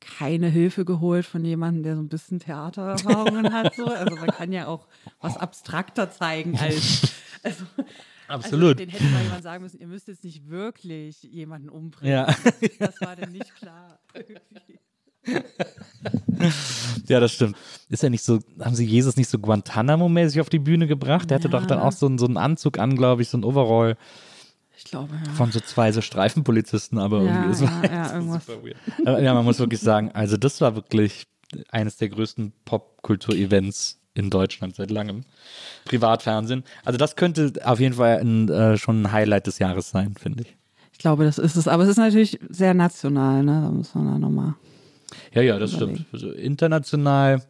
[0.01, 3.75] keine Hilfe geholt von jemandem, der so ein bisschen Theatererfahrungen hat.
[3.75, 3.87] So.
[3.87, 4.87] Also man kann ja auch
[5.21, 7.13] was abstrakter zeigen als.
[7.43, 7.65] Also,
[8.29, 8.79] Absolut.
[8.79, 12.13] Also, den hätte mal jemand sagen müssen, ihr müsst jetzt nicht wirklich jemanden umbringen.
[12.13, 12.27] Ja.
[12.79, 13.99] Das war dann nicht klar.
[17.09, 17.57] Ja, das stimmt.
[17.89, 21.31] Ist ja nicht so, haben sie Jesus nicht so Guantanamo-mäßig auf die Bühne gebracht?
[21.31, 23.45] Der hatte doch dann auch so, einen- so einen Anzug an, glaube ich, so ein
[23.45, 23.97] Overall
[24.91, 25.33] glaube, ja.
[25.33, 28.47] von so zwei so Streifenpolizisten, aber Ja, irgendwie, das war ja, ja, irgendwas.
[28.47, 28.77] super weird.
[29.05, 31.27] Aber ja, man muss wirklich sagen, also das war wirklich
[31.71, 35.25] eines der größten Popkultur-Events in Deutschland seit langem.
[35.85, 36.65] Privatfernsehen.
[36.85, 40.43] Also das könnte auf jeden Fall ein, äh, schon ein Highlight des Jahres sein, finde
[40.43, 40.57] ich.
[40.93, 41.69] Ich glaube, das ist es.
[41.69, 43.63] Aber es ist natürlich sehr national, ne?
[43.63, 44.55] Da muss man dann nochmal.
[45.33, 46.05] Ja, ja, das stimmt.
[46.13, 47.43] Also international.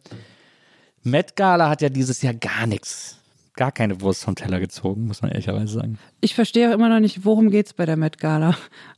[1.03, 3.17] Met Gala hat ja dieses Jahr gar nichts,
[3.59, 5.99] gar keine Wurst vom Teller gezogen, muss man ehrlicherweise sagen.
[6.21, 8.55] Ich verstehe auch immer noch nicht, worum geht's bei der Met Gala?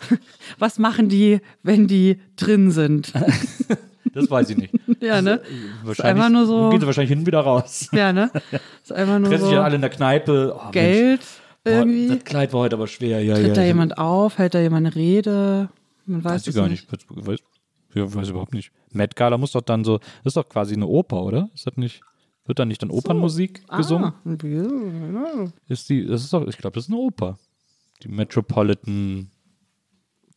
[0.60, 3.12] Was machen die, wenn die drin sind?
[4.14, 4.74] Das weiß ich nicht.
[5.00, 5.42] Ja, ne?
[5.84, 7.88] Wahrscheinlich einfach nur so- Geht sie wahrscheinlich hin und wieder raus.
[7.94, 8.30] Ja, ne?
[8.84, 10.54] Ist einfach nur Treffen sich dann so alle in der Kneipe.
[10.54, 11.22] Oh, Mensch, Geld
[11.64, 12.08] boah, irgendwie.
[12.10, 13.24] das Kleid war heute aber schwer.
[13.24, 14.38] Ja, Tritt ja, da ich- jemand auf?
[14.38, 15.70] Hält da jemand eine Rede?
[16.06, 16.92] Man weiß Weiß ich es gar nicht.
[16.92, 17.10] nicht.
[17.10, 17.40] Weiß, weiß,
[17.94, 18.72] ja, weiß überhaupt nicht.
[18.92, 21.50] Met Gala muss doch dann so, das ist doch quasi eine Oper, oder?
[21.56, 22.02] Ist das nicht,
[22.45, 24.13] wird da nicht dann Opernmusik gesungen?
[24.26, 25.51] Ah, ja.
[25.68, 27.38] Ist die, das ist doch, ich glaube, das ist eine Oper.
[28.03, 29.30] Die Metropolitan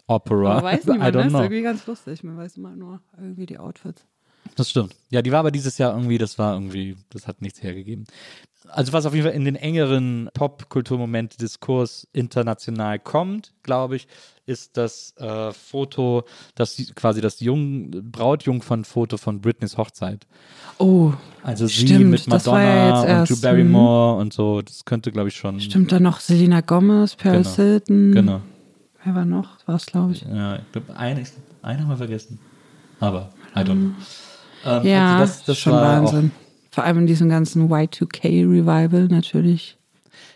[0.06, 0.58] Opera.
[0.58, 1.26] Aber weiß I niemand, don't ne?
[1.26, 1.42] Ist know.
[1.42, 2.22] irgendwie ganz lustig.
[2.24, 4.06] Man weiß immer nur irgendwie die Outfits.
[4.56, 4.94] Das stimmt.
[5.10, 8.04] Ja, die war aber dieses Jahr irgendwie, das war irgendwie, das hat nichts hergegeben.
[8.68, 14.08] Also was auf jeden Fall in den engeren Popkulturmoment-Diskurs international kommt, glaube ich,
[14.46, 16.24] ist das äh, Foto,
[16.54, 20.26] das quasi das Jung, Brautjungfern-Foto von Britneys Hochzeit.
[20.78, 21.12] Oh,
[21.42, 24.62] Also sie Stimmt, mit war Madonna und erst, Drew Barrymore und so.
[24.62, 25.60] Das könnte, glaube ich, schon.
[25.60, 27.68] stimmt da noch Selena Gomez, Paris Genau.
[27.68, 28.12] Hilton.
[28.12, 28.40] Genau.
[29.04, 29.56] Wer war noch?
[29.58, 30.22] Das war's, glaube ich.
[30.22, 32.38] Ja, ich glaube, eine, ich glaub, eine haben wir vergessen.
[33.00, 33.90] Aber, I don't know.
[34.66, 36.30] Ähm, Ja, also das, das schon war auch Wahnsinn.
[36.74, 39.76] Vor allem in diesem ganzen Y2K-Revival natürlich.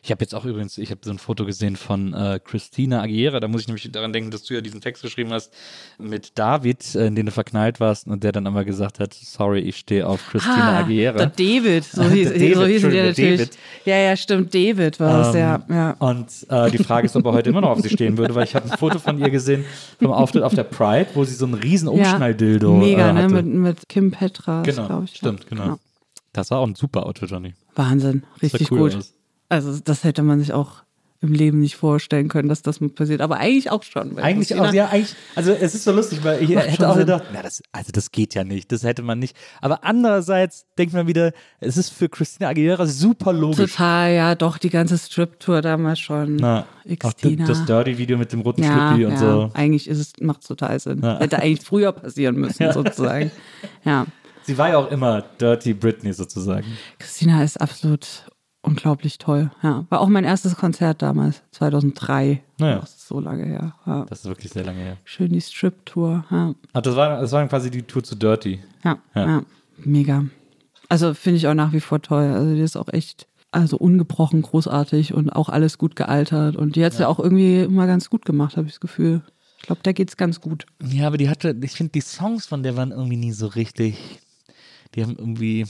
[0.02, 3.40] Ich habe jetzt auch übrigens, ich habe so ein Foto gesehen von äh, Christina Aguilera.
[3.40, 5.52] Da muss ich nämlich daran denken, dass du ja diesen Text geschrieben hast
[5.98, 9.59] mit David, äh, in den du verknallt warst und der dann aber gesagt hat, sorry,
[9.60, 11.19] ich stehe auf Christina Ah, Aguilera.
[11.19, 13.40] Der David, so hieß, Der David, so Entschuldigung, der natürlich.
[13.40, 13.59] David.
[13.85, 15.65] Ja, ja, stimmt, David war es, Ähm, ja.
[15.69, 15.97] ja.
[15.98, 18.44] Und äh, die Frage ist, ob er heute immer noch auf sie stehen würde, weil
[18.44, 19.65] ich habe ein Foto von ihr gesehen
[19.98, 23.28] vom Auftritt auf der Pride, wo sie so einen riesen Umschnalldildo ja, Mega, äh, ne?
[23.28, 25.16] Mit, mit Kim Petras, genau, glaube ich.
[25.16, 25.78] stimmt, genau.
[26.39, 27.55] Das war auch ein super Outfit, Johnny.
[27.74, 28.97] Wahnsinn, richtig cool gut.
[28.97, 29.12] aus.
[29.48, 30.82] Also das hätte man sich auch
[31.20, 33.20] im Leben nicht vorstellen können, dass das mal passiert.
[33.20, 34.19] Aber eigentlich auch schon.
[34.19, 36.94] Eigentlich Christina- auch, ja, eigentlich, also es ist so lustig, weil ich Macht hätte auch
[36.94, 37.06] Sinn.
[37.06, 39.36] gedacht, na, das, also das geht ja nicht, das hätte man nicht.
[39.60, 43.73] Aber andererseits denkt man wieder, es ist für Christina Aguilera super logisch.
[43.73, 46.36] Total, ja, doch, die ganze Strip-Tour damals schon.
[46.36, 46.66] Na,
[47.02, 49.51] auch das Dirty-Video mit dem roten ja, Schlippi und ja, so.
[49.55, 51.01] eigentlich ist es, macht total Sinn.
[51.02, 51.19] Ja.
[51.19, 53.32] Hätte eigentlich früher passieren müssen, sozusagen.
[53.85, 54.06] Ja.
[54.48, 56.64] Sie war ja auch immer Dirty Britney sozusagen.
[56.98, 58.24] Christina ist absolut
[58.62, 59.50] unglaublich toll.
[59.62, 59.84] Ja.
[59.90, 62.42] War auch mein erstes Konzert damals, 2003.
[62.58, 62.78] Naja.
[62.78, 63.74] Das ist so lange her.
[63.84, 64.06] Ja.
[64.08, 64.96] Das ist wirklich sehr lange her.
[65.04, 66.24] Schön die Strip-Tour.
[66.30, 66.54] Ja.
[66.72, 68.60] Ach, das war, das war quasi die Tour zu Dirty.
[68.84, 69.26] Ja, Ja.
[69.26, 69.42] ja.
[69.84, 70.24] mega.
[70.88, 72.24] Also finde ich auch nach wie vor toll.
[72.32, 76.56] Also die ist auch echt, also ungebrochen großartig und auch alles gut gealtert.
[76.56, 77.08] Und die hat es ja.
[77.08, 79.20] auch irgendwie immer ganz gut gemacht, habe ich das Gefühl.
[79.58, 80.64] Ich glaube, der geht's ganz gut.
[80.82, 83.98] Ja, aber die hatte, ich finde, die Songs von der waren irgendwie nie so richtig.
[84.94, 85.66] Die haben irgendwie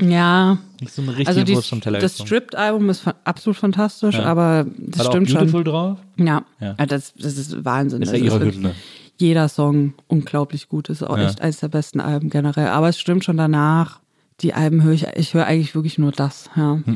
[0.00, 2.18] Ja, nicht so eine richtige also die, Wurst vom Teller das.
[2.18, 4.24] Stripped-Album ist absolut fantastisch, Ja.
[4.24, 5.64] aber das da auch stimmt Beautiful schon.
[5.64, 5.98] drauf?
[6.16, 6.74] Ja, Ja.
[6.78, 6.86] ja.
[6.86, 8.00] Das, das ist Wahnsinn.
[8.00, 8.74] Das ist ja Also ihre Hymne.
[9.16, 10.88] Jeder Song unglaublich gut.
[10.90, 11.26] Ist auch Ja.
[11.28, 12.68] echt eines der besten Alben generell.
[12.68, 13.98] Aber es stimmt schon danach.
[14.40, 16.78] Die Alben höre ich, ich höre eigentlich wirklich nur das, ja.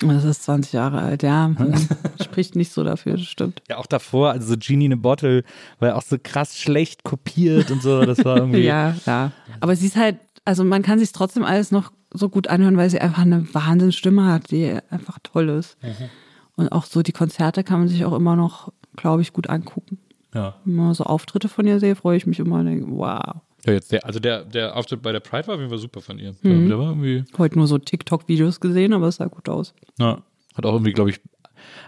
[0.00, 1.52] Das ist 20 Jahre alt, ja.
[2.22, 3.62] Spricht nicht so dafür, das stimmt.
[3.70, 5.42] Ja, auch davor, also so Genie in a Bottle,
[5.78, 8.04] war ja auch so krass schlecht kopiert und so.
[8.04, 8.60] Das war irgendwie.
[8.60, 9.32] Ja, ja.
[9.60, 12.88] Aber sie ist halt, also man kann sich trotzdem alles noch so gut anhören, weil
[12.88, 15.76] sie einfach eine Wahnsinnsstimme hat, die einfach toll ist.
[15.82, 16.08] Mhm.
[16.54, 19.98] Und auch so die Konzerte kann man sich auch immer noch, glaube ich, gut angucken.
[20.32, 20.54] ja.
[20.64, 23.42] Wenn man so Auftritte von ihr sehe, freue ich mich immer und denke, wow.
[23.66, 26.00] Ja, jetzt der, also der, der Auftritt bei der Pride war auf jeden Fall super
[26.00, 26.34] von ihr.
[26.42, 26.68] Mhm.
[26.68, 29.74] Der war irgendwie, Heute nur so TikTok-Videos gesehen, aber es sah gut aus.
[29.98, 30.22] ja,
[30.54, 31.20] hat auch irgendwie, glaube ich,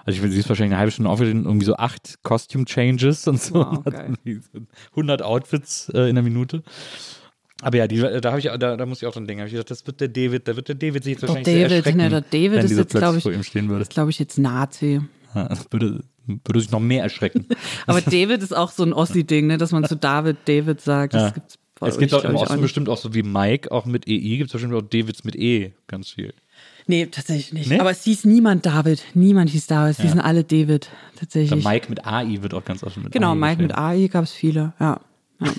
[0.04, 3.28] also ich will, sie ist wahrscheinlich eine halbe Stunde aufgetreten, irgendwie so acht Costume Changes
[3.28, 3.54] und so.
[3.54, 3.84] Wow,
[4.24, 4.60] so
[4.90, 6.62] 100 Outfits äh, in der Minute.
[7.62, 9.40] Aber ja, die, da habe ich, da, da muss ich auch dran denken.
[9.40, 11.46] Hab ich gedacht, das wird der David, da wird der David sich jetzt Doch, wahrscheinlich
[11.54, 13.68] sehr David, erschrecken, ne, der David wenn ist jetzt, glaub plötzlich ich- vor ihm stehen
[13.68, 13.80] würde.
[13.80, 15.00] Das glaube ich jetzt Nazi.
[15.34, 17.46] Ja, das würde, würde sich noch mehr erschrecken.
[17.86, 21.14] Aber David ist auch so ein Ossi-Ding, ne, dass man zu David David sagt.
[21.14, 21.30] Das Ja.
[21.30, 22.62] gibt's bei es gibt auch im Osten nicht.
[22.62, 25.72] bestimmt auch so wie Mike, auch mit EI, gibt es bestimmt auch Davids mit E
[25.86, 26.34] ganz viel.
[26.88, 27.70] Nee, tatsächlich nicht.
[27.70, 27.78] Nee?
[27.78, 29.02] Aber es hieß niemand David.
[29.14, 29.96] Niemand hieß David.
[29.96, 30.86] Es hießen alle David.
[31.12, 31.64] Der Tatsächlich.
[31.64, 33.76] Mike mit AI wird auch ganz oft mit Genau, AI Mike mit.
[33.76, 35.00] AI gab es viele, ja.
[35.40, 35.52] Ja.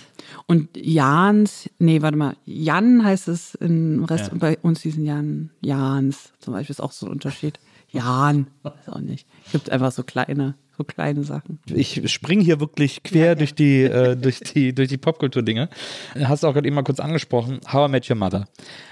[0.47, 4.37] Und Jans, nee, warte mal, Jan heißt es im Rest, Ja.
[4.37, 7.59] bei uns diesen Jan, Jans zum Beispiel ist auch so ein Unterschied.
[7.91, 9.27] Jan, weiß auch nicht.
[9.45, 11.59] Es gibt einfach so kleine, so kleine Sachen.
[11.67, 15.69] Ich spring hier wirklich quer durch die, äh, durch die, durch die Popkultur-Dinge.
[16.23, 18.47] Hast du auch gerade eben mal kurz angesprochen, How I Met Your Mother.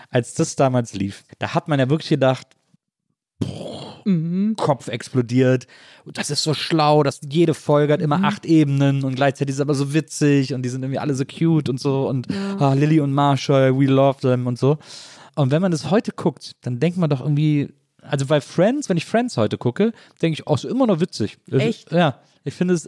[0.09, 2.47] Als das damals lief, da hat man ja wirklich gedacht,
[3.39, 3.86] boah,
[4.57, 5.67] Kopf explodiert.
[6.05, 9.57] Und das ist so schlau, dass jede Folge hat immer acht Ebenen und gleichzeitig ist
[9.57, 12.27] es aber so witzig und die sind irgendwie alle so cute und so und
[12.59, 14.77] ah, Lily und Marshall, we love them und so.
[15.35, 17.69] Und wenn man das heute guckt, dann denkt man doch irgendwie,
[18.01, 21.37] also bei Friends, wenn ich Friends heute gucke, denke ich, oh, ist immer noch witzig.
[21.51, 21.91] Echt?
[21.91, 22.19] Ja.
[22.47, 22.87] Ich finde es,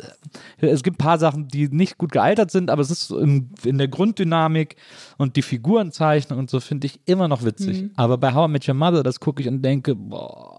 [0.60, 3.52] es gibt ein paar Sachen, die nicht gut gealtert sind, aber es ist so in,
[3.66, 4.78] in der Grunddynamik
[5.18, 7.82] und die Figurenzeichnung und so finde ich immer noch witzig.
[7.82, 7.92] Mhm.
[7.98, 10.59] Aber bei How I Met Your Mother, das gucke ich und denke, boah,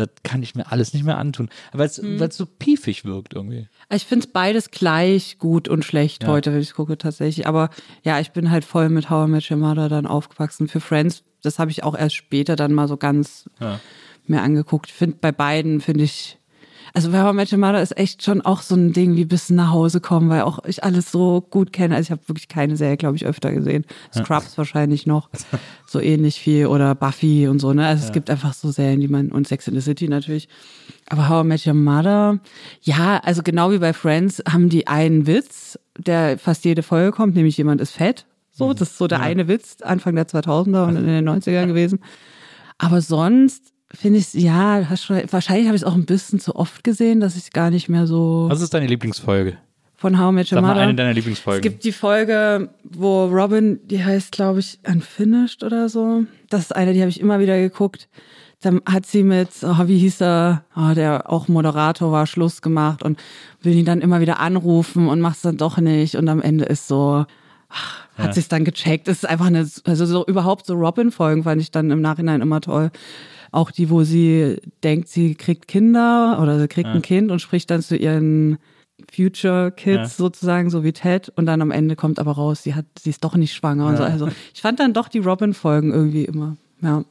[0.00, 1.48] das kann ich mir alles nicht mehr antun.
[1.72, 2.18] Weil es Mhm.
[2.18, 3.68] weil es so piefig wirkt irgendwie.
[3.92, 6.28] Ich finde es beides gleich gut und schlecht Ja.
[6.30, 7.46] heute, wenn ich gucke tatsächlich.
[7.46, 7.70] Aber
[8.02, 10.66] ja, ich bin halt voll mit How I Met Your Mother dann aufgewachsen.
[10.68, 13.78] Für Friends, das habe ich auch erst später dann mal so ganz Ja.
[14.26, 14.88] mir angeguckt.
[14.88, 16.38] Ich finde bei beiden finde ich,
[16.94, 19.24] also bei How I Met Your Mother ist echt schon auch so ein Ding wie
[19.24, 21.94] bis nach Hause kommen, weil auch ich alles so gut kenne.
[21.94, 23.84] Also ich habe wirklich keine Serie, glaube ich, öfter gesehen.
[24.14, 25.30] Scrubs wahrscheinlich noch
[25.86, 27.72] so ähnlich viel oder Buffy und so.
[27.72, 30.48] Ne, also es gibt einfach so Serien, die man und Sex in the City natürlich.
[31.08, 32.38] Aber How I Met Your Mother,
[32.82, 37.34] ja, also genau wie bei Friends haben die einen Witz, der fast jede Folge kommt,
[37.34, 38.26] nämlich jemand ist fett.
[38.52, 42.00] So, das ist so der eine Witz Anfang der 2000er und in den 90ern gewesen.
[42.78, 46.56] Aber sonst finde ich, ja, hast schon, wahrscheinlich habe ich es auch ein bisschen zu
[46.56, 49.56] oft gesehen, dass ich gar nicht mehr so Was ist deine Lieblingsfolge?
[49.96, 50.80] von How I Met Your Sag mal Mother.
[50.80, 51.60] eine deiner es Lieblingsfolgen.
[51.60, 56.24] gibt die Folge, wo Robin, die heißt, glaube ich, Unfinished oder so.
[56.48, 58.08] Das ist eine, die habe ich immer wieder geguckt.
[58.62, 63.02] Dann hat sie mit, oh, wie hieß er, oh, der auch Moderator war, Schluss gemacht
[63.02, 63.18] und
[63.60, 66.14] will ihn dann immer wieder anrufen und macht es dann doch nicht.
[66.14, 67.26] Und am Ende ist so,
[67.68, 68.32] ach, hat Ja.
[68.32, 69.06] sich's dann gecheckt.
[69.06, 72.62] Es ist einfach eine, also so überhaupt so Robin-Folgen fand ich dann im Nachhinein immer
[72.62, 72.90] toll.
[73.52, 77.70] Auch die, wo sie denkt, sie kriegt Kinder oder sie kriegt ein Kind und spricht
[77.70, 78.58] dann zu ihren
[79.12, 80.06] Future Kids Ja.
[80.08, 81.30] sozusagen, so wie Ted.
[81.34, 83.96] Und dann am Ende kommt aber raus, sie hat, sie ist doch nicht schwanger und
[83.96, 84.02] so.
[84.04, 87.02] Also ich fand dann doch die Robin-Folgen irgendwie immer, ja,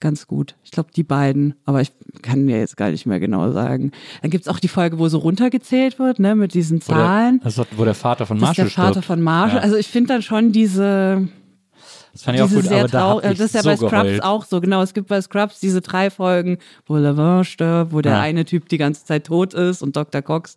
[0.00, 0.54] ganz gut.
[0.64, 1.92] Ich glaube, die beiden, aber ich
[2.22, 3.92] kann dir jetzt gar nicht mehr genau sagen.
[4.22, 7.40] Dann gibt's auch die Folge, wo so runtergezählt wird, ne, mit diesen wo, der, Zahlen.
[7.44, 9.06] das ist doch, wo der Vater von Das ist Marshall der Vater stirbt.
[9.06, 9.58] von Marshall.
[9.58, 9.62] Ja.
[9.62, 11.28] Also ich finde dann schon diese,
[12.12, 13.68] Das fand ich auch diese gut, sehr aber da hab ich Das ist ja so
[13.70, 14.22] bei Scrubs geheult.
[14.22, 14.60] auch so.
[14.60, 18.20] Genau, es gibt bei Scrubs diese drei Folgen, wo Lavin stirbt, wo der Ja.
[18.20, 20.20] eine Typ die ganze Zeit tot ist und Dr.
[20.22, 20.54] Cox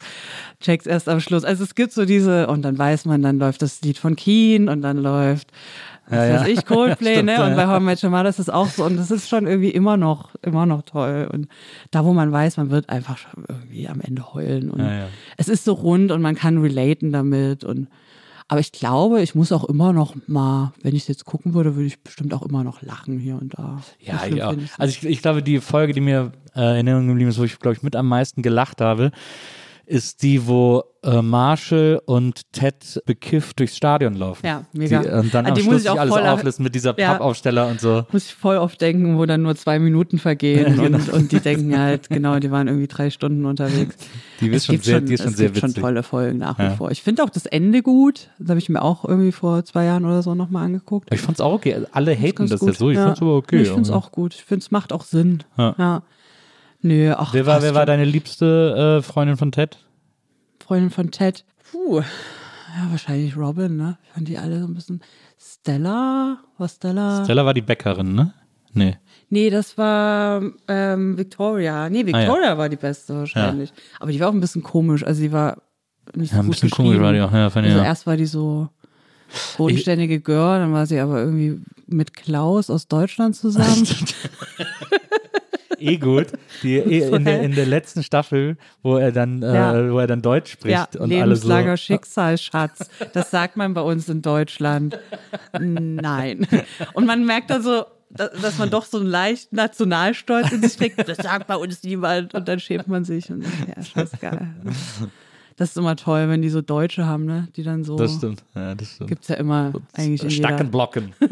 [0.59, 1.45] checkt erst am Schluss.
[1.45, 4.67] Also es gibt so diese, und dann weiß man, dann läuft das Lied von Keen
[4.67, 5.47] und dann läuft,
[6.07, 6.41] was Ja, ja.
[6.41, 7.33] weiß ich, Coldplay, Stimmt, ne?
[7.35, 7.47] ja.
[7.47, 8.83] Und bei How I Met Your Mother ist es auch so.
[8.83, 11.27] Und das ist schon irgendwie immer noch, immer noch toll.
[11.31, 11.47] Und
[11.91, 14.69] da, wo man weiß, man wird einfach schon irgendwie am Ende heulen.
[14.71, 15.07] Und Ja, ja.
[15.37, 17.63] es ist so rund und man kann relaten damit.
[17.63, 17.87] Und
[18.47, 21.75] aber ich glaube, ich muss auch immer noch mal, wenn ich es jetzt gucken würde,
[21.75, 23.81] würde ich bestimmt auch immer noch lachen hier und da.
[23.99, 24.53] Ja, So ja.
[24.77, 27.57] Also ich, ich glaube, die Folge, die mir äh, in Erinnerung geblieben ist, wo ich,
[27.57, 29.11] glaube ich, mit am meisten gelacht habe,
[29.87, 34.45] ist die, wo äh, Marshall und Ted bekifft durchs Stadion laufen.
[34.45, 35.01] Ja, mega.
[35.03, 37.11] Die, und dann An am muss Schluss ich auch alles auflisten mit dieser Ja.
[37.13, 38.03] Pappaufsteller und so.
[38.11, 40.97] muss ich voll oft denken, wo dann nur zwei Minuten vergehen genau.
[40.97, 43.95] und, und die denken halt, genau, die waren irgendwie drei Stunden unterwegs.
[44.41, 45.83] Die ist Es schon sehr, die ist schon es sehr gibt schon witzig.
[45.83, 46.71] tolle Folgen nach Ja.
[46.73, 46.91] wie vor.
[46.91, 48.29] Ich finde auch das Ende gut.
[48.39, 51.13] Das habe ich mir auch irgendwie vor zwei Jahren oder so nochmal angeguckt.
[51.13, 51.83] Ich fand's auch okay.
[51.91, 52.69] Alle haten das gut.
[52.69, 52.89] ja so.
[52.89, 53.61] Ich fand's aber okay.
[53.61, 54.33] Ich finde es auch gut.
[54.33, 55.43] Ich finde, es macht auch Sinn.
[55.57, 56.01] Ja.
[56.85, 56.95] Ja.
[56.95, 59.77] Nö, ach, Wer war, wer war deine liebste äh, Freundin von Ted?
[60.63, 61.43] Freundin von Ted?
[61.71, 61.99] Puh.
[61.99, 63.97] Ja, wahrscheinlich Robin, ne?
[64.03, 65.01] Ich fand die alle so ein bisschen.
[65.39, 66.39] Stella?
[66.57, 67.23] War Stella?
[67.23, 68.33] Stella war die Bäckerin, ne?
[68.73, 68.97] Nee.
[69.29, 71.89] Nee, das war ähm, Victoria.
[71.89, 73.71] Nee, Victoria war die beste wahrscheinlich.
[73.99, 75.03] Aber die war auch ein bisschen komisch.
[75.03, 75.61] Also die war
[76.13, 77.31] nicht so Ja, ein gut bisschen komisch war die auch.
[77.31, 77.83] Ja, fand Also auch.
[77.85, 78.67] erst war die so
[79.57, 83.87] bodenständige Girl, dann war sie aber irgendwie mit Klaus aus Deutschland zusammen.
[85.79, 86.27] eh gut.
[86.63, 89.91] Die, eh, in, der, in der letzten Staffel, wo er dann, äh, Ja.
[89.91, 91.47] wo er dann Deutsch spricht ja, und alle so.
[91.47, 92.89] lebenslanger Schicksalsschatz.
[93.13, 94.99] Das sagt man bei uns in Deutschland.
[95.59, 96.47] Nein.
[96.93, 100.77] Und man merkt dann so, dass dass man doch so einen leichten Nationalstolz in sich
[100.77, 101.07] trägt.
[101.07, 102.33] Das sagt bei uns niemand.
[102.33, 103.29] Und dann schämt man sich.
[103.29, 104.47] Und ja, scheißegal.
[105.57, 107.47] Das ist immer toll, wenn die so Deutsche haben, ne?
[107.55, 107.95] Die dann so.
[107.95, 108.43] Das stimmt.
[108.55, 109.09] Ja, das stimmt.
[109.09, 110.47] Gibt's ja immer eigentlich in jeder.
[110.47, 111.13] Stackenblocken.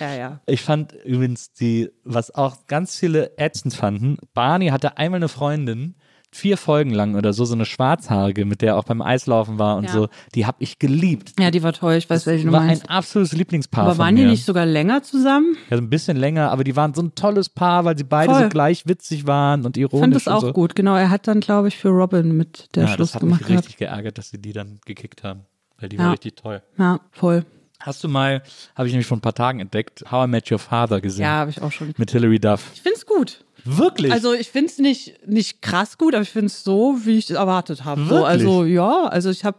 [0.00, 0.40] Ja, ja.
[0.46, 5.94] Ich fand übrigens die, was auch ganz viele ätzend fanden, Barney hatte einmal eine Freundin,
[6.36, 9.76] vier Folgen lang oder so, so eine Schwarzhaarige, mit der er auch beim Eislaufen war
[9.76, 9.90] und Ja.
[9.92, 11.32] so, die habe ich geliebt.
[11.40, 11.94] Ja, die war toll.
[11.94, 12.84] Ich weiß, welche du war meinst.
[12.84, 14.24] ein absolutes Lieblingspaar Aber waren mir.
[14.24, 15.56] die nicht sogar länger zusammen?
[15.70, 18.32] Ja, so ein bisschen länger, aber die waren so ein tolles Paar, weil sie beide
[18.32, 18.42] Voll.
[18.44, 20.52] so gleich witzig waren und Ich ironisch fand das auch so.
[20.52, 20.74] gut.
[20.74, 23.40] Genau, er hat dann, glaube ich, für Robin mit der ja, Schluss das hat gemacht
[23.40, 23.64] mich gehabt.
[23.64, 25.40] richtig geärgert, dass sie die dann gekickt haben,
[25.78, 26.04] weil die Ja.
[26.04, 26.62] war richtig toll.
[26.78, 27.44] Ja, voll.
[27.78, 28.42] Hast du mal,
[28.74, 31.24] habe ich nämlich vor ein paar Tagen entdeckt, How I Met Your Father gesehen?
[31.24, 31.92] Ja, habe ich auch schon.
[31.98, 32.70] Mit Hilary Duff.
[32.74, 33.44] Ich find's gut.
[33.66, 34.12] Wirklich?
[34.12, 37.30] Also ich finde es nicht, nicht krass gut, aber ich finde es so, wie ich
[37.30, 38.06] es erwartet habe.
[38.06, 39.58] So, also ja, also ich habe,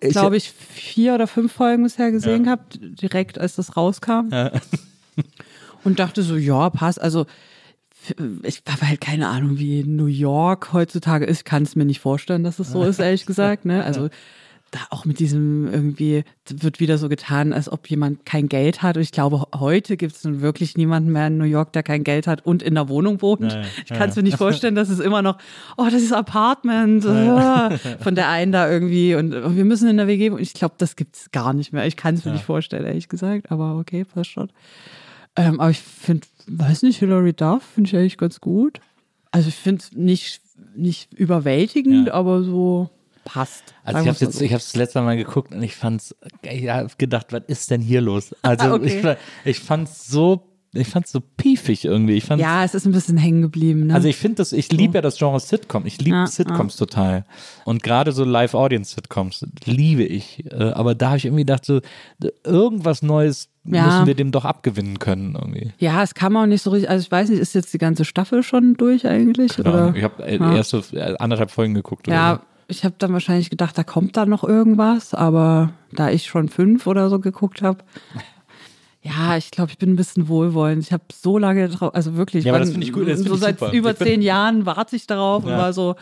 [0.00, 4.30] glaube ich, vier oder fünf Folgen bisher gesehen gehabt, direkt als das rauskam.
[5.84, 7.00] Und dachte so, ja, passt.
[7.00, 7.26] Also
[8.42, 11.38] ich habe halt keine Ahnung, wie New York heutzutage ist.
[11.38, 13.64] Ich kann es mir nicht vorstellen, dass es so ist, ehrlich gesagt.
[13.64, 13.84] Ne?
[13.84, 14.08] Also
[14.70, 18.96] da auch mit diesem irgendwie wird wieder so getan, als ob jemand kein Geld hat.
[18.96, 22.04] Und ich glaube, heute gibt es nun wirklich niemanden mehr in New York, der kein
[22.04, 23.52] Geld hat und in der Wohnung wohnt.
[23.52, 25.38] Ja, ich kann es mir nicht vorstellen, dass es immer noch,
[25.76, 27.70] oh, das ist Apartment ah,
[28.00, 30.42] von der einen da irgendwie und oh, wir müssen in der WG wohnen.
[30.42, 31.86] Ich glaube, das gibt es gar nicht mehr.
[31.86, 33.50] Ich kann es mir nicht vorstellen, ehrlich gesagt.
[33.50, 34.50] Aber okay, passt schon.
[35.36, 38.80] Ähm, aber ich finde, weiß nicht, Hilary Duff finde ich eigentlich ganz gut.
[39.32, 40.40] Also ich finde es nicht,
[40.76, 42.14] nicht überwältigend, Ja.
[42.14, 42.90] aber so
[43.24, 43.74] passt.
[43.84, 44.44] Also ich habe jetzt, so.
[44.44, 47.80] ich habe das letzte Mal geguckt und ich fand's, ich habe gedacht, was ist denn
[47.80, 48.34] hier los?
[48.42, 49.16] Also Ah, okay.
[49.44, 50.42] ich, ich fand's so,
[50.72, 52.14] ich fand's so piefig irgendwie.
[52.14, 53.88] Ich fand's, ja, es ist ein bisschen hängen geblieben.
[53.88, 53.94] Ne?
[53.94, 55.84] also ich finde das, ich liebe ja das Genre Sitcom.
[55.86, 57.24] Ich liebe Ja, Sitcoms total.
[57.64, 60.44] Und gerade so Live-Audience-Sitcoms liebe ich.
[60.52, 61.80] Äh, Aber da habe ich irgendwie gedacht, so,
[62.44, 63.84] irgendwas Neues Ja.
[63.86, 65.72] müssen wir dem doch abgewinnen können irgendwie.
[65.78, 66.88] ja, es kam auch nicht so richtig.
[66.88, 69.58] Also ich weiß nicht, ist jetzt die ganze Staffel schon durch eigentlich?
[69.58, 69.92] Oder?
[69.96, 70.54] Ich habe äh, Ja.
[70.56, 72.06] erst so äh, anderthalb Folgen geguckt.
[72.08, 72.40] Oder Ja,
[72.70, 76.86] ich habe dann wahrscheinlich gedacht, da kommt da noch irgendwas, aber da ich schon fünf
[76.86, 77.78] oder so geguckt habe,
[79.02, 80.82] ja, ich glaube, ich bin ein bisschen wohlwollend.
[80.84, 83.20] Ich habe so lange drauf, also wirklich, Ja, aber das wann- finde ich gut, das
[83.20, 83.72] so seit super.
[83.72, 85.58] über Ich zehn Jahren warte ich darauf und Ja.
[85.58, 85.96] war so,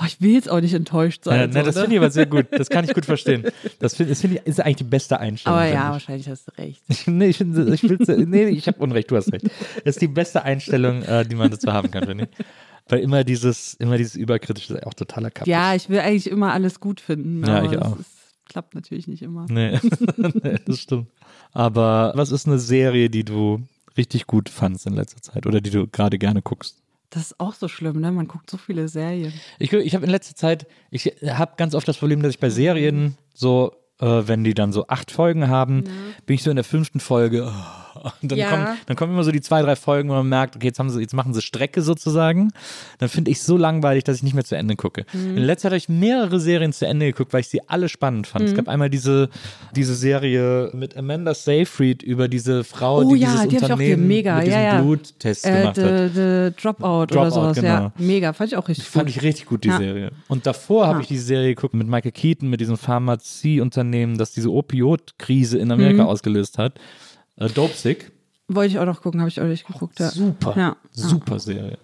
[0.00, 1.50] oh, ich will jetzt auch nicht enttäuscht sein.
[1.50, 1.80] Ne, so, das ne?
[1.82, 2.46] finde ich aber sehr gut.
[2.52, 3.44] Das kann ich gut verstehen.
[3.80, 5.58] Das finde das find ich, ist eigentlich die beste Einstellung.
[5.58, 5.92] aber ja, ich.
[5.92, 6.80] wahrscheinlich hast du recht.
[7.08, 9.46] nee, ich, ich nee, ich habe Unrecht, du hast recht.
[9.84, 12.46] Das ist die beste Einstellung, äh, die man dazu haben kann, finde ich.
[12.88, 15.46] Weil immer dieses, immer dieses Überkritische ist auch totaler Kampf.
[15.46, 17.44] Ja, ich will eigentlich immer alles gut finden.
[17.44, 17.98] Ja, ich auch.
[17.98, 18.10] Ist,
[18.48, 19.46] klappt natürlich nicht immer.
[19.48, 19.78] Nee.
[20.16, 21.08] nee, das stimmt.
[21.52, 23.62] Aber was ist eine Serie, die du
[23.96, 26.78] richtig gut fandst in letzter Zeit oder die du gerade gerne guckst?
[27.10, 28.12] Das ist auch so schlimm, ne?
[28.12, 29.32] Man guckt so viele Serien.
[29.58, 32.50] Ich, ich habe in letzter Zeit, ich habe ganz oft das Problem, dass ich bei
[32.50, 35.84] Serien so, äh, wenn die dann so acht Folgen haben,
[36.26, 37.50] bin ich so in der fünften Folge.
[37.50, 37.87] oh,
[38.22, 38.50] und dann, Ja.
[38.50, 40.90] kommen, dann kommen immer so die zwei, drei Folgen, wo man merkt, okay, jetzt, haben
[40.90, 42.50] sie, jetzt machen sie Strecke sozusagen.
[42.98, 45.04] Dann finde ich so langweilig, dass ich nicht mehr zu Ende gucke.
[45.12, 45.36] Mhm.
[45.38, 48.26] In letzter Zeit habe ich mehrere Serien zu Ende geguckt, weil ich sie alle spannend
[48.26, 48.44] fand.
[48.44, 48.50] Mhm.
[48.50, 49.28] Es gab einmal diese,
[49.74, 53.64] diese Serie mit Amanda Seyfried über diese Frau, Oh die ja, dieses die hab ich
[53.64, 54.80] auch Unternehmen mit diesem ja, ja.
[54.82, 55.84] Bluttest Äh, gemacht hat.
[55.84, 57.56] the, the Dropout, oder Dropout, sowas.
[57.58, 57.92] Ja, genau.
[57.98, 58.32] mega.
[58.32, 59.16] Fand ich auch richtig Fand gut.
[59.16, 59.78] ich richtig gut, die Ja.
[59.78, 60.10] Serie.
[60.28, 61.02] Und davor habe Ja.
[61.02, 66.02] ich die Serie geguckt mit Michael Keaton, mit diesem Pharmazieunternehmen, das diese Opioidkrise in Amerika
[66.04, 66.08] Mhm.
[66.08, 66.74] ausgelöst hat.
[67.38, 68.10] Äh, Dope Sick.
[68.48, 69.98] Wollte ich auch noch gucken, habe ich auch nicht geguckt.
[70.00, 70.10] Ja.
[70.10, 70.54] Super.
[70.56, 70.76] Ja.
[70.92, 71.78] Super Serie.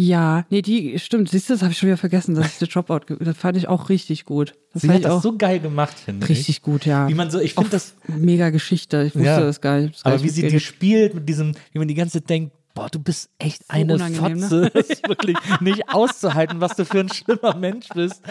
[0.00, 1.28] Ja, nee, die stimmt.
[1.28, 3.66] Siehst du, das habe ich schon wieder vergessen, dass ich The Dropout, das fand ich
[3.66, 4.54] auch richtig gut.
[4.72, 6.30] Das Sie hat ich das auch so geil gemacht, finde ich.
[6.30, 7.08] richtig gut, ja.
[7.08, 9.02] Wie man so, ich finde das, mega Geschichte.
[9.02, 9.40] Ich wusste Ja.
[9.40, 10.04] das gar nicht.
[10.04, 12.52] Gar aber nicht wie sie die spielt mit diesem, wie man die ganze Zeit denkt,
[12.78, 14.08] boah, du bist echt eine ne?
[14.10, 14.70] Fotze.
[14.74, 18.22] Das ist wirklich nicht auszuhalten, was du für ein schlimmer Mensch bist.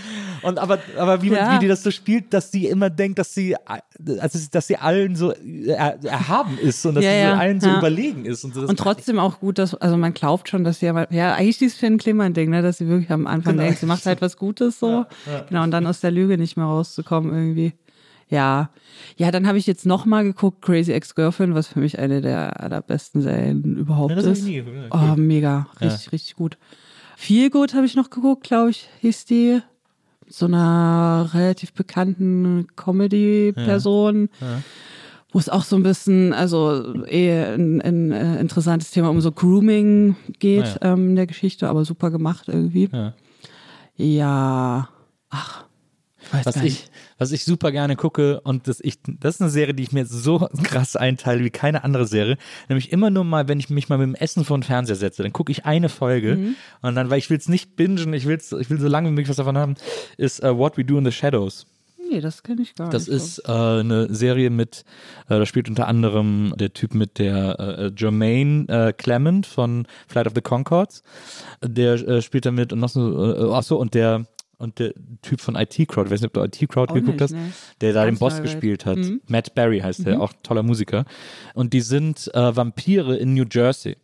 [0.42, 1.54] Und aber, aber wie, Ja.
[1.56, 3.56] wie die das so spielt, dass sie immer denkt, dass sie,
[4.20, 7.60] also, dass sie allen so er, erhaben ist und dass Ja, sie so ja, allen
[7.60, 8.44] so überlegen ist.
[8.46, 8.62] Und, so.
[8.62, 11.78] Und trotzdem auch gut, dass, also man glaubt schon, dass sie aber, ja, eigentlich dieses
[11.78, 13.66] Finn Kliman-Ding, ne, dass sie wirklich am Anfang Genau.
[13.66, 15.06] denkt, sie macht halt was Gutes so.
[15.50, 17.74] Genau, und dann aus der Lüge nicht mehr rauszukommen irgendwie.
[18.30, 18.70] Ja.
[19.16, 23.22] Ja, dann habe ich jetzt nochmal geguckt, Crazy Ex-Girlfriend, was für mich eine der allerbesten
[23.22, 24.44] Serien überhaupt Ja, das ist.
[24.46, 24.76] nie geguckt.
[24.92, 25.68] Oh, mega.
[25.80, 26.58] Richtig, richtig gut.
[27.16, 29.62] Viel gut habe ich noch geguckt, glaube ich, hieß die.
[30.30, 34.30] So einer relativ bekannten Comedy-Person.
[35.32, 39.32] Wo es auch so ein bisschen, also eher ein, ein äh, interessantes Thema um so
[39.32, 42.90] Grooming geht Ah, ähm, in der Geschichte, aber super gemacht irgendwie.
[42.92, 43.14] Ja.
[43.98, 44.90] Ja.
[45.30, 45.66] Ach,
[46.34, 46.86] weiß Was ich,
[47.18, 50.06] was ich super gerne gucke und das, ich, das ist eine Serie, die ich mir
[50.06, 52.38] so krass einteile wie keine andere Serie.
[52.70, 55.24] Nämlich immer nur mal, wenn ich mich mal mit dem Essen vor den Fernseher setze,
[55.24, 56.56] dann gucke ich eine Folge Mhm.
[56.82, 59.14] und dann, weil ich will es nicht bingen, ich, will's, ich will so lange wie
[59.14, 59.76] möglich was davon haben,
[60.18, 61.66] ist uh, What We Do in the Shadows.
[62.10, 63.16] Nee, das kenne ich gar Das nicht.
[63.18, 64.86] ist äh, eine Serie mit,
[65.28, 70.26] äh, da spielt unter anderem der Typ mit der äh, Jermaine äh, Clement von Flight
[70.28, 71.04] of the Concords.
[71.62, 74.26] Der äh, spielt da mit und noch so, äh, ach so, und der
[74.58, 77.20] und der Typ von IT Crowd, ich weiß nicht, ob du IT Crowd Auch geguckt
[77.20, 77.52] nicht, hast, nee.
[77.82, 78.44] der da den Boss Mhm.
[78.44, 78.98] gespielt hat.
[79.28, 81.06] Matt Berry heißt der, auch toller Musiker.
[81.54, 83.98] Und die sind äh, Vampire in New Jersey.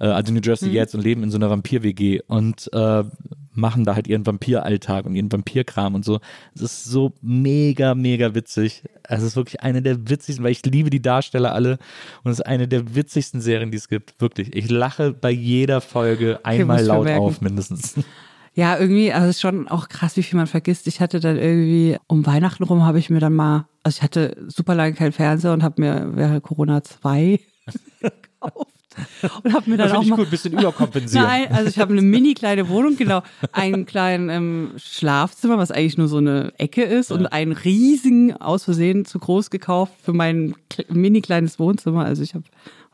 [0.00, 0.74] Äh, also New Jersey Mhm.
[0.74, 3.04] jetzt und leben in so einer Vampir-WG und äh,
[3.54, 6.20] machen da halt ihren Vampiralltag und ihren Vampirkram und so.
[6.54, 8.82] Es ist so mega, mega witzig.
[9.04, 11.78] Es ist wirklich eine der witzigsten, weil ich liebe die Darsteller alle
[12.24, 14.18] und es ist eine der witzigsten Serien, die es gibt.
[14.20, 14.56] Wirklich.
[14.56, 17.94] Ich lache bei jeder Folge einmal laut auf, mindestens.
[18.54, 20.86] Ja, irgendwie, also es ist schon auch krass, wie viel man vergisst.
[20.86, 24.36] Ich hatte dann irgendwie, um Weihnachten rum habe ich mir dann mal, also ich hatte
[24.48, 27.40] super lange keinen Fernseher und habe mir während Corona zwei
[28.00, 28.68] gekauft.
[29.42, 31.26] Und habe mir dann Das auch ich mal, gut, bisschen überkompensieren.
[31.26, 33.22] Nein, also ich habe eine mini kleine Wohnung, genau,
[33.52, 38.64] einen kleinen ähm, Schlafzimmer, was eigentlich nur so eine Ecke ist und einen riesigen, aus
[38.64, 40.54] Versehen zu groß gekauft für mein
[40.90, 42.04] mini kleines Wohnzimmer.
[42.04, 42.44] Also ich habe,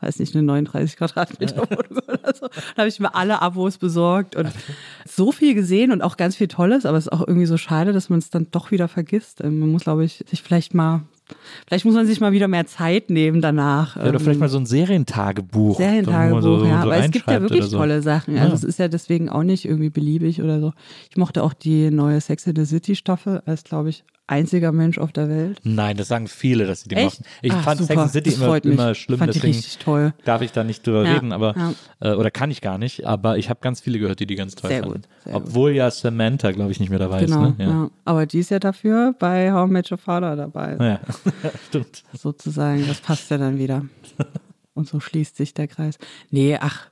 [0.01, 2.47] weiß nicht, eine 39 Quadratmeter Wohnung oder so.
[2.47, 4.49] Da habe ich mir alle Abos besorgt und
[5.05, 7.93] so viel gesehen und auch ganz viel Tolles, aber es ist auch irgendwie so schade,
[7.93, 9.41] dass man es dann doch wieder vergisst.
[9.43, 11.01] Ähm, Man muss, glaube ich, sich vielleicht mal,
[11.67, 13.95] vielleicht muss man sich mal wieder mehr Zeit nehmen danach.
[13.95, 15.77] Ja, oder ähm, vielleicht mal so ein Serientagebuch.
[15.77, 16.81] Serientagebuch, so, ja.
[16.81, 17.77] so Aber es gibt ja wirklich so.
[17.77, 18.37] tolle Sachen.
[18.37, 20.73] Also es ist ja deswegen auch nicht irgendwie beliebig oder so.
[21.09, 24.97] Ich mochte auch die neue Sex in the City Staffel als, glaube ich, einziger Mensch
[24.97, 25.59] auf der Welt.
[25.63, 27.21] Nein, das sagen viele, dass sie die Echt?
[27.21, 27.29] machen.
[27.41, 27.87] Ich Ah, fand super.
[27.93, 30.13] Sex and City Das immer, immer schlimm, Fand deswegen richtig toll.
[30.25, 31.73] darf ich da nicht drüber Ja, reden, aber ja.
[32.11, 34.55] äh, oder kann ich gar nicht, aber ich habe ganz viele gehört, die die ganz
[34.55, 34.95] toll Sehr fanden.
[35.01, 35.41] gut, sehr gut.
[35.47, 37.57] Obwohl ja Samantha, glaube ich, nicht mehr dabei Genau, ist.
[37.57, 37.65] Ne?
[37.65, 37.89] ja.
[38.05, 40.77] Aber die ist ja dafür bei How I Met Your Father dabei.
[40.79, 40.99] Ja.
[41.69, 42.03] Stimmt.
[42.13, 42.85] sozusagen.
[42.87, 43.83] Das passt ja dann wieder.
[44.75, 45.97] Und so schließt sich der Kreis.
[46.29, 46.89] Nee, ach.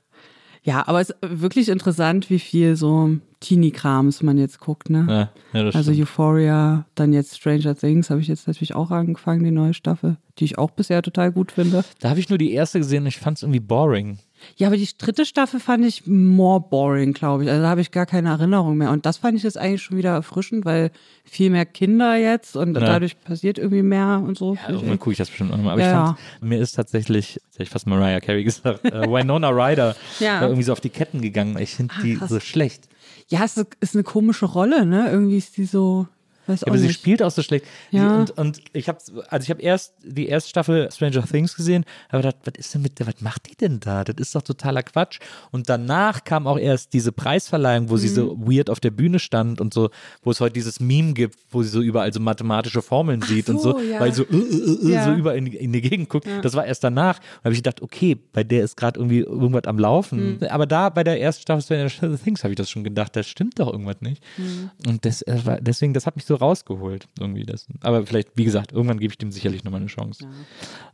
[0.62, 3.10] Ja, aber es ist wirklich interessant, wie viel so
[3.40, 5.06] Teenie-Krams man jetzt guckt, ne?
[5.52, 6.00] Ja, ja, Also stimmt.
[6.08, 10.44] Euphoria, dann jetzt Stranger Things habe ich jetzt natürlich auch angefangen, die neue Staffel, die
[10.44, 11.84] ich auch bisher total gut finde.
[12.00, 14.18] Da habe ich nur die erste gesehen und ich fand es irgendwie boring.
[14.56, 17.50] Ja, aber die dritte Staffel fand ich more boring, glaube ich.
[17.50, 18.90] Also da habe ich gar keine Erinnerung mehr.
[18.92, 20.90] Und das fand ich jetzt eigentlich schon wieder erfrischend, weil
[21.24, 24.54] viel mehr Kinder jetzt und dadurch passiert irgendwie mehr und so.
[24.54, 25.72] Ja, irgendwann gucke ich das bestimmt auch nochmal.
[25.74, 29.10] Aber Ja, ich fand, mir ist tatsächlich, jetzt hätte ich fast Mariah Carey gesagt, äh,
[29.10, 30.42] Winona Ryder Ja.
[30.42, 31.58] irgendwie so auf die Ketten gegangen.
[31.58, 32.88] Ich finde die so schlecht.
[33.28, 35.10] Ja, es ist eine komische Rolle, ne?
[35.10, 36.08] Irgendwie ist die so,
[36.48, 36.98] weiß Ja, aber sie nicht.
[37.00, 37.66] spielt auch so schlecht.
[37.90, 38.16] Ja.
[38.20, 38.98] Und, und ich habe,
[39.28, 42.82] also ich habe erst die erste Staffel Stranger Things gesehen, aber gedacht, was ist denn
[42.82, 44.04] mit der, was macht die denn da?
[44.04, 45.18] Das ist doch totaler Quatsch.
[45.50, 48.50] Und danach kam auch erst diese Preisverleihung, wo sie so Mhm.
[48.50, 49.90] weird auf der Bühne stand und so,
[50.22, 53.60] wo es heute dieses Meme gibt, wo sie so überall so mathematische Formeln sieht und
[53.60, 54.00] so, so, ja.
[54.00, 55.04] weil so, äh, äh, äh, Ja.
[55.04, 56.26] so überall in, die- in die Gegend guckt.
[56.42, 57.18] Das war erst danach.
[57.18, 60.38] Und habe ich gedacht, okay, bei der ist gerade irgendwie irgendwas am Laufen.
[60.40, 60.46] Mhm.
[60.48, 63.58] Aber da bei der ersten Staffel Stranger Things habe ich das schon gedacht, da stimmt
[63.58, 64.22] doch irgendwas nicht.
[64.36, 64.70] Mhm.
[64.86, 67.66] Und das, äh, deswegen, das hat mich so rausgeholt irgendwie das.
[67.82, 70.26] Aber vielleicht, wie gesagt, irgendwann gebe ich dem sicherlich nochmal eine Chance.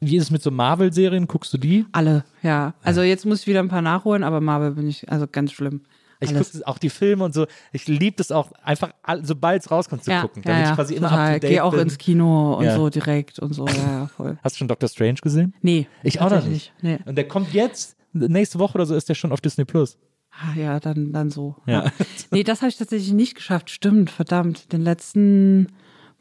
[0.01, 1.27] Wie ist es mit so Marvel-Serien?
[1.29, 1.87] Guckst du die?
[1.93, 2.75] Alle, ja.
[2.83, 5.83] Also jetzt muss ich wieder ein paar nachholen, aber Marvel bin ich, also ganz schlimm.
[6.21, 7.47] Ich gucke auch die Filme und so.
[7.73, 8.91] Ich liebe das auch, einfach,
[9.23, 10.43] sobald es rauskommt, zu ja, gucken.
[10.45, 11.27] ja, Damit ja, ich quasi immer total.
[11.27, 11.81] up to date Geh auch bin.
[11.81, 12.77] ins Kino und Ja.
[12.77, 14.39] so direkt und so, ja, ja, voll.
[14.43, 15.55] Hast du schon Doctor Strange gesehen?
[15.61, 15.87] Nee.
[16.03, 16.73] Ich auch noch nicht.
[16.81, 16.99] Nee.
[17.05, 19.99] Und der kommt jetzt, nächste Woche oder so ist der schon auf Disney Plus.
[20.41, 21.57] Ah, ja, dann, dann so.
[21.67, 21.91] Ja.
[22.31, 23.71] Nee, das habe ich tatsächlich nicht geschafft.
[23.71, 24.73] Stimmt, verdammt.
[24.73, 25.69] Den letzten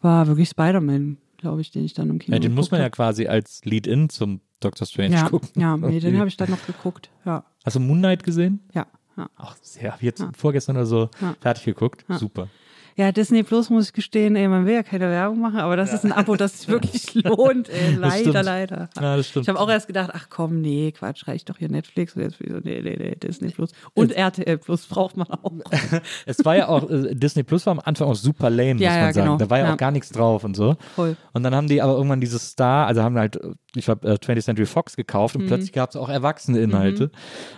[0.01, 2.89] war wirklich Spider-Man, glaube ich, den ich dann im Kino Ja, den muss man ja
[2.89, 5.31] quasi als Lead-In zum Doctor Strange habe.
[5.31, 5.49] gucken.
[5.55, 7.09] Ja, ja nee, den habe ich dann noch geguckt.
[7.25, 8.59] Ja, Hast du Moon Knight gesehen?
[8.73, 8.85] ja,
[9.17, 9.29] ja.
[9.37, 11.09] Auch sehr, jetzt vorgestern oder so
[11.41, 12.05] fertig geguckt.
[12.09, 12.49] Super.
[12.95, 15.93] Ja, Disney Plus muss ich gestehen, ey, man will ja keine Werbung machen, aber das
[15.93, 17.95] ist ein Abo, das sich wirklich lohnt, ey.
[17.95, 18.89] Leider, leider.
[18.99, 19.45] Ja, das stimmt.
[19.45, 22.37] Ich habe auch erst gedacht, ach komm, nee, Quatsch, reicht doch hier Netflix und jetzt
[22.39, 23.71] bin ich so, nee, nee, nee, Disney Plus.
[23.93, 25.51] Und RTL Plus braucht man auch.
[26.25, 28.89] Es war ja auch, äh, Disney Plus war am Anfang auch super lame, muss Ja,
[28.91, 29.25] man ja, sagen.
[29.25, 29.37] genau.
[29.37, 29.73] Da war ja, Ja.
[29.73, 30.75] auch gar nichts drauf und so.
[30.95, 31.15] Voll.
[31.33, 34.17] Und dann haben die aber irgendwann dieses Star, also haben halt, äh, ich glaube, äh,
[34.19, 35.41] 20th Century Fox gekauft Mhm.
[35.41, 37.11] und plötzlich gab es auch erwachsene Inhalte.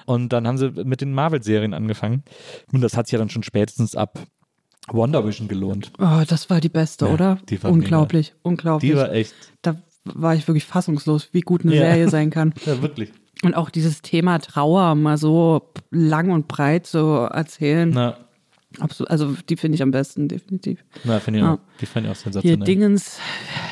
[0.06, 2.24] Und dann haben sie mit den Marvel-Serien angefangen.
[2.72, 4.20] Und das hat sich ja dann schon spätestens ab
[4.90, 5.92] Wonder Vision gelohnt.
[6.00, 7.38] Oh, das war die beste, Ja, oder?
[7.50, 8.92] die war unglaublich, unglaublich.
[8.92, 11.82] Die war echt, da war ich wirklich fassungslos, wie gut eine Ja.
[11.82, 12.54] Serie sein kann.
[12.66, 13.12] ja wirklich.
[13.44, 17.90] Und auch dieses Thema Trauer mal so lang und breit so erzählen.
[17.94, 18.18] Na,
[18.80, 20.84] Absolut, also die finde ich am besten, definitiv.
[21.04, 21.54] na finde ich Ja.
[21.54, 22.66] auch, die fand ich auch Hier sensationell.
[22.66, 23.20] Dingens,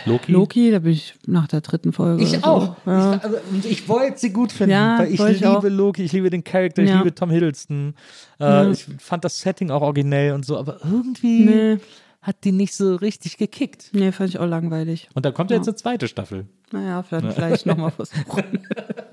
[0.05, 0.31] Loki?
[0.31, 2.23] Loki, da bin ich nach der dritten Folge.
[2.23, 2.75] Ich auch.
[2.85, 2.91] So.
[2.91, 3.15] Ja.
[3.15, 3.37] Ich, also,
[3.69, 5.63] ich wollte sie gut finden, Ja, weil ich ich liebe auch.
[5.63, 6.97] Loki, ich liebe den Charakter, ich Ja.
[6.99, 7.95] liebe Tom Hiddleston.
[8.39, 11.77] Äh, Ich fand das Setting auch originell und so, aber irgendwie Nee.
[12.21, 13.89] hat die nicht so richtig gekickt.
[13.93, 15.09] Nee, fand ich auch langweilig.
[15.13, 16.45] Und dann kommt ja jetzt eine zweite Staffel.
[16.71, 18.43] Naja, vielleicht, vielleicht nochmal versuchen.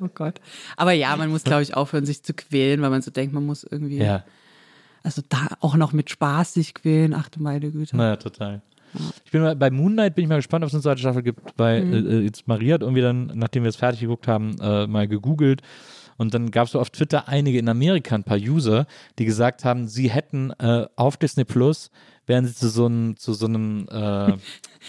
[0.00, 0.40] oh Gott.
[0.78, 3.44] Aber ja, man muss, glaube ich, aufhören, sich zu quälen, weil man so denkt, man
[3.44, 4.24] muss irgendwie, Ja,
[5.02, 7.14] also da auch noch mit Spaß sich quälen.
[7.14, 7.97] Ach du meine Güte.
[7.97, 8.62] naja, total.
[9.24, 11.56] Ich bin mal, bei Moonlight bin ich mal gespannt, ob es eine zweite Staffel gibt.
[11.56, 11.93] Bei Mhm.
[12.10, 15.62] äh, jetzt Maria hat irgendwie dann, nachdem wir es fertig geguckt haben, äh, mal gegoogelt.
[16.16, 18.86] Und dann gab es so auf Twitter einige in Amerika, ein paar User,
[19.18, 21.90] die gesagt haben, sie hätten äh, auf Disney Plus,
[22.31, 24.32] wären sie zu so einem, zu so einem äh,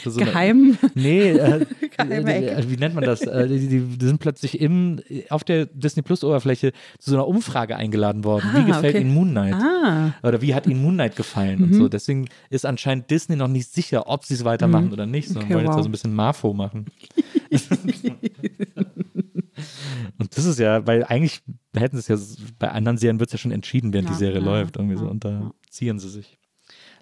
[0.04, 0.78] zu so einer- Geheim.
[0.94, 1.66] Nee, äh,
[1.98, 3.22] äh, wie nennt man das?
[3.22, 7.28] Äh, die, die, die sind plötzlich im, auf der Disney Plus Oberfläche zu so einer
[7.28, 8.50] Umfrage eingeladen worden.
[8.54, 9.04] Ah, wie gefällt okay.
[9.04, 9.54] Ihnen Moon Knight?
[9.56, 10.14] Ah, Mhm.
[10.24, 11.90] Oder wie hat Ihnen Moon Knight gefallen und so.
[11.90, 15.52] Deswegen ist anscheinend Disney noch nicht sicher, ob sie es weitermachen oder nicht, sondern Mhm.
[15.52, 15.78] Okay, wollen jetzt wow.
[15.78, 16.86] da so ein bisschen Marfo machen.
[20.20, 21.42] und das ist ja, weil eigentlich
[21.76, 24.20] hätten sie es ja, bei anderen Serien wird es ja schon entschieden, während Ja, die
[24.20, 24.78] Serie ja, läuft.
[24.78, 25.06] Irgendwie so.
[25.08, 26.38] Und da ziehen sie sich.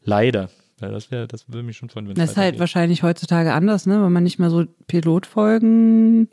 [0.04, 0.50] Leider.
[0.80, 3.54] Weil das wäre, das würde mich schon freuen, wenn es das ist halt wahrscheinlich heutzutage
[3.54, 4.02] anders, ne?
[4.02, 6.30] Weil man nicht mehr so Pilotfolgen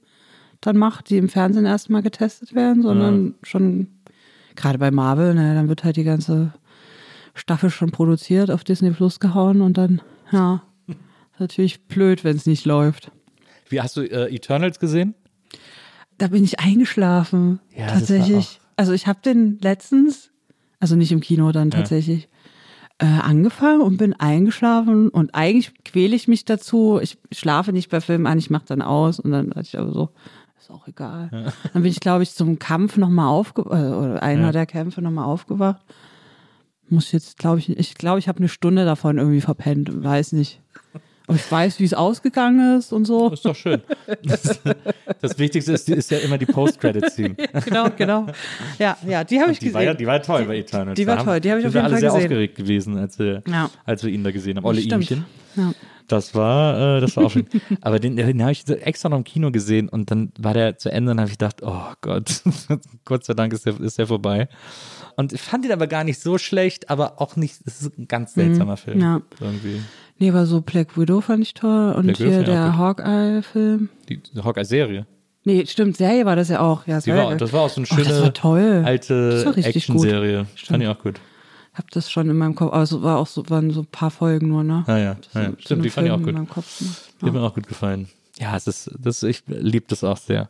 [0.60, 3.88] dann macht, die im Fernsehen erstmal getestet werden, sondern schon
[4.54, 6.52] gerade bei Marvel, ne, dann wird halt die ganze
[7.34, 10.00] Staffel schon produziert, auf Disney Plus gehauen und dann,
[10.32, 13.10] ja, ist natürlich blöd, wenn es nicht läuft.
[13.68, 15.14] Wie hast du äh, Eternals gesehen?
[16.18, 17.60] Da bin ich eingeschlafen.
[17.76, 18.60] Ja, tatsächlich.
[18.76, 20.30] Also ich habe den letztens,
[20.80, 21.78] also nicht im Kino dann Ja.
[21.78, 22.28] tatsächlich,
[23.04, 26.98] angefangen und bin eingeschlafen und eigentlich quäle ich mich dazu.
[27.02, 29.92] Ich schlafe nicht bei Filmen an, ich mache dann aus und dann hatte ich aber
[29.92, 30.08] so,
[30.58, 31.28] ist auch egal.
[31.72, 34.52] Dann bin ich, glaube ich, zum Kampf nochmal aufgewacht, äh, oder einer Ja.
[34.52, 35.82] der Kämpfe nochmal aufgewacht.
[36.88, 40.60] Muss jetzt, glaube ich, ich glaube, ich habe eine Stunde davon irgendwie verpennt, weiß nicht.
[41.28, 43.30] Aber ich weiß, wie es ausgegangen ist und so.
[43.30, 43.82] Das ist doch schön.
[44.22, 44.60] Das,
[45.20, 47.34] das Wichtigste ist, ist ja immer die Post-Credit-Scene.
[47.64, 48.26] genau, genau.
[48.78, 49.74] Ja, ja, die habe ich Die gesehen.
[49.74, 50.96] war, ja, die war toll bei Eternals.
[50.96, 52.24] die war toll, die habe ich auf wir jeden alle Fall sehr gesehen.
[52.26, 53.70] aufgeregt gewesen, als wir, Ja.
[53.84, 54.64] als wir ihn da gesehen haben.
[54.64, 54.80] Olle.
[54.80, 55.24] Ihmchen.
[55.56, 55.72] Ja.
[56.08, 57.48] Das war, äh, das war auch schön.
[57.80, 60.92] Aber den, den habe ich extra noch im Kino gesehen und dann war der zu
[60.92, 62.42] Ende und habe ich gedacht, oh Gott,
[63.04, 64.48] Gott sei Dank ist der, ist der vorbei.
[65.16, 68.06] Und ich fand ihn aber gar nicht so schlecht, aber auch nicht, es ist ein
[68.06, 68.98] ganz seltsamer Film.
[68.98, 69.02] Mhm.
[69.02, 69.22] ja.
[69.40, 69.80] Irgendwie.
[70.18, 72.76] Nee, war so Black Widow fand ich toll und Black hier der.
[72.76, 73.90] Hawkeye-Film.
[74.08, 75.06] Die, Hawkeye-Serie.
[75.44, 76.86] Nee, stimmt, Serie war das ja auch.
[76.86, 77.24] Ja, Serie.
[77.24, 78.32] war, das war auch so eine Ach, schöne.
[78.32, 80.46] Das alte Action-Serie.
[80.56, 81.20] Fand ich auch gut.
[81.74, 84.10] hab das schon in meinem Kopf, aber es war auch so, waren so ein paar
[84.10, 84.84] Folgen nur, ne?
[84.86, 85.52] Ah ja, ja, ja.
[85.58, 86.48] stimmt, die fand ich auch Film gut.
[86.48, 86.88] Kopf, ne?
[87.20, 88.08] Die hat mir auch gut gefallen.
[88.38, 90.48] Ja, es ist, das, ich liebe das auch sehr.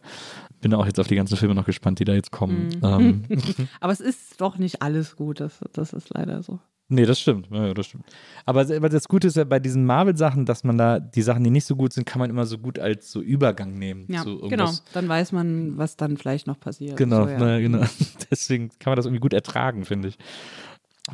[0.60, 2.68] Bin auch jetzt auf die ganzen Filme noch gespannt, die da jetzt kommen.
[2.80, 2.82] Mhm.
[2.82, 3.24] Ähm,
[3.80, 6.58] Aber es ist doch nicht alles gut, das, das ist leider so.
[6.88, 7.48] Nee, das stimmt.
[7.50, 8.04] Ja, das stimmt.
[8.44, 11.50] Aber, aber das Gute ist ja bei diesen Marvel-Sachen, dass man da, die Sachen, die
[11.50, 14.06] nicht so gut sind, kann man immer so gut als so Übergang nehmen.
[14.08, 14.72] Ja, zu genau.
[14.92, 16.96] Dann weiß man, was dann vielleicht noch passiert.
[16.96, 17.38] Genau, So, ja.
[17.38, 17.84] na, genau.
[18.30, 20.18] Deswegen kann man das irgendwie gut ertragen, finde ich.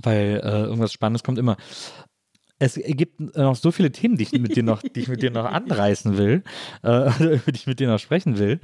[0.02, 1.56] Weil äh, irgendwas Spannendes kommt immer.
[2.58, 5.30] Es gibt noch so viele Themen, die ich mit dir noch, die ich mit dir
[5.32, 6.44] noch anreißen will,
[6.84, 8.60] äh, über die ich mit dir noch sprechen will.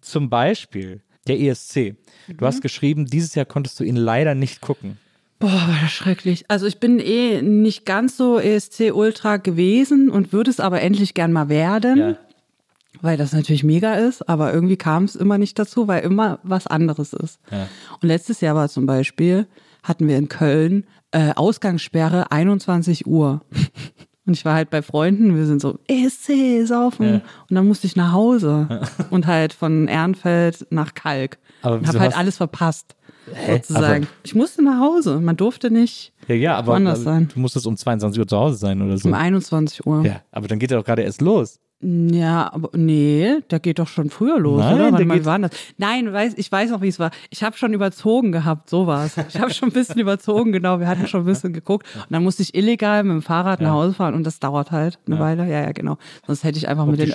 [0.00, 1.96] Zum Beispiel der ESC.
[2.28, 4.98] Du hast geschrieben, dieses Jahr konntest du ihn leider nicht gucken.
[5.38, 6.44] Boah, war das schrecklich.
[6.48, 11.32] Also ich bin eh nicht ganz so ESC-Ultra gewesen und würde es aber endlich gern
[11.32, 12.16] mal werden,
[13.02, 16.66] weil das natürlich mega ist, aber irgendwie kam es immer nicht dazu, weil immer was
[16.66, 17.38] anderes ist.
[17.50, 17.68] Ja.
[18.00, 19.46] Und letztes Jahr war zum Beispiel,
[19.82, 23.42] hatten wir in Köln äh, Ausgangssperre 21 Uhr.
[24.26, 27.06] Und ich war halt bei Freunden, wir sind so, ESC, saufen.
[27.06, 27.14] Ja.
[27.48, 28.80] Und dann musste ich nach Hause
[29.10, 31.38] und halt von Ehrenfeld nach Kalk.
[31.62, 32.96] Aber und habe halt alles verpasst,
[33.34, 33.54] Hä?
[33.56, 34.04] sozusagen.
[34.04, 35.20] Aber- ich musste nach Hause.
[35.20, 37.28] Man durfte nicht Ja, ja, aber, Woanders aber sein.
[37.32, 39.08] du musstest um 22 Uhr zu Hause sein oder so.
[39.08, 40.04] um 21 Uhr.
[40.04, 41.58] Ja, aber dann geht er doch gerade erst los.
[41.82, 44.92] Ja, aber nee, der geht doch schon früher los, Nein, oder?
[44.96, 45.50] geht- wie war das?
[45.76, 47.10] Nein, weiß, ich weiß noch, wie es war.
[47.28, 49.16] Ich habe schon überzogen gehabt, so war's.
[49.28, 50.80] Ich habe schon ein bisschen überzogen, genau.
[50.80, 51.86] Wir hatten schon ein bisschen geguckt.
[51.94, 54.98] Und dann musste ich illegal mit dem Fahrrad nach Hause fahren und das dauert halt
[55.06, 55.42] eine Weile.
[55.42, 55.98] Ja, ja, genau.
[56.26, 57.12] Sonst hätte ich einfach Auf mit den.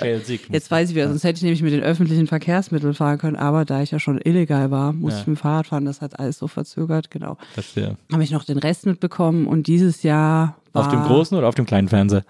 [0.52, 3.36] Jetzt weiß ich wieder, sonst hätte ich nämlich mit den öffentlichen Verkehrsmitteln fahren können.
[3.36, 5.22] Aber da ich ja schon illegal war, musste Ja.
[5.22, 5.84] ich mit dem Fahrrad fahren.
[5.86, 7.36] Das hat alles so verzögert, genau.
[7.54, 7.96] Verstehe.
[8.12, 10.56] Habe ich noch den Rest mitbekommen und dieses Jahr.
[10.72, 12.24] War, Auf dem großen oder auf dem kleinen Fernseher?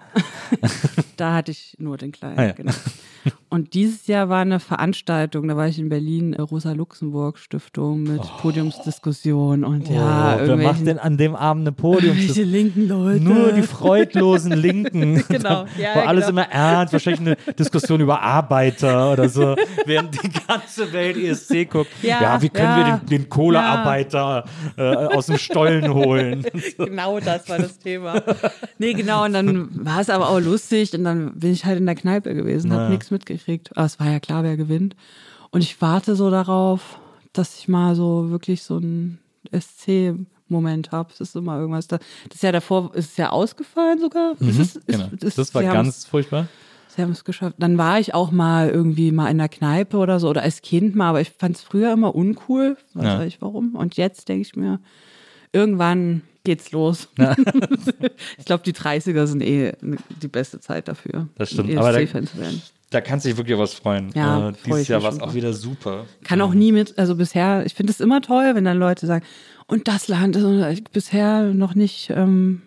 [1.17, 2.51] da hatte ich nur den kleinen, Ah, ja.
[2.51, 2.73] genau.
[3.49, 9.63] Und dieses Jahr war eine Veranstaltung, da war ich in Berlin, äh, Rosa-Luxemburg-Stiftung mit Podiumsdiskussion
[9.63, 12.17] und ja, oh, wer macht denn an dem Abend eine Podium?
[12.17, 13.23] irgendwelche linken Leute.
[13.23, 15.23] Nur die freudlosen Linken.
[15.33, 16.41] Genau, ja, Wo alles genau.
[16.41, 19.55] immer ernst, wahrscheinlich eine Diskussion über Arbeiter oder so,
[19.85, 21.89] während die ganze Welt ESC guckt.
[22.01, 22.77] Ja, wie können ja.
[22.77, 24.45] wir den, den Kohlearbeiter
[24.77, 26.45] äh, aus dem Stollen holen?
[26.77, 28.21] Genau das war das Thema.
[28.79, 31.85] Nee, genau, und dann war es aber auch lustig und dann bin ich halt in
[31.85, 32.83] der Kneipe gewesen, Naja.
[32.83, 33.75] hab nichts mitgekriegt.
[33.77, 34.95] Aber es war ja klar, wer gewinnt.
[35.51, 36.99] Und ich warte so darauf,
[37.31, 39.19] dass ich mal so wirklich so einen
[39.51, 41.09] SC-Moment habe.
[41.13, 41.99] Es ist immer irgendwas da.
[42.29, 44.33] Das Jahr davor ist es ja ausgefallen sogar.
[44.39, 45.07] Es ist, ist, Genau.
[45.21, 46.47] ist, Das war ganz furchtbar.
[46.95, 47.55] Sie haben es geschafft.
[47.57, 50.95] Dann war ich auch mal irgendwie mal in der Kneipe oder so oder als Kind
[50.95, 52.77] mal, aber ich fand es früher immer uncool.
[52.93, 53.19] Weiß Ja.
[53.19, 53.25] ja.
[53.25, 53.75] ich warum.
[53.75, 54.79] Und jetzt denke ich mir,
[55.51, 57.07] irgendwann geht's los.
[58.37, 59.73] ich glaube, die 30er sind eh
[60.21, 61.27] die beste Zeit dafür.
[61.35, 61.71] Das stimmt.
[61.71, 62.61] um Aber da- ESC-Fan zu werden.
[62.89, 64.11] Da kannst du dich wirklich was freuen.
[64.13, 66.05] Ja, äh, dieses Jahr war es auch wieder super.
[66.23, 69.25] Kann auch nie mit, also bisher, ich finde es immer toll, wenn dann Leute sagen,
[69.65, 72.61] und das Land ist bisher noch nicht ähm,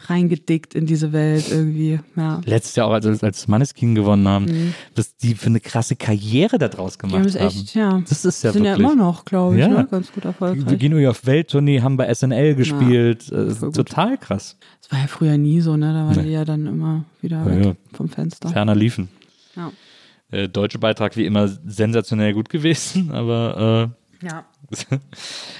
[0.00, 1.98] reingedickt in diese Welt irgendwie.
[2.16, 2.40] Ja.
[2.44, 6.96] Letztes Jahr auch, als, als Manneskin gewonnen haben, dass die für eine krasse Karriere daraus
[6.98, 7.08] Mhm.
[7.08, 8.02] Die gemacht haben echt, ja.
[8.08, 8.78] Das ist ja sind wirklich.
[8.86, 9.68] ja immer noch, glaube ich, Ja.
[9.68, 9.88] ne?
[9.90, 10.78] ganz gut Wir erfolgreich.
[10.78, 13.30] gehen irgendwie auf Welttournee, haben bei SNL gespielt.
[13.32, 13.76] Äh, voll gut.
[13.76, 14.56] total krass.
[14.82, 15.92] Das war ja früher nie so, ne?
[15.92, 16.22] Da waren Nee.
[16.28, 17.72] die ja dann immer wieder Ja, weg ja.
[17.92, 18.48] vom Fenster.
[18.50, 19.08] Ferner liefen.
[19.56, 19.72] Ja.
[20.30, 23.90] Äh, deutsche Beitrag wie immer sensationell gut gewesen, aber
[24.22, 24.44] ja.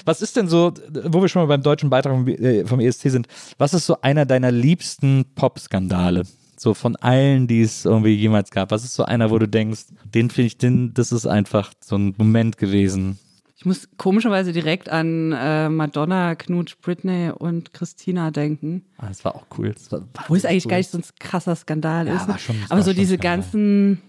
[0.05, 0.73] was ist denn so,
[1.07, 3.27] wo wir schon mal beim deutschen Beitrag vom, äh, vom ESC sind,
[3.59, 6.25] was ist so einer deiner liebsten Pop-Skandale?
[6.57, 8.73] So von allen, die es irgendwie jemals gab.
[8.73, 11.97] Was ist so einer, wo du denkst, den finde ich, den, das ist einfach so
[11.97, 13.19] ein Moment gewesen.
[13.57, 18.85] Ich muss komischerweise direkt an äh, Madonna, Knut, Britney und Christina denken.
[18.99, 19.75] Ah, das war auch cool.
[19.91, 20.71] War Wo es eigentlich cool.
[20.71, 22.29] gar nicht so ein krasser Skandal Ja, ist.
[22.29, 22.39] ne?
[22.39, 23.37] schon- Aber so diese Skandal.
[23.39, 24.03] ganzen,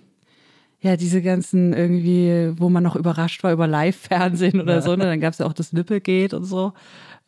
[0.82, 4.96] ja, diese ganzen irgendwie, wo man noch überrascht war über Live-Fernsehen oder so.
[4.96, 5.06] Ne?
[5.06, 6.74] Dann gab es ja auch das Nippelgate und so.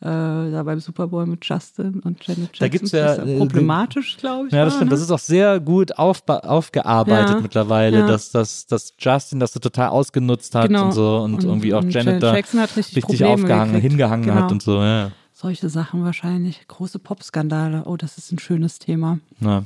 [0.00, 2.58] Äh, da beim Super Bowl mit Justin und Janet Jackson.
[2.58, 4.52] Da gibt's ja, ist äh, problematisch, glaube ich.
[4.52, 4.90] Ja, das war, stimmt.
[4.90, 4.94] Ne?
[4.96, 8.06] Das ist auch sehr gut aufba- aufgearbeitet Ja, mittlerweile, ja.
[8.08, 10.86] dass, dass, dass Justin das so total ausgenutzt hat Genau.
[10.86, 13.90] und so und, Und- irgendwie auch und Janet Janet da richtig richtig aufgehangen, gekriegt.
[13.92, 14.40] hingehangen Genau.
[14.42, 15.12] hat und so, ja.
[15.32, 16.66] Solche Sachen wahrscheinlich.
[16.66, 17.82] Große Popskandale.
[17.84, 19.18] Oh, das ist ein schönes Thema.
[19.40, 19.62] ja.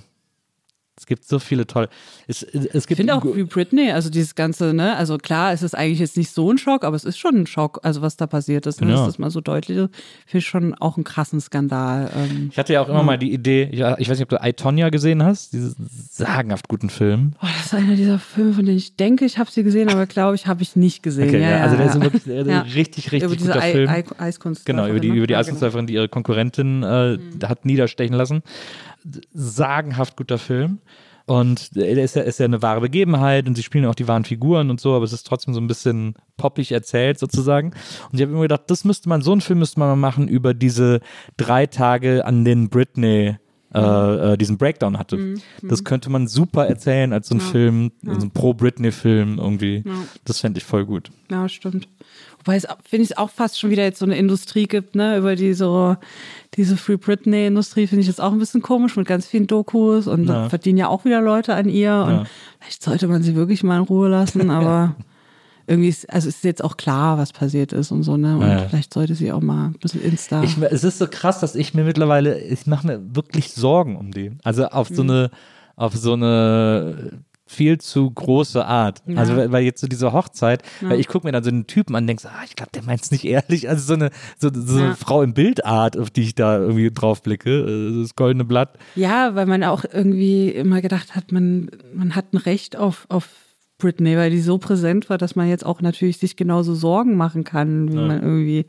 [0.99, 1.91] Es gibt so viele tolle.
[2.27, 5.63] Es, es Ich gibt finde auch wie Britney, also dieses ganze, ne, also klar, es
[5.63, 8.17] ist eigentlich jetzt nicht so ein Schock, aber es ist schon ein Schock, also was
[8.17, 8.99] da passiert ist, ne, Genau.
[9.01, 9.91] dass das mal so deutlich ist,
[10.25, 12.11] finde ich schon auch einen krassen Skandal.
[12.17, 14.47] Ähm, ich hatte ja auch immer mal die Idee, ja, ich weiß nicht, ob du
[14.49, 15.75] I, Tonya gesehen hast, diesen
[16.11, 17.33] sagenhaft guten Film.
[17.43, 20.07] oh, das ist einer dieser Filme, von denen ich denke, ich habe sie gesehen, aber
[20.07, 21.29] glaube ich, habe ich nicht gesehen.
[21.29, 21.93] Okay, ja, ja, ja, also der ja.
[21.93, 22.61] ist wirklich Ja.
[22.63, 23.91] richtig, richtig über diese guter Ei- Film.
[24.19, 24.65] Eiskunst.
[24.65, 27.21] Genau, über die, über die Ja, Eiskunstläuferin, die ihre Konkurrentin äh, Mhm.
[27.45, 28.43] hat niederstechen lassen.
[29.33, 30.81] Sagenhaft guter Film.
[31.27, 34.25] Und er ist ja, ist ja eine wahre Begebenheit und sie spielen auch die wahren
[34.25, 37.73] Figuren und so, aber es ist trotzdem so ein bisschen poppig erzählt sozusagen.
[38.13, 40.29] Und ich habe immer gedacht, das müsste man, so einen Film müsste man mal machen
[40.29, 41.01] über diese
[41.37, 43.39] drei Tage, an denen Britney
[43.75, 45.17] äh, äh, diesen Breakdown hatte.
[45.17, 45.43] Mhm.
[45.63, 49.83] Das könnte man super erzählen als so ein Film, so ein Pro-Britney-Film irgendwie.
[50.25, 51.11] Das fände ich voll gut.
[51.31, 51.89] Ja, stimmt.
[52.39, 55.35] Wobei es, finde ich, auch fast schon wieder jetzt so eine Industrie gibt, ne, über
[55.35, 55.97] die so,
[56.55, 60.27] diese Free Britney-Industrie finde ich jetzt auch ein bisschen komisch mit ganz vielen Dokus und
[60.27, 62.25] da verdienen ja auch wieder Leute an ihr und Ja.
[62.61, 64.95] vielleicht sollte man sie wirklich mal in Ruhe lassen, aber
[65.67, 68.69] irgendwie ist, also ist jetzt auch klar, was passiert ist und so, ne, und Ja.
[68.69, 70.43] vielleicht sollte sie auch mal ein bisschen Insta.
[70.43, 74.13] Ich, es ist so krass, dass ich mir mittlerweile, ich mache mir wirklich Sorgen um
[74.13, 74.33] die.
[74.45, 75.31] Also auf so eine,
[75.77, 77.13] auf so eine
[77.49, 79.03] viel zu große Art.
[79.07, 79.19] Ja.
[79.19, 82.03] Also weil, jetzt so diese Hochzeit, weil ich gucke mir dann so einen Typen an
[82.03, 83.69] und denke, so, ah, ich glaube, der meint es nicht ehrlich.
[83.69, 84.95] Also so eine, so, so eine Ja.
[84.97, 88.71] Frau im Bildart, auf die ich da irgendwie drauf blicke, äh, das goldene Blatt.
[88.97, 93.29] Ja, weil man auch irgendwie immer gedacht hat, man, man hat ein Recht auf, auf
[93.79, 97.45] Britney, weil die so präsent war, dass man jetzt auch natürlich sich genauso Sorgen machen
[97.45, 98.67] kann, wie man irgendwie.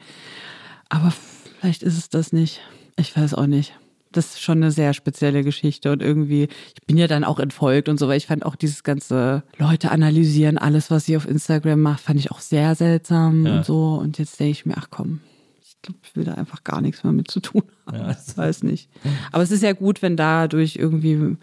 [0.89, 1.11] Aber
[1.59, 2.61] vielleicht ist es das nicht.
[2.97, 3.73] Ich weiß auch nicht.
[4.11, 6.43] Das ist schon eine sehr spezielle Geschichte und irgendwie,
[6.75, 9.91] ich bin ja dann auch entfolgt und so, weil ich fand auch dieses ganze Leute
[9.91, 13.57] analysieren, alles, was sie auf Instagram macht, fand ich auch sehr seltsam Ja.
[13.57, 13.95] und so.
[13.95, 15.19] Und jetzt denke ich mir, ach komm,
[15.61, 18.15] ich glaube, ich will da einfach gar nichts mehr mit zu tun haben.
[18.27, 18.89] Ich weiß nicht.
[19.31, 21.35] Aber es ist ja gut, wenn dadurch irgendwie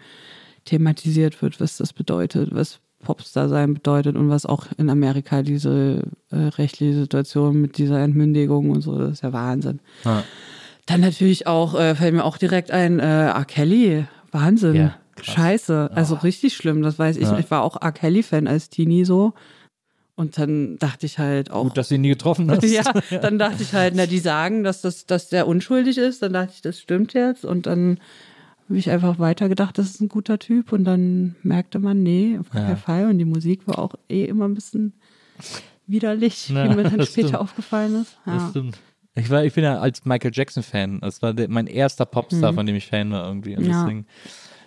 [0.65, 6.01] thematisiert wird, was das bedeutet, was Popstar sein bedeutet und was auch in Amerika diese
[6.31, 9.79] äh, rechtliche Situation mit dieser Entmündigung und so, das ist ja Wahnsinn.
[10.03, 10.23] Ja.
[10.85, 13.45] Dann natürlich auch, äh, fällt mir auch direkt ein, äh, R.
[13.45, 14.75] Kelly, Wahnsinn.
[14.75, 14.95] Ja.
[15.21, 17.23] Scheiße, also richtig schlimm, das weiß ich.
[17.23, 17.39] Ja.
[17.39, 17.93] Ich war auch R.
[17.93, 19.33] Kelly-Fan als Teenie so.
[20.15, 22.63] Und dann dachte ich halt auch, Gut, dass du ihn nie getroffen hast.
[22.63, 22.83] ja,
[23.21, 26.21] dann dachte ich halt, na, die sagen, dass das, dass der unschuldig ist.
[26.21, 27.45] Dann dachte ich, das stimmt jetzt.
[27.45, 27.99] Und dann
[28.67, 30.71] habe ich einfach weitergedacht, das ist ein guter Typ.
[30.71, 32.75] Und dann merkte man, nee, auf keinen Ja.
[32.75, 33.05] Fall.
[33.09, 34.93] Und die Musik war auch eh immer ein bisschen
[35.87, 37.41] widerlich, Ja, wie mir dann das später stimmt.
[37.41, 38.17] aufgefallen ist.
[38.25, 38.49] Das Ja.
[38.49, 38.79] stimmt.
[39.17, 40.99] Ich, war, ich bin ja als Michael Jackson-Fan.
[41.01, 43.55] Das war der, mein erster Popstar, von dem ich Fan war irgendwie.
[43.55, 43.69] Und Mhm.
[43.69, 43.81] Ja.
[43.83, 44.05] deswegen,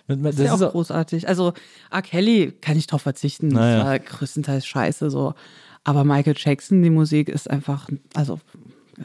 [0.07, 1.27] das Das ist ja auch großartig.
[1.27, 1.53] Also
[1.91, 2.01] R.
[2.01, 3.49] Kelly kann ich drauf verzichten.
[3.49, 3.77] Naja.
[3.77, 5.35] Das war größtenteils scheiße so.
[5.83, 8.39] Aber Michael Jackson, die Musik ist einfach, also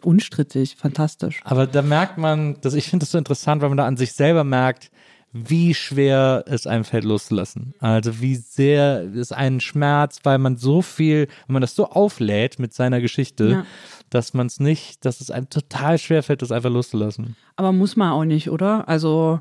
[0.03, 1.41] unstrittig, fantastisch.
[1.45, 4.13] Aber da merkt man, dass ich finde das so interessant, weil man da an sich
[4.13, 4.91] selber merkt,
[5.33, 7.75] wie schwer es einem fällt loszulassen.
[7.81, 12.61] Also wie sehr es einen schmerzt, weil man so viel, wenn man das so auflädt
[12.61, 13.67] mit seiner Geschichte, Ja.
[14.11, 17.35] dass man es nicht, dass es einem total schwer fällt, das einfach loszulassen.
[17.57, 18.89] Aber muss man auch nicht, oder?
[18.89, 19.41] Also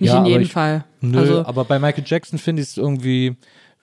[0.00, 0.84] nicht Ja, in jedem ich- Fall.
[1.00, 3.36] Nö, also, aber bei Michael Jackson finde ich es irgendwie,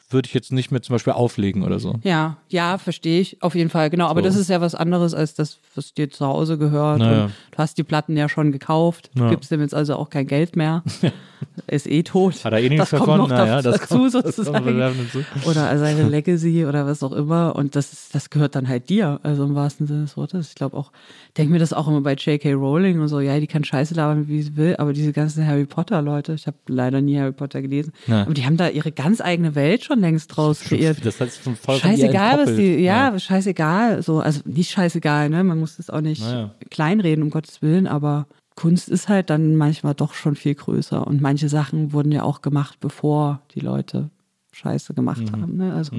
[0.10, 1.96] würde ich jetzt nicht mehr zum Beispiel auflegen oder so.
[2.04, 4.08] Ja, ja, verstehe ich, auf jeden Fall, genau.
[4.08, 4.28] Aber So.
[4.28, 7.00] das ist ja was anderes als das, was dir zu Hause gehört.
[7.00, 7.24] Naja.
[7.26, 10.28] Und du hast die Platten ja schon gekauft, du gibst dem jetzt also auch kein
[10.28, 10.84] Geld mehr.
[11.68, 12.44] ist eh tot.
[12.44, 13.06] Hat er eh nichts das davon?
[13.18, 14.66] kommt noch Naja, da- das dazu kommt- das kommt sozusagen.
[14.66, 15.50] bewerben dazu.
[15.50, 17.56] oder seine Legacy oder was auch immer.
[17.56, 20.50] Und das, ist, das gehört dann halt dir, also im wahrsten Sinne des Wortes.
[20.50, 20.92] Ich glaube auch,
[21.38, 22.54] denke mir das auch immer bei J.K.
[22.54, 25.66] Rowling und so, ja, die kann scheiße labern, wie sie will, aber diese ganzen Harry
[25.66, 29.56] Potter-Leute, ich habe leider nie Harry Potter gelesen, aber die haben da ihre ganz eigene
[29.56, 31.06] Welt schon längst draus kreiert.
[31.06, 35.30] Das heißt von voll von ihr Scheißegal, was die, ja, scheißegal, so, also nicht scheißegal,
[35.30, 36.52] ne, man muss das auch nicht Naja.
[36.70, 41.22] kleinreden, um Gottes Willen, aber Kunst ist halt dann manchmal doch schon viel größer und
[41.22, 44.10] manche Sachen wurden ja auch gemacht, bevor die Leute
[44.54, 45.42] Scheiße gemacht Mhm.
[45.42, 45.96] haben, ne, also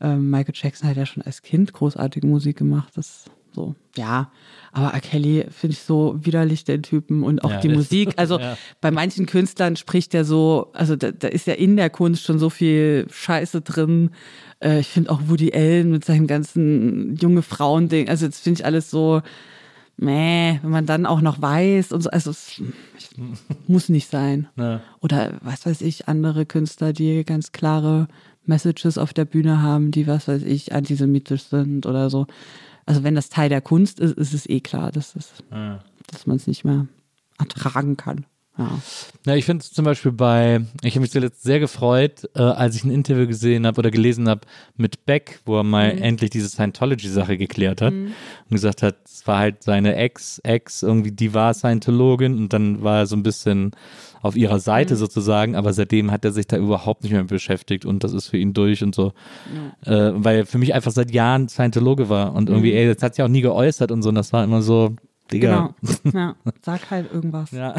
[0.00, 4.30] ähm, Michael Jackson hat ja schon als Kind großartige Musik gemacht, das so, ja,
[4.72, 5.00] aber R.
[5.00, 8.56] Kelly finde ich so widerlich, den Typen und auch Ja, die Musik, also ja.
[8.80, 12.38] bei manchen Künstlern spricht er so, also da, da ist ja in der Kunst schon
[12.38, 14.10] so viel Scheiße drin.
[14.60, 18.66] Äh, ich finde auch Woody Allen mit seinem ganzen junge Frauen-Ding, also jetzt finde ich
[18.66, 19.20] alles so,
[19.96, 22.60] meh, wenn man dann auch noch weiß und so, also es
[23.66, 24.48] muss nicht sein.
[24.56, 24.80] Ja.
[25.00, 28.08] Oder was weiß ich, andere Künstler, die ganz klare
[28.44, 32.26] Messages auf der Bühne haben, die was weiß ich, antisemitisch sind oder so.
[32.86, 35.80] Also wenn das Teil der Kunst ist, ist es eh klar, dass, es, Ja.
[36.08, 36.86] dass man es nicht mehr
[37.38, 38.26] ertragen kann.
[38.58, 38.68] Ja.
[39.24, 42.76] Ja, ich finde es zum Beispiel bei, ich habe mich zuletzt sehr gefreut, äh, als
[42.76, 44.42] ich ein Interview gesehen habe oder gelesen habe
[44.76, 48.12] mit Beck, wo er mal endlich diese Scientology-Sache geklärt hat und
[48.50, 52.98] gesagt hat, es war halt seine Ex, Ex, irgendwie, die war Scientologin und dann war
[52.98, 53.70] er so ein bisschen
[54.22, 57.84] auf ihrer Seite sozusagen, aber seitdem hat er sich da überhaupt nicht mehr mit beschäftigt
[57.84, 59.12] und das ist für ihn durch und so,
[59.84, 63.16] äh, weil er für mich einfach seit Jahren Scientologe war und irgendwie, ey, das hat
[63.16, 64.94] sich auch nie geäußert und so und das war immer so,
[65.32, 65.74] Digga.
[65.80, 65.92] Genau.
[66.18, 66.36] Ja.
[66.62, 67.50] Sag halt irgendwas.
[67.52, 67.74] Ja.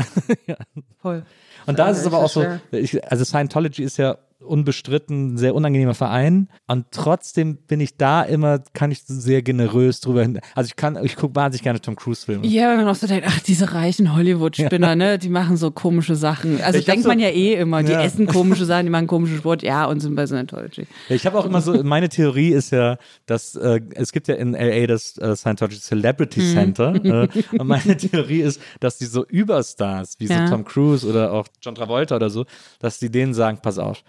[0.48, 0.56] ja.
[1.02, 1.24] Voll.
[1.66, 5.38] Und da ist es Ja, aber auch so, ich, also Scientology ist ja unbestritten ein
[5.38, 10.40] sehr unangenehmer Verein und trotzdem bin ich da immer, kann ich sehr generös drüber hin.
[10.56, 12.46] Also ich kann, ich gucke wahnsinnig gerne Tom Cruise Filme.
[12.46, 16.16] Ja, wenn man auch so denkt, ach, diese reichen Hollywood-Spinner, ne, die machen so komische
[16.16, 16.62] Sachen.
[16.62, 18.02] Also Ich denkt so- man ja eh immer, die Ja.
[18.04, 20.88] essen komische Sachen, die machen komischen Sport, ja, und sind bei Scientology.
[21.10, 24.36] Ja, Ich habe auch immer so, meine Theorie ist ja, dass äh, es gibt ja
[24.36, 26.54] in LA das äh, Scientology Celebrity Mhm.
[26.54, 30.48] Center äh, und meine Theorie ist, dass die so Überstars wie Ja.
[30.48, 32.46] so Tom Cruise oder auch John Travolta oder so,
[32.80, 34.04] dass die denen sagen, pass auf,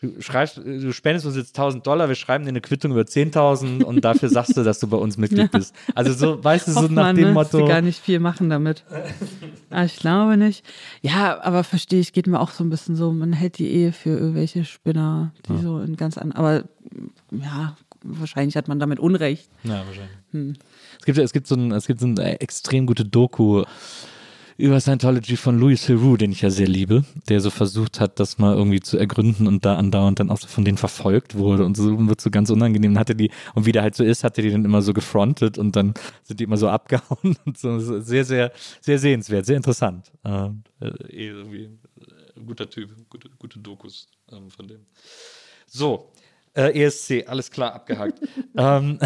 [0.00, 3.82] du schreibst, du spendest uns jetzt 1000 Dollar, wir schreiben dir eine Quittung über 10.000
[3.82, 5.74] und dafür sagst du, dass du bei uns Mitglied bist.
[5.94, 7.58] Also so, weißt du, so nach man, dem ne, Motto.
[7.58, 8.84] die gar nicht viel machen damit.
[9.70, 10.64] Ah, ich glaube nicht.
[11.02, 13.92] Ja, aber verstehe ich, geht mir auch so ein bisschen so, man hält die Ehe
[13.92, 16.64] für irgendwelche Spinner, die so in ganz anderen, aber
[17.30, 19.48] ja, wahrscheinlich hat man damit Unrecht.
[19.64, 20.58] Ja, wahrscheinlich.
[20.98, 23.64] Es gibt, es gibt so ein, es gibt so eine extrem gute Doku
[24.58, 28.38] über Scientology von Louis Theroux, den ich ja sehr liebe, der so versucht hat, das
[28.38, 31.76] mal irgendwie zu ergründen und da andauernd dann auch so von denen verfolgt wurde und
[31.76, 32.98] so wird so ganz unangenehm.
[32.98, 35.76] Hatte die, und wie der halt so ist, hatte die dann immer so gefrontet und
[35.76, 37.78] dann sind die immer so abgehauen und so.
[38.00, 40.10] Sehr, sehr, sehr sehenswert, sehr interessant.
[40.24, 44.86] Ähm, äh, eh irgendwie äh, guter Typ, gute, gute Dokus ähm, von dem.
[45.66, 46.12] So,
[46.54, 48.20] äh, ESC, alles klar, abgehakt.
[48.56, 48.98] ähm,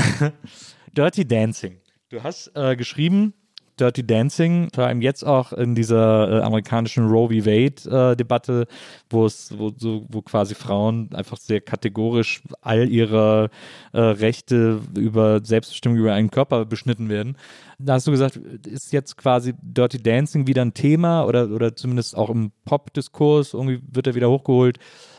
[0.96, 1.80] Dirty Dancing.
[2.08, 3.34] Du hast äh, geschrieben,
[3.80, 7.46] Dirty Dancing, vor allem jetzt auch in dieser äh, amerikanischen Roe v.
[7.46, 8.66] Wade-Debatte,
[9.08, 13.50] wo es, wo, so, wo quasi Frauen einfach sehr kategorisch all ihre
[13.92, 17.36] äh, Rechte über Selbstbestimmung über einen Körper beschnitten werden.
[17.78, 22.16] Da hast du gesagt, ist jetzt quasi Dirty Dancing wieder ein Thema oder, oder zumindest
[22.16, 24.78] auch im Pop-Diskurs, irgendwie wird er wieder hochgeholt,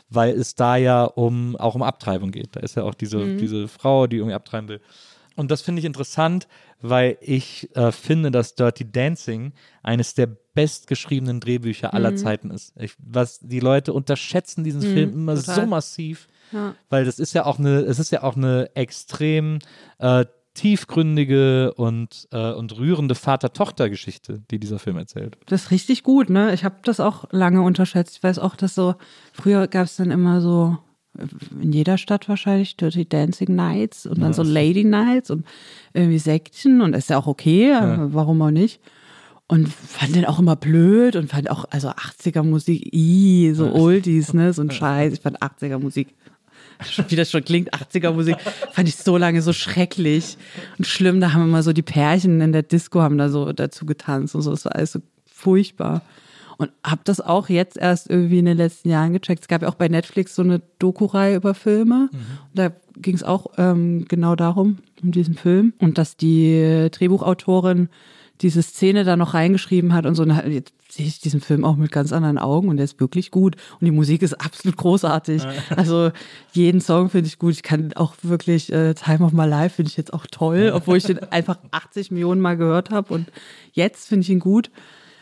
[0.10, 2.56] weil es da ja um auch um Abtreibung geht.
[2.56, 4.82] Da ist ja auch diese, diese Frau, die irgendwie abtreiben will.
[5.36, 6.48] Und das finde ich interessant,
[6.82, 12.74] weil ich äh, finde, dass Dirty Dancing eines der bestgeschriebenen Drehbücher aller Zeiten ist.
[12.78, 15.56] Ich, was die Leute unterschätzen diesen Film immer total.
[15.56, 16.76] so massiv, Ja.
[16.90, 19.60] weil das ist ja auch eine, es ist ja auch eine extrem
[20.00, 25.38] äh, tiefgründige und, äh, und rührende Vater-Tochter-Geschichte, die dieser Film erzählt.
[25.46, 26.54] Das ist richtig gut, ne?
[26.54, 28.18] Ich habe das auch lange unterschätzt.
[28.18, 28.96] Ich weiß auch, dass so,
[29.32, 30.78] früher gab es dann immer so,
[31.62, 35.46] in jeder Stadt wahrscheinlich, Dirty Dancing Nights und dann so Lady Nights und
[35.94, 37.74] irgendwie Sektchen und ist ja auch okay,
[38.12, 38.80] warum auch nicht.
[39.48, 44.34] Und fand den auch immer blöd und fand auch, also 80er Musik, i, so Oldies,
[44.34, 45.12] ne, so ein Scheiß.
[45.12, 46.16] Ich fand 80er Musik
[47.10, 48.38] wie das schon klingt, 80er Musik,
[48.72, 50.38] fand ich so lange so schrecklich
[50.78, 51.22] und schlimm.
[51.22, 54.42] Da haben immer so die Pärchen in der Disco haben da so dazu getanzt und
[54.42, 54.52] so.
[54.52, 56.02] Das war alles so furchtbar.
[56.62, 59.42] Und hab das auch jetzt erst irgendwie in den letzten Jahren gecheckt.
[59.42, 62.10] Es gab ja auch bei Netflix so eine Doku-Reihe über Filme.
[62.12, 62.20] Und
[62.54, 65.74] da ging es auch ähm, genau darum, um diesen Film.
[65.80, 67.90] Und dass die Drehbuchautorin
[68.42, 70.22] diese Szene da noch reingeschrieben hat und so.
[70.22, 73.32] Und jetzt sehe ich diesen Film auch mit ganz anderen Augen und der ist wirklich
[73.32, 73.56] gut.
[73.80, 75.42] Und die Musik ist absolut großartig.
[75.76, 76.12] Also
[76.54, 77.54] jeden Song finde ich gut.
[77.54, 80.98] Ich kann auch wirklich äh, Time of My Life finde ich jetzt auch toll, obwohl
[80.98, 83.12] ich den einfach 80 Millionen Mal gehört habe.
[83.14, 83.32] Und
[83.72, 84.70] jetzt finde ich ihn gut.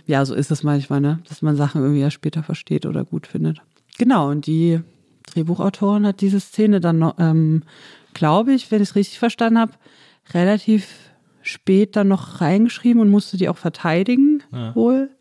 [0.09, 1.19] Ja, so ist es manchmal, ne?
[1.29, 3.61] dass man Sachen irgendwie erst später versteht oder gut findet.
[3.99, 4.79] Genau, und die
[5.27, 7.61] Drehbuchautorin hat diese Szene dann noch, ähm,
[8.15, 9.73] glaube ich, wenn ich es richtig verstanden habe,
[10.33, 10.87] relativ
[11.43, 14.73] spät dann noch reingeschrieben und musste die auch verteidigen, Ja.
[14.73, 15.11] wohl,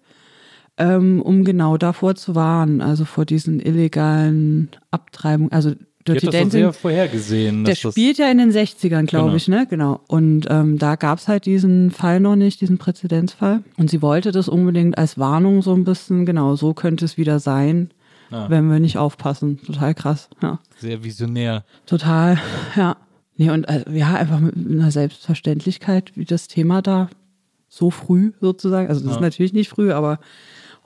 [0.79, 5.53] ähm, um genau davor zu warnen, also vor diesen illegalen Abtreibungen.
[5.53, 5.75] Also
[6.09, 7.65] Hat Dirty das so Dancing, sehr vorhergesehen.
[7.65, 9.37] der das- spielt ja in den 60ern, glaube Genau.
[9.37, 9.67] ich, ne?
[9.69, 10.01] Genau.
[10.09, 13.63] Und ähm, da gab es halt diesen Fall noch nicht, diesen Präzedenzfall.
[13.77, 17.39] Und sie wollte das unbedingt als Warnung so ein bisschen, genau, so könnte es wieder
[17.41, 17.91] sein,
[18.31, 18.47] Ah.
[18.51, 19.59] wenn wir nicht aufpassen.
[19.65, 20.59] Total krass, ja.
[20.79, 21.65] Sehr visionär.
[21.87, 22.39] Total,
[22.77, 22.97] ja.
[23.39, 27.09] Nee, und also, ja, einfach mit einer Selbstverständlichkeit, wie das Thema da
[27.69, 28.89] so früh sozusagen.
[28.89, 29.23] Also das ist Ja.
[29.23, 30.19] natürlich nicht früh, aber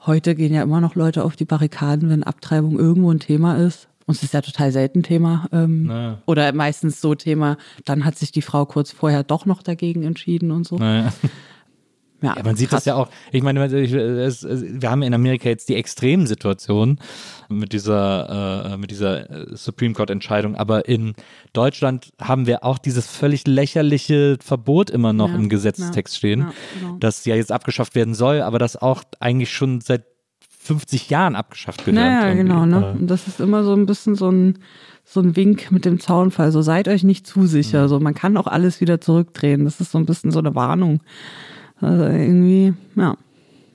[0.05, 3.87] heute gehen ja immer noch Leute auf die Barrikaden, wenn Abtreibung irgendwo ein Thema ist.
[4.13, 5.47] Und es ist ja total selten Thema.
[5.51, 6.19] Ähm, Naja.
[6.27, 10.51] Oder meistens so Thema, dann hat sich die Frau kurz vorher doch noch dagegen entschieden
[10.51, 10.77] und so.
[10.77, 11.11] Naja.
[12.21, 12.81] Ja, Ja, man sieht krass.
[12.81, 13.09] das ja auch.
[13.31, 16.99] Ich meine, wir haben in Amerika jetzt die extremen Situationen
[17.49, 21.15] mit dieser, mit dieser Supreme Court Entscheidung, aber in
[21.53, 26.97] Deutschland haben wir auch dieses völlig lächerliche Verbot immer noch Ja, im Gesetzestext stehen, genau.
[26.99, 30.03] das ja jetzt abgeschafft werden soll, aber das auch eigentlich schon seit
[30.63, 31.95] 50 Jahren abgeschafft gehört.
[32.03, 32.43] Naja, irgendwie.
[32.47, 32.93] genau, ne?
[32.93, 34.59] Und das ist immer so ein bisschen so ein,
[35.05, 36.51] so ein Wink mit dem Zaunfall.
[36.51, 37.87] So seid euch nicht zu sicher.
[37.89, 39.65] So, man kann auch alles wieder zurückdrehen.
[39.65, 41.01] Das ist so ein bisschen so eine Warnung.
[41.79, 43.15] Also irgendwie, ja.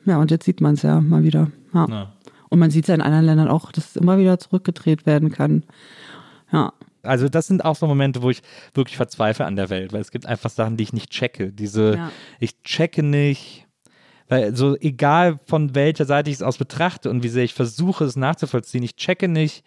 [0.06, 1.50] Ja, und jetzt sieht man es ja mal wieder.
[1.74, 1.86] Ja.
[1.88, 2.12] Ja.
[2.48, 5.30] Und man sieht es ja in anderen Ländern auch, dass es immer wieder zurückgedreht werden
[5.30, 5.64] kann.
[6.50, 6.72] Ja.
[7.02, 8.42] Also das sind auch so Momente, wo ich
[8.74, 11.52] wirklich verzweifle an der Welt, weil es gibt einfach Sachen, die ich nicht checke.
[11.52, 12.10] Diese, Ja.
[12.40, 13.66] ich checke nicht,
[14.28, 18.04] weil so egal von welcher Seite ich es aus betrachte und wie sehr ich versuche
[18.04, 19.64] es nachzuvollziehen, ich checke nicht,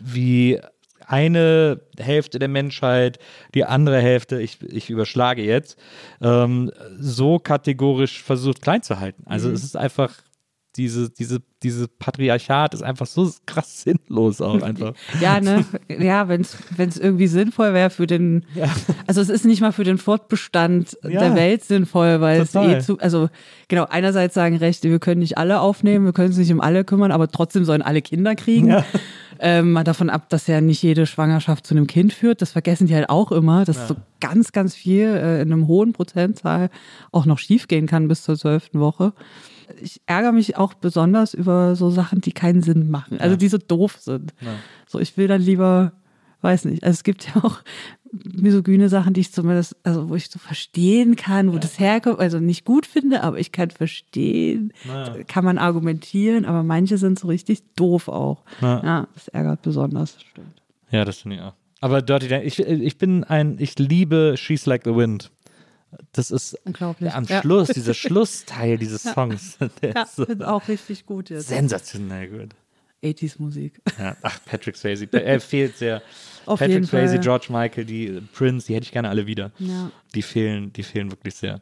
[0.00, 0.60] wie
[1.06, 3.18] eine Hälfte der Menschheit,
[3.54, 5.76] die andere Hälfte, ich, ich überschlage jetzt,
[6.22, 9.22] ähm, so kategorisch versucht klein zu halten.
[9.26, 9.54] Also Mhm.
[9.54, 10.14] es ist einfach
[10.76, 14.94] diese, diese, diese Patriarchat ist einfach so krass sinnlos auch einfach.
[15.20, 15.64] Ja, ne?
[15.88, 18.44] Ja, wenn es irgendwie sinnvoll wäre für den,
[19.06, 21.20] also es ist nicht mal für den Fortbestand Ja.
[21.20, 22.70] der Welt sinnvoll, weil Total.
[22.74, 23.28] es eh zu, also
[23.68, 26.84] genau, einerseits sagen Rechte, wir können nicht alle aufnehmen, wir können uns nicht um alle
[26.84, 28.68] kümmern, aber trotzdem sollen alle Kinder kriegen.
[28.68, 28.84] Ja.
[29.40, 32.40] Ähm, mal davon ab, dass ja nicht jede Schwangerschaft zu einem Kind führt.
[32.40, 35.92] Das vergessen die halt auch immer, dass so ganz, ganz viel äh, in einem hohen
[35.92, 36.70] Prozentzahl
[37.10, 39.12] auch noch schiefgehen kann bis zur zwölften Woche.
[39.80, 43.58] Ich ärgere mich auch besonders über so Sachen, die keinen Sinn machen, also die so
[43.58, 44.34] doof sind.
[44.86, 45.92] So, ich will dann lieber,
[46.42, 47.60] weiß nicht, also es gibt ja auch
[48.12, 52.38] misogyne Sachen, die ich zumindest, also wo ich so verstehen kann, wo das herkommt, also
[52.38, 54.72] nicht gut finde, aber ich kann verstehen,
[55.26, 58.44] kann man argumentieren, aber manche sind so richtig doof auch.
[58.60, 58.82] Ja.
[58.84, 60.62] Ja, das ärgert besonders, stimmt.
[60.90, 61.54] Ja, das finde ich auch.
[61.80, 65.30] Aber Dirty Dancing, ich, ich bin ein, ich liebe She's Like the Wind.
[66.12, 67.12] Das ist Unglaublich.
[67.12, 67.40] am Ja.
[67.40, 71.48] Schluss, dieser Schlussteil dieses Songs, der Ja, ist so auch richtig gut jetzt.
[71.48, 72.54] sensationell gut.
[73.02, 73.82] 80s Musik.
[73.98, 76.00] Ja, ach, Patrick Swayze, er fehlt sehr.
[76.46, 77.20] Auf Patrick jeden Swayze, Fall.
[77.20, 79.50] George Michael, die äh, Prince, die hätte ich gerne alle wieder.
[79.58, 79.90] Ja.
[80.14, 81.60] Die fehlen, die fehlen wirklich sehr.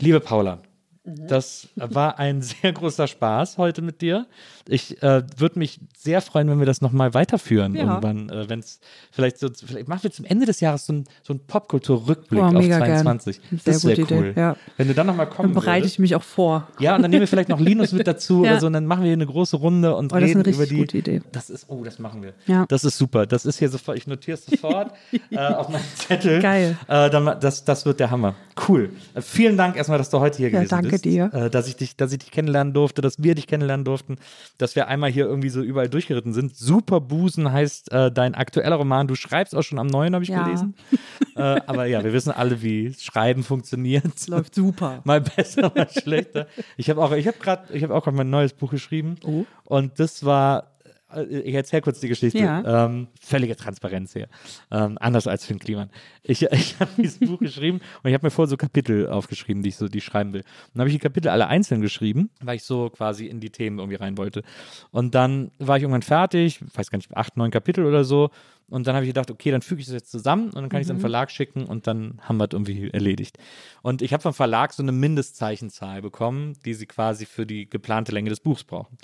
[0.00, 0.60] Liebe Paula,
[1.02, 1.28] Mhm.
[1.28, 4.26] das war ein sehr großer Spaß heute mit dir.
[4.70, 7.82] Ich äh, würde mich sehr freuen, wenn wir das nochmal weiterführen Ja.
[7.84, 8.28] irgendwann.
[8.30, 8.80] Äh, wenn es
[9.10, 12.46] vielleicht so, vielleicht machen wir zum Ende des Jahres so, ein, so einen Popkultur-Rückblick Boah,
[12.48, 13.02] auf mega gern.
[13.04, 13.40] 22.
[13.50, 14.26] Sehr Das wäre cool.
[14.28, 14.56] Idee, ja.
[14.76, 16.68] Wenn du dann nochmal kommen Dann bereite ich mich auch vor.
[16.78, 18.52] Ja, und dann nehmen wir vielleicht noch Linus mit dazu Ja.
[18.52, 20.44] oder so und dann machen wir hier eine große Runde und Oh, das ist reden
[20.46, 20.76] eine über die.
[20.76, 21.22] gute Idee.
[21.32, 22.32] Das ist, oh, das machen wir.
[22.46, 22.64] Ja.
[22.68, 23.26] Das ist super.
[23.26, 24.92] Das ist hier sofort, ich notiere es sofort
[25.30, 26.40] äh, auf meinen Zettel.
[26.40, 26.76] Geil.
[26.88, 28.34] Äh, dann, das, das wird der Hammer.
[28.68, 28.90] Cool.
[29.14, 31.04] Äh, vielen Dank erstmal, dass du heute hier Ja, gewesen danke bist.
[31.04, 31.30] dir.
[31.32, 34.16] Äh, dass, ich dich, dass ich dich kennenlernen durfte, dass wir dich kennenlernen durften,
[34.60, 36.56] dass wir einmal hier irgendwie so überall durchgeritten sind.
[36.56, 39.06] Super Busen heißt äh, dein aktueller Roman.
[39.06, 40.42] Du schreibst auch schon am neuen, habe ich Ja.
[40.44, 40.74] gelesen.
[41.36, 44.28] äh, aber ja, wir wissen alle, wie Schreiben funktioniert.
[44.28, 45.00] Läuft super.
[45.04, 46.46] mal besser, mal schlechter.
[46.76, 49.16] Ich habe auch, ich habe gerade, ich habe auch gerade mein neues Buch geschrieben.
[49.24, 49.44] Oh.
[49.64, 50.70] Und das war,
[51.16, 52.38] ich erzähle kurz die Geschichte.
[52.38, 52.86] Ja.
[52.86, 54.28] Ähm, völlige Transparenz hier.
[54.70, 55.90] Ähm, anders als Finn Kliman.
[56.22, 59.70] Ich, ich habe dieses Buch geschrieben und ich habe mir vorher so Kapitel aufgeschrieben, die
[59.70, 60.40] ich so, die ich schreiben will.
[60.40, 63.50] Und dann habe ich die Kapitel alle einzeln geschrieben, weil ich so quasi in die
[63.50, 64.42] Themen irgendwie rein wollte.
[64.90, 68.30] Und dann war ich irgendwann fertig, weiß gar nicht, acht, neun Kapitel oder so.
[68.70, 70.80] Und dann habe ich gedacht, okay, dann füge ich das jetzt zusammen und dann kann
[70.80, 73.36] ich es an den Verlag schicken und dann haben wir es irgendwie erledigt.
[73.82, 78.12] Und ich habe vom Verlag so eine Mindestzeichenzahl bekommen, die sie quasi für die geplante
[78.12, 78.96] Länge des Buchs brauchen.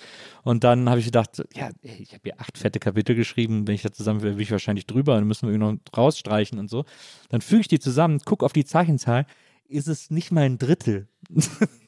[0.43, 3.83] Und dann habe ich gedacht, ja, ich habe hier acht fette Kapitel geschrieben, wenn ich
[3.83, 6.85] das zusammen will, bin ich wahrscheinlich drüber, dann müssen wir irgendwie noch rausstreichen und so.
[7.29, 9.27] Dann füge ich die zusammen, gucke auf die Zeichenzahl.
[9.69, 11.09] ist es nicht mal ein Drittel.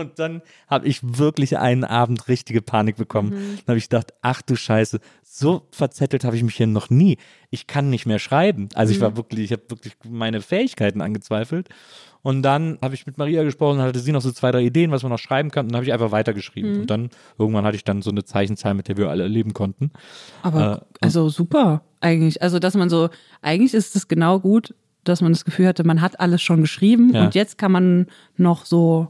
[0.00, 3.30] Und dann habe ich wirklich einen Abend richtige Panik bekommen.
[3.30, 3.56] Mhm.
[3.64, 7.18] Dann habe ich gedacht, ach du Scheiße, so verzettelt habe ich mich hier noch nie.
[7.50, 8.68] Ich kann nicht mehr schreiben.
[8.74, 8.96] Also Mhm.
[8.96, 11.68] ich war wirklich, ich habe wirklich meine Fähigkeiten angezweifelt.
[12.22, 14.90] Und dann habe ich mit Maria gesprochen, dann hatte sie noch so zwei, drei Ideen,
[14.90, 15.64] was man noch schreiben kann.
[15.66, 16.74] Und dann habe ich einfach weitergeschrieben.
[16.74, 16.80] Mhm.
[16.82, 19.90] Und dann, irgendwann hatte ich dann so eine Zeichenzahl, mit der wir alle leben konnten.
[20.42, 22.42] Aber Äh, also super eigentlich.
[22.42, 23.08] Also dass man so,
[23.40, 24.74] eigentlich ist es genau gut,
[25.04, 27.24] dass man das Gefühl hatte, man hat alles schon geschrieben Ja.
[27.24, 28.06] und jetzt kann man
[28.36, 29.08] noch so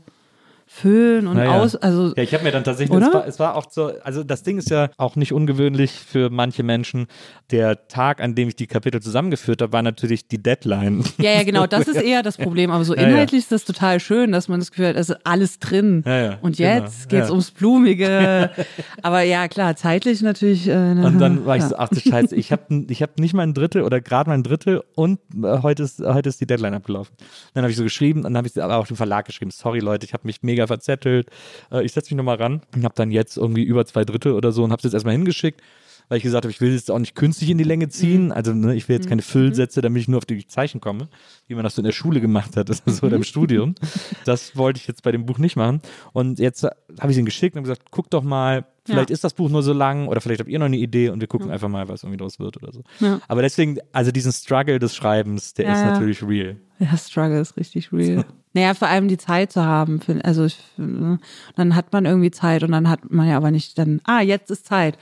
[0.73, 1.61] füllen und Naja.
[1.61, 1.75] aus.
[1.75, 4.45] Also Ja, ich habe mir dann tatsächlich, es war, es war auch so, also das
[4.45, 7.09] Ding ist ja auch nicht ungewöhnlich für manche Menschen.
[7.51, 11.03] Der Tag, an dem ich die Kapitel zusammengeführt habe, war natürlich die Deadline.
[11.19, 12.71] ja, ja, genau, das ist eher das Problem.
[12.71, 13.09] Aber so Ja, ja.
[13.09, 16.05] inhaltlich ist das total schön, dass man das Gefühl hat, es ist alles drin.
[16.07, 17.31] Ja, und genau, jetzt geht's ja.
[17.33, 18.51] ums Blumige.
[19.03, 20.69] Aber ja, klar, zeitlich natürlich.
[20.69, 23.43] Äh, Und dann war ich so, ach du Scheiße, ich habe ich hab nicht mal
[23.43, 27.13] ein Drittel oder gerade mein Drittel und äh, heute, ist, heute ist die Deadline abgelaufen.
[27.55, 29.81] Dann habe ich so geschrieben und dann habe ich aber auch dem Verlag geschrieben, sorry
[29.81, 31.29] Leute, ich habe mich mega verzettelt,
[31.71, 34.53] äh, ich setze mich nochmal ran und habe dann jetzt irgendwie über zwei Drittel oder
[34.53, 35.61] so und habe es jetzt erstmal hingeschickt,
[36.09, 38.53] weil ich gesagt habe, ich will jetzt auch nicht künstlich in die Länge ziehen, also
[38.53, 41.09] ne, ich will jetzt keine Füllsätze, damit ich nur auf die Zeichen komme,
[41.47, 43.77] wie man das so in der Schule gemacht hat also, oder im Studium.
[44.25, 45.81] Das wollte ich jetzt bei dem Buch nicht machen.
[46.13, 49.15] Und jetzt habe ich ihn geschickt und gesagt, guck doch mal, Vielleicht Ja.
[49.15, 51.29] ist das Buch nur so lang oder vielleicht habt ihr noch eine Idee und wir
[51.29, 52.83] gucken einfach mal, was irgendwie draus wird oder so.
[53.01, 53.21] Ja.
[53.29, 55.91] Aber deswegen, also diesen Struggle des Schreibens, der Ja, ist ja.
[55.93, 56.57] natürlich real.
[56.79, 58.25] Ja, Struggle ist richtig real.
[58.53, 60.01] Naja, vor allem die Zeit zu haben.
[60.25, 61.19] Also ich, finde,
[61.57, 64.51] dann hat man irgendwie Zeit und dann hat man ja aber nicht dann, ah, jetzt
[64.51, 64.99] ist Zeit.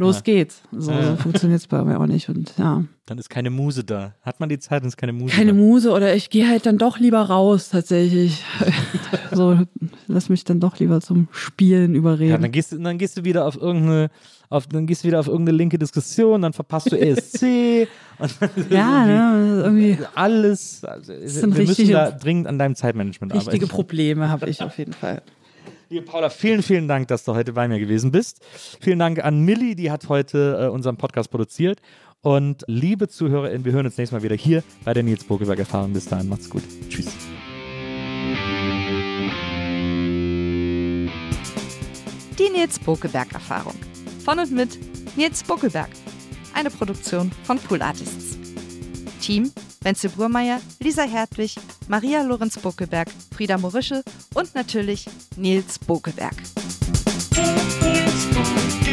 [0.00, 0.22] Los Ja.
[0.22, 0.62] geht's.
[0.72, 1.16] So Ja, ja.
[1.16, 2.28] funktioniert's bei mir auch nicht.
[2.28, 2.84] Und ja.
[3.06, 4.14] Dann ist keine Muse da.
[4.22, 5.58] Hat man die Zeit, dann ist keine Muse Keine da.
[5.58, 8.42] Muse oder ich gehe halt dann doch lieber raus tatsächlich.
[9.32, 9.58] so,
[10.06, 12.42] lass mich dann doch lieber zum Spielen Ja, überreden.
[12.42, 14.08] dann gehst, du- dann gehst du wieder auf irgendeine,
[14.48, 18.34] auf, dann gehst du wieder auf irgendeine linke Diskussion, dann verpasst du ESC und
[18.70, 20.84] Ja, ne, irgendwie alles.
[20.84, 23.68] Also, wir müssen richtige- da dringend an deinem Zeitmanagement richtige arbeiten.
[23.70, 25.22] Probleme habe ich auf jeden Fall.
[25.92, 28.38] Liebe Paula, vielen, vielen Dank, dass du heute bei mir gewesen bist.
[28.80, 31.80] Vielen Dank an Millie, die hat heute äh, unseren Podcast produziert.
[32.20, 35.92] Und liebe ZuhörerInnen, wir hören uns nächstes Mal wieder hier bei der Nils Bokeberg Erfahrung.
[35.92, 36.62] Bis dahin, macht's gut.
[36.88, 37.08] Tschüss.
[42.38, 43.74] Die Nils Bokeberg Erfahrung.
[44.24, 44.78] Von und mit
[45.16, 45.90] Nils Bokeberg.
[46.54, 48.39] Eine Produktion von Pool Artists.
[49.20, 49.52] Team
[49.82, 51.56] Wenzel Burmeier, Lisa Hertwig,
[51.88, 54.02] Maria Lorenz Bokeberg, Frieda Morische
[54.34, 55.06] und natürlich
[55.36, 56.34] Nils Bokeberg.
[57.36, 58.90] Nils Bokeberg.